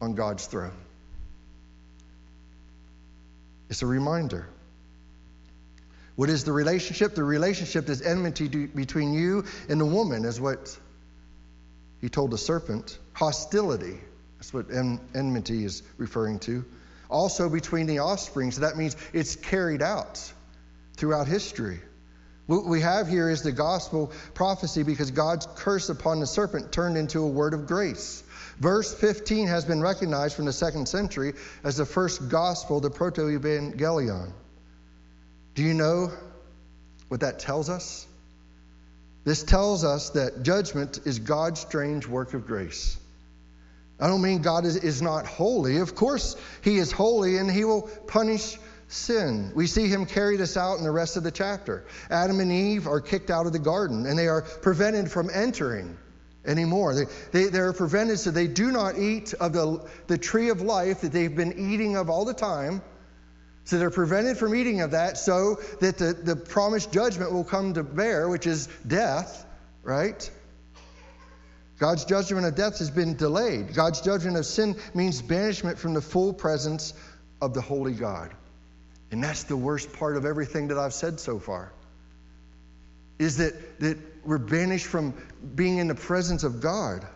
on 0.00 0.14
God's 0.14 0.46
throne. 0.46 0.72
It's 3.68 3.82
a 3.82 3.86
reminder. 3.86 4.46
What 6.14 6.30
is 6.30 6.44
the 6.44 6.52
relationship? 6.52 7.14
The 7.14 7.24
relationship 7.24 7.88
is 7.88 8.02
enmity 8.02 8.48
between 8.66 9.12
you 9.12 9.44
and 9.68 9.80
the 9.80 9.84
woman, 9.86 10.24
is 10.24 10.40
what 10.40 10.78
he 12.00 12.08
told 12.08 12.30
the 12.30 12.38
serpent. 12.38 12.98
Hostility. 13.12 13.98
That's 14.38 14.52
what 14.52 14.70
en- 14.70 15.00
enmity 15.14 15.64
is 15.64 15.82
referring 15.96 16.38
to. 16.40 16.64
Also 17.08 17.48
between 17.48 17.86
the 17.86 18.00
offspring, 18.00 18.50
so 18.50 18.62
that 18.62 18.76
means 18.76 18.96
it's 19.12 19.36
carried 19.36 19.82
out 19.82 20.32
throughout 20.96 21.28
history. 21.28 21.80
What 22.46 22.64
we 22.64 22.80
have 22.80 23.08
here 23.08 23.28
is 23.28 23.42
the 23.42 23.52
gospel 23.52 24.12
prophecy 24.34 24.82
because 24.82 25.10
God's 25.10 25.46
curse 25.56 25.88
upon 25.88 26.20
the 26.20 26.26
serpent 26.26 26.72
turned 26.72 26.96
into 26.96 27.20
a 27.20 27.26
word 27.26 27.54
of 27.54 27.66
grace. 27.66 28.22
Verse 28.58 28.94
15 28.94 29.48
has 29.48 29.64
been 29.64 29.82
recognized 29.82 30.36
from 30.36 30.46
the 30.46 30.52
second 30.52 30.88
century 30.88 31.34
as 31.64 31.76
the 31.76 31.84
first 31.84 32.28
gospel, 32.28 32.80
the 32.80 32.90
proto 32.90 33.22
evangelion. 33.22 34.32
Do 35.54 35.62
you 35.62 35.74
know 35.74 36.12
what 37.08 37.20
that 37.20 37.38
tells 37.38 37.68
us? 37.68 38.06
This 39.24 39.42
tells 39.42 39.84
us 39.84 40.10
that 40.10 40.42
judgment 40.42 41.00
is 41.04 41.18
God's 41.18 41.60
strange 41.60 42.06
work 42.06 42.32
of 42.32 42.46
grace. 42.46 42.96
I 43.98 44.08
don't 44.08 44.22
mean 44.22 44.42
God 44.42 44.64
is, 44.66 44.76
is 44.76 45.00
not 45.00 45.26
holy. 45.26 45.78
Of 45.78 45.94
course, 45.94 46.36
He 46.62 46.76
is 46.76 46.92
holy 46.92 47.38
and 47.38 47.50
He 47.50 47.64
will 47.64 47.82
punish 48.06 48.58
sin. 48.88 49.52
We 49.54 49.66
see 49.66 49.88
Him 49.88 50.06
carry 50.06 50.36
this 50.36 50.56
out 50.56 50.78
in 50.78 50.84
the 50.84 50.90
rest 50.90 51.16
of 51.16 51.22
the 51.22 51.30
chapter. 51.30 51.86
Adam 52.10 52.40
and 52.40 52.52
Eve 52.52 52.86
are 52.86 53.00
kicked 53.00 53.30
out 53.30 53.46
of 53.46 53.52
the 53.52 53.58
garden 53.58 54.06
and 54.06 54.18
they 54.18 54.28
are 54.28 54.42
prevented 54.42 55.10
from 55.10 55.30
entering 55.32 55.96
anymore. 56.44 56.94
They, 56.94 57.04
they, 57.32 57.44
they're 57.48 57.72
prevented 57.72 58.18
so 58.18 58.30
they 58.30 58.46
do 58.46 58.70
not 58.70 58.98
eat 58.98 59.34
of 59.34 59.52
the, 59.52 59.88
the 60.06 60.18
tree 60.18 60.50
of 60.50 60.60
life 60.60 61.00
that 61.00 61.12
they've 61.12 61.34
been 61.34 61.72
eating 61.72 61.96
of 61.96 62.10
all 62.10 62.24
the 62.24 62.34
time. 62.34 62.82
So 63.64 63.78
they're 63.78 63.90
prevented 63.90 64.36
from 64.36 64.54
eating 64.54 64.80
of 64.82 64.92
that 64.92 65.18
so 65.18 65.56
that 65.80 65.98
the, 65.98 66.12
the 66.12 66.36
promised 66.36 66.92
judgment 66.92 67.32
will 67.32 67.44
come 67.44 67.74
to 67.74 67.82
bear, 67.82 68.28
which 68.28 68.46
is 68.46 68.68
death, 68.86 69.44
right? 69.82 70.30
God's 71.78 72.04
judgment 72.04 72.46
of 72.46 72.54
death 72.54 72.78
has 72.78 72.90
been 72.90 73.16
delayed. 73.16 73.74
God's 73.74 74.00
judgment 74.00 74.36
of 74.36 74.46
sin 74.46 74.76
means 74.94 75.20
banishment 75.20 75.78
from 75.78 75.92
the 75.92 76.00
full 76.00 76.32
presence 76.32 76.94
of 77.42 77.52
the 77.52 77.60
holy 77.60 77.92
God. 77.92 78.32
And 79.10 79.22
that's 79.22 79.44
the 79.44 79.56
worst 79.56 79.92
part 79.92 80.16
of 80.16 80.24
everything 80.24 80.68
that 80.68 80.78
I've 80.78 80.94
said 80.94 81.20
so 81.20 81.38
far. 81.38 81.72
Is 83.18 83.36
that, 83.36 83.80
that 83.80 83.98
we're 84.24 84.38
banished 84.38 84.86
from 84.86 85.14
being 85.54 85.78
in 85.78 85.86
the 85.86 85.94
presence 85.94 86.44
of 86.44 86.60
God. 86.60 87.06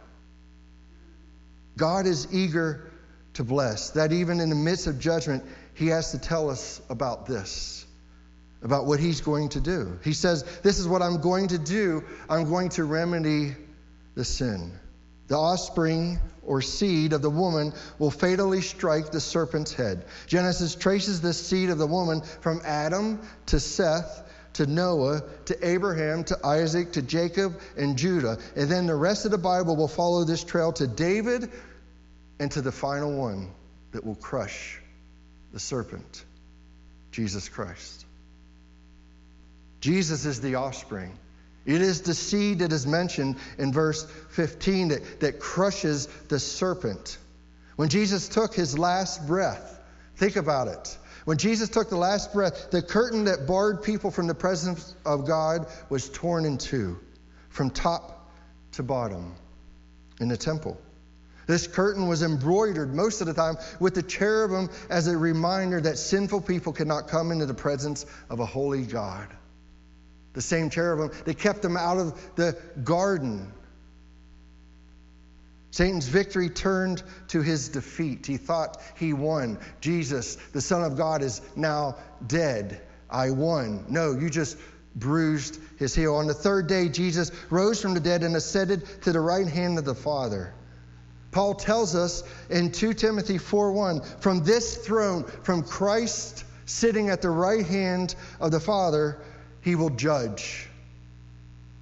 God 1.76 2.06
is 2.06 2.32
eager 2.32 2.90
to 3.34 3.44
bless, 3.44 3.90
that 3.90 4.12
even 4.12 4.40
in 4.40 4.50
the 4.50 4.56
midst 4.56 4.86
of 4.86 4.98
judgment, 4.98 5.42
He 5.74 5.86
has 5.88 6.10
to 6.12 6.18
tell 6.18 6.50
us 6.50 6.82
about 6.90 7.26
this, 7.26 7.86
about 8.62 8.86
what 8.86 9.00
He's 9.00 9.20
going 9.20 9.48
to 9.50 9.60
do. 9.60 9.98
He 10.04 10.12
says, 10.12 10.42
This 10.62 10.78
is 10.78 10.86
what 10.86 11.00
I'm 11.00 11.20
going 11.20 11.48
to 11.48 11.58
do. 11.58 12.04
I'm 12.28 12.44
going 12.44 12.68
to 12.70 12.84
remedy 12.84 13.56
the 14.20 14.24
sin. 14.26 14.70
The 15.28 15.38
offspring 15.38 16.18
or 16.42 16.60
seed 16.60 17.14
of 17.14 17.22
the 17.22 17.30
woman 17.30 17.72
will 17.98 18.10
fatally 18.10 18.60
strike 18.60 19.10
the 19.10 19.20
serpent's 19.20 19.72
head. 19.72 20.04
Genesis 20.26 20.74
traces 20.74 21.22
this 21.22 21.46
seed 21.46 21.70
of 21.70 21.78
the 21.78 21.86
woman 21.86 22.20
from 22.42 22.60
Adam 22.62 23.18
to 23.46 23.58
Seth 23.58 24.26
to 24.52 24.66
Noah, 24.66 25.22
to 25.46 25.66
Abraham, 25.66 26.24
to 26.24 26.36
Isaac, 26.44 26.92
to 26.92 27.02
Jacob, 27.02 27.58
and 27.78 27.96
Judah. 27.96 28.36
And 28.56 28.68
then 28.68 28.86
the 28.86 28.94
rest 28.94 29.24
of 29.24 29.30
the 29.30 29.38
Bible 29.38 29.74
will 29.74 29.88
follow 29.88 30.24
this 30.24 30.44
trail 30.44 30.72
to 30.74 30.86
David 30.86 31.50
and 32.38 32.50
to 32.52 32.60
the 32.60 32.72
final 32.72 33.16
one 33.16 33.50
that 33.92 34.04
will 34.04 34.16
crush 34.16 34.78
the 35.54 35.60
serpent, 35.60 36.26
Jesus 37.10 37.48
Christ. 37.48 38.04
Jesus 39.80 40.26
is 40.26 40.42
the 40.42 40.56
offspring. 40.56 41.16
It 41.70 41.82
is 41.82 42.00
the 42.02 42.14
seed 42.14 42.58
that 42.60 42.72
is 42.72 42.86
mentioned 42.86 43.36
in 43.56 43.72
verse 43.72 44.04
15 44.30 44.88
that, 44.88 45.20
that 45.20 45.38
crushes 45.38 46.06
the 46.28 46.38
serpent. 46.38 47.18
When 47.76 47.88
Jesus 47.88 48.28
took 48.28 48.54
his 48.54 48.76
last 48.76 49.26
breath, 49.26 49.80
think 50.16 50.36
about 50.36 50.68
it. 50.68 50.98
When 51.26 51.38
Jesus 51.38 51.68
took 51.68 51.88
the 51.88 51.96
last 51.96 52.32
breath, 52.32 52.70
the 52.70 52.82
curtain 52.82 53.24
that 53.26 53.46
barred 53.46 53.82
people 53.82 54.10
from 54.10 54.26
the 54.26 54.34
presence 54.34 54.96
of 55.06 55.26
God 55.26 55.66
was 55.88 56.08
torn 56.08 56.44
in 56.44 56.58
two, 56.58 56.98
from 57.50 57.70
top 57.70 58.30
to 58.72 58.82
bottom, 58.82 59.34
in 60.20 60.28
the 60.28 60.36
temple. 60.36 60.80
This 61.46 61.66
curtain 61.66 62.08
was 62.08 62.22
embroidered 62.22 62.94
most 62.94 63.20
of 63.20 63.26
the 63.26 63.34
time 63.34 63.56
with 63.78 63.94
the 63.94 64.02
cherubim 64.02 64.70
as 64.88 65.06
a 65.08 65.16
reminder 65.16 65.80
that 65.80 65.98
sinful 65.98 66.42
people 66.42 66.72
could 66.72 66.86
not 66.86 67.08
come 67.08 67.32
into 67.32 67.46
the 67.46 67.54
presence 67.54 68.06
of 68.28 68.40
a 68.40 68.46
holy 68.46 68.84
God. 68.84 69.28
The 70.32 70.42
same 70.42 70.70
cherubim, 70.70 71.10
they 71.24 71.34
kept 71.34 71.62
them 71.62 71.76
out 71.76 71.98
of 71.98 72.36
the 72.36 72.56
garden 72.84 73.52
Satan's 75.70 76.08
victory 76.08 76.48
turned 76.48 77.02
to 77.28 77.42
his 77.42 77.68
defeat. 77.68 78.26
He 78.26 78.36
thought 78.36 78.82
he 78.96 79.12
won. 79.12 79.58
Jesus, 79.80 80.36
the 80.52 80.60
Son 80.60 80.82
of 80.82 80.96
God, 80.96 81.22
is 81.22 81.40
now 81.54 81.96
dead. 82.26 82.80
I 83.08 83.30
won. 83.30 83.84
No, 83.88 84.12
you 84.12 84.30
just 84.30 84.56
bruised 84.96 85.60
his 85.78 85.94
heel. 85.94 86.16
On 86.16 86.26
the 86.26 86.34
third 86.34 86.66
day, 86.66 86.88
Jesus 86.88 87.30
rose 87.50 87.80
from 87.80 87.94
the 87.94 88.00
dead 88.00 88.24
and 88.24 88.34
ascended 88.34 88.84
to 89.02 89.12
the 89.12 89.20
right 89.20 89.46
hand 89.46 89.78
of 89.78 89.84
the 89.84 89.94
Father. 89.94 90.52
Paul 91.30 91.54
tells 91.54 91.94
us 91.94 92.24
in 92.50 92.72
2 92.72 92.92
Timothy 92.92 93.38
4:1, 93.38 94.04
from 94.20 94.42
this 94.42 94.78
throne, 94.78 95.22
from 95.44 95.62
Christ 95.62 96.44
sitting 96.66 97.08
at 97.08 97.22
the 97.22 97.30
right 97.30 97.64
hand 97.64 98.16
of 98.40 98.50
the 98.50 98.58
Father, 98.58 99.18
he 99.62 99.74
will 99.74 99.90
judge. 99.90 100.68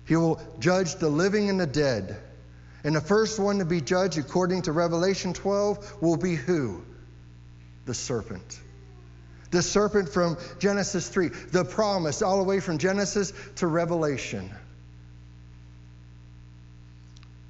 He 0.05 0.17
will 0.17 0.41
judge 0.59 0.97
the 0.97 1.09
living 1.09 1.51
and 1.51 1.61
the 1.61 1.67
dead. 1.67 2.17
And 2.85 2.95
the 2.95 3.01
first 3.01 3.39
one 3.39 3.59
to 3.59 3.65
be 3.65 3.81
judged, 3.81 4.19
according 4.19 4.63
to 4.63 4.73
Revelation 4.73 5.35
12, 5.35 6.01
will 6.01 6.17
be 6.17 6.35
who? 6.35 6.83
The 7.85 7.95
serpent. 7.95 8.61
The 9.51 9.63
serpent 9.63 10.09
from 10.09 10.37
Genesis 10.59 11.09
3, 11.09 11.29
the 11.29 11.65
promise, 11.65 12.23
all 12.23 12.39
the 12.39 12.45
way 12.45 12.61
from 12.61 12.79
Genesis 12.79 13.33
to 13.57 13.67
Revelation. 13.67 14.51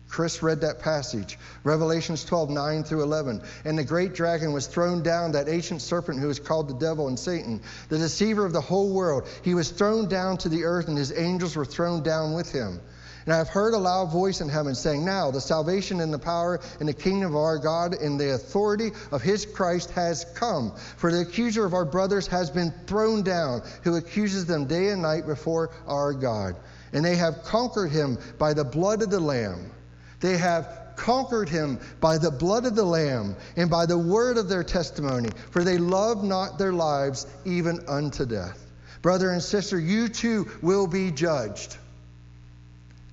Chris 0.09 0.43
read 0.43 0.63
that 0.63 0.81
passage, 0.81 1.39
Revelations 1.65 2.25
12, 2.25 2.51
9 2.51 2.83
through 2.85 3.03
11. 3.03 3.43
And 3.65 3.79
the 3.79 3.85
great 3.85 4.15
dragon 4.15 4.53
was 4.53 4.67
thrown 4.67 5.03
down, 5.03 5.33
that 5.33 5.49
ancient 5.49 5.83
serpent 5.83 6.19
who 6.19 6.31
is 6.31 6.41
called 6.41 6.69
the 6.69 6.75
devil 6.75 7.09
and 7.09 7.19
Satan, 7.19 7.61
the 7.89 7.99
deceiver 7.99 8.47
of 8.47 8.53
the 8.53 8.61
whole 8.61 8.93
world. 8.93 9.29
He 9.43 9.55
was 9.55 9.71
thrown 9.71 10.09
down 10.09 10.39
to 10.39 10.49
the 10.49 10.65
earth, 10.65 10.89
and 10.89 10.97
his 10.97 11.17
angels 11.17 11.57
were 11.57 11.67
thrown 11.67 12.03
down 12.03 12.33
with 12.33 12.51
him. 12.51 12.81
And 13.29 13.35
I 13.35 13.37
have 13.37 13.51
heard 13.51 13.75
a 13.75 13.79
loud 13.79 14.11
voice 14.11 14.41
in 14.41 14.49
heaven 14.49 14.75
saying, 14.75 15.05
Now 15.05 15.31
the 15.31 15.43
salvation 15.43 16.01
and 16.01 16.11
the 16.11 16.19
power 16.19 16.61
and 16.81 16.89
the 16.89 16.95
kingdom 16.95 17.29
of 17.29 17.37
our 17.37 17.59
God 17.59 17.93
and 17.93 18.19
the 18.19 18.33
authority 18.33 18.93
of 19.13 19.21
his 19.21 19.45
Christ 19.45 19.91
has 19.91 20.25
come. 20.35 20.73
For 20.97 21.13
the 21.13 21.21
accuser 21.21 21.67
of 21.67 21.75
our 21.75 21.85
brothers 21.85 22.27
has 22.29 22.49
been 22.49 22.73
thrown 22.87 23.23
down, 23.23 23.61
who 23.83 23.97
accuses 23.97 24.47
them 24.47 24.65
day 24.65 24.89
and 24.89 25.03
night 25.03 25.27
before 25.27 25.69
our 25.87 26.15
God. 26.15 26.57
And 26.95 27.05
they 27.05 27.17
have 27.17 27.43
conquered 27.43 27.91
him 27.91 28.17
by 28.39 28.55
the 28.55 28.65
blood 28.65 29.03
of 29.03 29.11
the 29.11 29.21
Lamb. 29.21 29.73
They 30.21 30.37
have 30.37 30.95
conquered 30.97 31.49
him 31.49 31.79
by 32.01 32.19
the 32.19 32.31
blood 32.31 32.67
of 32.67 32.75
the 32.75 32.85
Lamb 32.85 33.37
and 33.57 33.71
by 33.71 33.87
the 33.87 33.99
word 33.99 34.37
of 34.37 34.49
their 34.49 34.65
testimony, 34.65 35.31
for 35.51 35.65
they 35.65 35.79
love 35.79 36.25
not 36.25 36.59
their 36.59 36.73
lives 36.73 37.27
even 37.45 37.81
unto 37.89 38.27
death. 38.27 38.67
Brother 39.01 39.31
and 39.31 39.43
sister, 39.43 39.79
you 39.79 40.09
too 40.09 40.51
will 40.61 40.87
be 40.87 41.11
judged. 41.11 41.77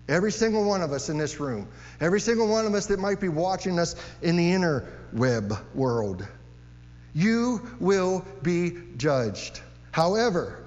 Every 0.08 0.32
single 0.32 0.66
one 0.66 0.82
of 0.82 0.92
us 0.92 1.10
in 1.10 1.18
this 1.18 1.40
room, 1.40 1.68
every 2.00 2.20
single 2.20 2.48
one 2.48 2.66
of 2.66 2.74
us 2.74 2.88
that 2.88 3.00
might 3.00 3.20
be 3.20 3.30
watching 3.30 3.80
us 3.80 3.96
in 4.22 4.36
the 4.36 4.52
inner 4.52 4.88
web 5.14 5.54
world, 5.74 6.28
you 7.14 7.62
will 7.80 8.26
be 8.44 8.78
judged. 8.98 9.62
However, 9.92 10.64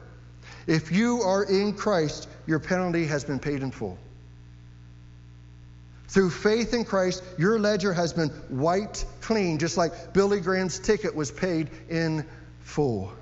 if 0.66 0.90
you 0.90 1.20
are 1.20 1.44
in 1.44 1.74
Christ, 1.74 2.28
your 2.46 2.58
penalty 2.58 3.06
has 3.06 3.24
been 3.24 3.38
paid 3.38 3.62
in 3.62 3.70
full. 3.70 3.98
Through 6.08 6.30
faith 6.30 6.72
in 6.72 6.84
Christ, 6.84 7.22
your 7.38 7.58
ledger 7.58 7.92
has 7.92 8.12
been 8.12 8.32
wiped 8.48 9.04
clean, 9.20 9.58
just 9.58 9.76
like 9.76 10.14
Billy 10.14 10.40
Graham's 10.40 10.78
ticket 10.78 11.14
was 11.14 11.30
paid 11.30 11.70
in 11.88 12.24
full. 12.60 13.12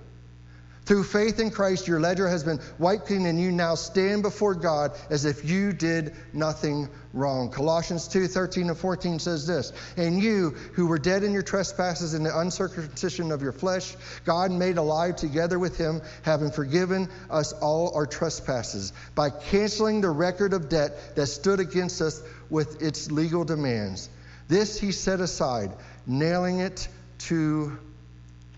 Through 0.87 1.03
faith 1.03 1.41
in 1.41 1.51
Christ, 1.51 1.89
your 1.89 1.99
ledger 1.99 2.29
has 2.29 2.45
been 2.45 2.61
wiped 2.79 3.07
clean, 3.07 3.27
and 3.27 3.41
you 3.41 3.51
now 3.51 3.75
stand 3.75 4.23
before 4.23 4.55
God 4.55 4.93
as 5.11 5.25
if 5.25 5.45
you 5.45 5.73
did 5.73 6.15
nothing 6.33 6.89
wrong. 7.13 7.51
Colossians 7.51 8.07
2 8.07 8.29
13 8.29 8.69
and 8.69 8.79
14 8.79 9.19
says 9.19 9.49
this 9.49 9.73
And 9.97 10.23
you, 10.23 10.51
who 10.75 10.87
were 10.87 11.01
dead 11.01 11.25
in 11.25 11.33
your 11.33 11.43
trespasses 11.43 12.15
and 12.15 12.25
the 12.25 12.39
uncircumcision 12.39 13.33
of 13.33 13.43
your 13.43 13.51
flesh, 13.51 13.97
God 14.25 14.53
made 14.53 14.77
alive 14.77 15.17
together 15.17 15.59
with 15.59 15.77
him, 15.77 16.03
having 16.23 16.53
forgiven 16.53 17.09
us 17.31 17.53
all 17.53 17.93
our 17.97 18.07
trespasses, 18.07 18.93
by 19.17 19.31
canceling 19.31 20.03
the 20.03 20.11
record 20.11 20.53
of 20.53 20.69
debt 20.69 21.17
that 21.17 21.27
stood 21.27 21.59
against 21.59 22.01
us 22.01 22.23
with 22.51 22.83
its 22.83 23.11
legal 23.11 23.45
demands. 23.45 24.09
This 24.49 24.79
he 24.79 24.93
set 24.93 25.21
aside, 25.21 25.73
nailing 26.07 26.61
it 26.61 26.89
to 27.19 27.79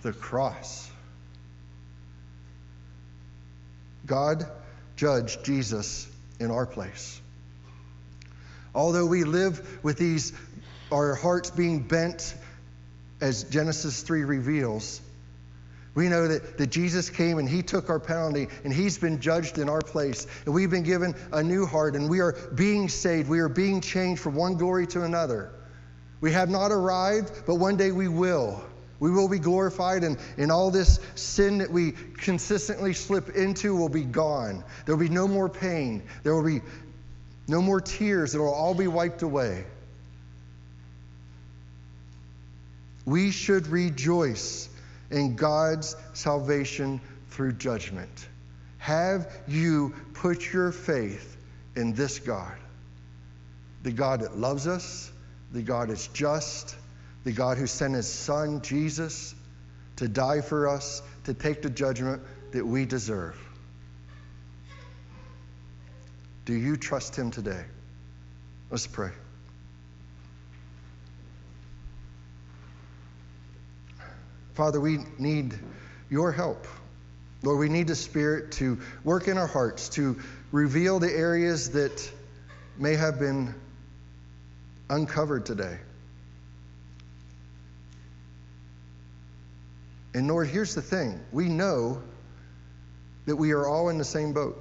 the 0.02 0.12
cross. 0.12 0.90
God 4.06 4.46
judged 4.96 5.44
Jesus 5.44 6.08
in 6.40 6.50
our 6.50 6.66
place. 6.66 7.20
Although 8.74 9.06
we 9.06 9.24
live 9.24 9.82
with 9.82 9.98
these, 9.98 10.32
our 10.92 11.14
hearts 11.14 11.50
being 11.50 11.80
bent, 11.80 12.34
as 13.20 13.44
Genesis 13.44 14.02
3 14.02 14.24
reveals, 14.24 15.00
we 15.98 16.08
know 16.08 16.28
that, 16.28 16.56
that 16.58 16.68
Jesus 16.68 17.10
came 17.10 17.38
and 17.38 17.48
he 17.48 17.60
took 17.60 17.90
our 17.90 17.98
penalty 17.98 18.46
and 18.62 18.72
he's 18.72 18.96
been 18.96 19.20
judged 19.20 19.58
in 19.58 19.68
our 19.68 19.80
place. 19.80 20.28
And 20.44 20.54
we've 20.54 20.70
been 20.70 20.84
given 20.84 21.12
a 21.32 21.42
new 21.42 21.66
heart 21.66 21.96
and 21.96 22.08
we 22.08 22.20
are 22.20 22.34
being 22.54 22.88
saved. 22.88 23.28
We 23.28 23.40
are 23.40 23.48
being 23.48 23.80
changed 23.80 24.22
from 24.22 24.36
one 24.36 24.54
glory 24.54 24.86
to 24.86 25.02
another. 25.02 25.50
We 26.20 26.30
have 26.30 26.50
not 26.50 26.70
arrived, 26.70 27.42
but 27.46 27.56
one 27.56 27.76
day 27.76 27.90
we 27.90 28.06
will. 28.06 28.62
We 29.00 29.10
will 29.10 29.28
be 29.28 29.40
glorified, 29.40 30.04
and, 30.04 30.18
and 30.36 30.52
all 30.52 30.70
this 30.70 31.00
sin 31.16 31.58
that 31.58 31.70
we 31.70 31.94
consistently 32.16 32.92
slip 32.92 33.30
into 33.30 33.74
will 33.74 33.88
be 33.88 34.04
gone. 34.04 34.62
There 34.86 34.94
will 34.94 35.02
be 35.04 35.12
no 35.12 35.26
more 35.26 35.48
pain. 35.48 36.04
There 36.22 36.32
will 36.32 36.46
be 36.46 36.60
no 37.48 37.60
more 37.60 37.80
tears. 37.80 38.36
It 38.36 38.38
will 38.38 38.54
all 38.54 38.74
be 38.74 38.86
wiped 38.86 39.22
away. 39.22 39.64
We 43.04 43.32
should 43.32 43.66
rejoice 43.66 44.68
in 45.10 45.36
God's 45.36 45.96
salvation 46.12 47.00
through 47.30 47.52
judgment. 47.52 48.28
Have 48.78 49.30
you 49.46 49.94
put 50.14 50.52
your 50.52 50.72
faith 50.72 51.36
in 51.76 51.94
this 51.94 52.18
God? 52.18 52.56
The 53.82 53.92
God 53.92 54.20
that 54.20 54.36
loves 54.36 54.66
us, 54.66 55.10
the 55.52 55.62
God 55.62 55.88
that's 55.90 56.08
just, 56.08 56.74
the 57.24 57.32
God 57.32 57.58
who 57.58 57.66
sent 57.66 57.94
his 57.94 58.08
son, 58.08 58.60
Jesus, 58.62 59.34
to 59.96 60.08
die 60.08 60.40
for 60.40 60.68
us, 60.68 61.02
to 61.24 61.34
take 61.34 61.62
the 61.62 61.70
judgment 61.70 62.22
that 62.52 62.66
we 62.66 62.84
deserve. 62.84 63.38
Do 66.44 66.54
you 66.54 66.76
trust 66.76 67.16
him 67.16 67.30
today? 67.30 67.64
Let's 68.70 68.86
pray. 68.86 69.10
Father, 74.58 74.80
we 74.80 74.98
need 75.20 75.54
your 76.10 76.32
help. 76.32 76.66
Lord, 77.44 77.60
we 77.60 77.68
need 77.68 77.86
the 77.86 77.94
Spirit 77.94 78.50
to 78.54 78.80
work 79.04 79.28
in 79.28 79.38
our 79.38 79.46
hearts, 79.46 79.90
to 79.90 80.18
reveal 80.50 80.98
the 80.98 81.08
areas 81.08 81.70
that 81.70 82.10
may 82.76 82.96
have 82.96 83.20
been 83.20 83.54
uncovered 84.90 85.46
today. 85.46 85.78
And 90.12 90.26
Lord, 90.26 90.48
here's 90.48 90.74
the 90.74 90.82
thing 90.82 91.20
we 91.30 91.48
know 91.48 92.02
that 93.26 93.36
we 93.36 93.52
are 93.52 93.64
all 93.64 93.90
in 93.90 93.96
the 93.98 94.04
same 94.04 94.32
boat. 94.32 94.58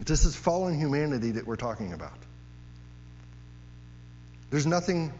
This 0.00 0.24
is 0.24 0.34
fallen 0.34 0.76
humanity 0.76 1.30
that 1.30 1.46
we're 1.46 1.54
talking 1.54 1.92
about. 1.92 2.18
There's 4.50 4.66
nothing 4.66 5.12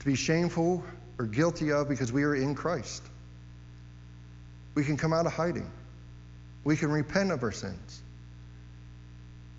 to 0.00 0.04
be 0.04 0.16
shameful 0.16 0.82
or 1.18 1.26
guilty 1.26 1.72
of 1.72 1.88
because 1.88 2.12
we 2.12 2.24
are 2.24 2.34
in 2.34 2.54
Christ. 2.54 3.02
We 4.74 4.84
can 4.84 4.96
come 4.96 5.12
out 5.12 5.26
of 5.26 5.32
hiding. 5.32 5.70
We 6.64 6.76
can 6.76 6.90
repent 6.90 7.30
of 7.30 7.42
our 7.42 7.52
sins. 7.52 8.02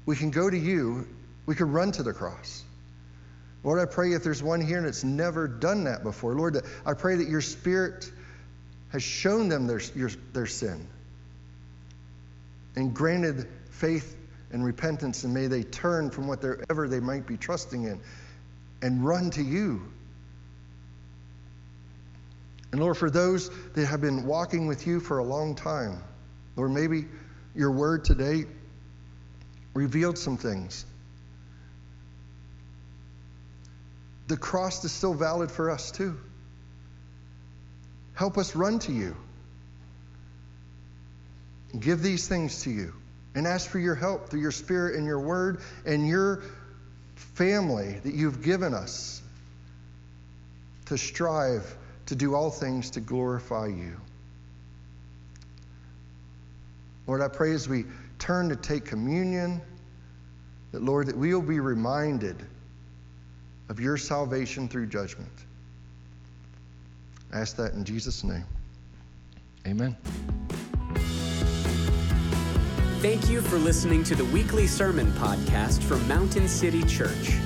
We 0.06 0.16
can 0.16 0.32
go 0.32 0.50
to 0.50 0.58
you. 0.58 1.08
We 1.46 1.56
can 1.56 1.72
run 1.72 1.92
to 1.94 2.04
the 2.04 2.14
cross. 2.14 2.64
Lord, 3.64 3.80
I 3.80 3.86
pray 3.86 4.14
if 4.14 4.24
there's 4.24 4.44
one 4.44 4.60
here 4.60 4.82
that's 4.82 5.04
never 5.04 5.48
done 5.48 5.86
that 5.86 6.04
before, 6.04 6.36
Lord, 6.36 6.66
I 6.86 6.94
pray 6.94 7.16
that 7.16 7.30
your 7.30 7.42
Spirit 7.42 8.12
has 8.92 9.02
shown 9.02 9.48
them 9.48 9.68
their, 9.68 9.82
your, 9.96 10.10
their 10.34 10.46
sin 10.46 10.86
and 12.76 12.94
granted 12.94 13.48
faith 13.70 14.18
and 14.52 14.64
repentance, 14.64 15.24
and 15.24 15.34
may 15.34 15.48
they 15.48 15.64
turn 15.64 16.12
from 16.12 16.28
whatever 16.28 16.88
they 16.88 17.00
might 17.00 17.26
be 17.26 17.38
trusting 17.38 17.84
in 17.84 18.00
and 18.82 19.04
run 19.04 19.32
to 19.32 19.42
you. 19.42 19.82
And 22.74 22.82
Lord, 22.82 22.98
for 22.98 23.12
those 23.12 23.52
that 23.76 23.86
have 23.86 24.02
been 24.02 24.26
walking 24.26 24.66
with 24.66 24.88
you 24.88 25.00
for 25.00 25.20
a 25.20 25.24
long 25.24 25.54
time, 25.54 26.04
Lord, 26.56 26.72
maybe 26.72 27.06
your 27.54 27.70
word 27.70 28.04
today 28.04 28.46
revealed 29.76 30.18
some 30.18 30.38
things. 30.38 30.84
The 34.28 34.38
cross 34.38 34.84
is 34.84 34.92
still 34.92 35.14
valid 35.14 35.52
for 35.52 35.70
us 35.70 35.92
too. 35.92 36.20
Help 38.16 38.40
us 38.40 38.56
run 38.56 38.80
to 38.80 38.92
you. 38.92 39.16
Give 41.80 42.02
these 42.02 42.28
things 42.28 42.64
to 42.64 42.72
you 42.72 42.92
and 43.36 43.46
ask 43.46 43.70
for 43.70 43.78
your 43.78 43.94
help 43.94 44.30
through 44.30 44.42
your 44.42 44.52
spirit 44.52 44.96
and 44.96 45.06
your 45.06 45.20
word 45.20 45.62
and 45.86 46.08
your 46.08 46.42
family 47.36 48.00
that 48.04 48.16
you've 48.16 48.42
given 48.42 48.74
us 48.74 49.22
to 50.88 50.98
strive 50.98 51.78
to 52.06 52.16
do 52.16 52.36
all 52.36 52.50
things 52.50 52.90
to 52.92 53.00
glorify 53.00 53.68
you. 53.68 53.96
Lord, 57.08 57.22
I 57.22 57.28
pray 57.28 57.54
as 57.54 57.68
we 57.68 57.86
turn 58.20 58.50
to 58.50 58.56
take 58.56 58.86
communion, 58.86 59.62
that, 60.72 60.82
Lord, 60.82 61.08
that 61.08 61.18
we 61.18 61.34
will 61.34 61.42
be 61.42 61.60
reminded 61.60 62.46
of 63.70 63.80
your 63.80 63.98
salvation 63.98 64.68
through 64.68 64.88
judgment. 64.88 65.32
I 67.34 67.40
ask 67.40 67.56
that 67.58 67.74
in 67.74 67.84
Jesus' 67.84 68.24
name. 68.24 68.46
Amen. 69.66 69.96
Thank 73.02 73.30
you 73.30 73.42
for 73.42 73.58
listening 73.58 74.04
to 74.06 74.16
the 74.16 74.26
weekly 74.26 74.66
sermon 74.66 75.12
podcast 75.14 75.84
from 75.84 76.08
Mountain 76.08 76.48
City 76.48 76.84
Church. 76.84 77.38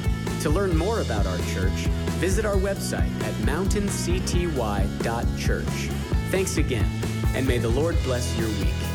To 0.41 0.51
learn 0.51 0.78
more 0.78 1.01
about 1.01 1.26
our 1.26 1.38
church, 1.53 1.88
visit 2.18 2.45
our 2.45 2.55
website 2.55 3.11
at 3.24 3.34
mountaincty.church. 3.45 5.89
Thanks 6.32 6.57
again, 6.57 6.89
and 7.36 7.47
may 7.47 7.59
the 7.59 7.70
Lord 7.70 7.95
bless 8.03 8.38
your 8.38 8.49
week. 8.49 8.86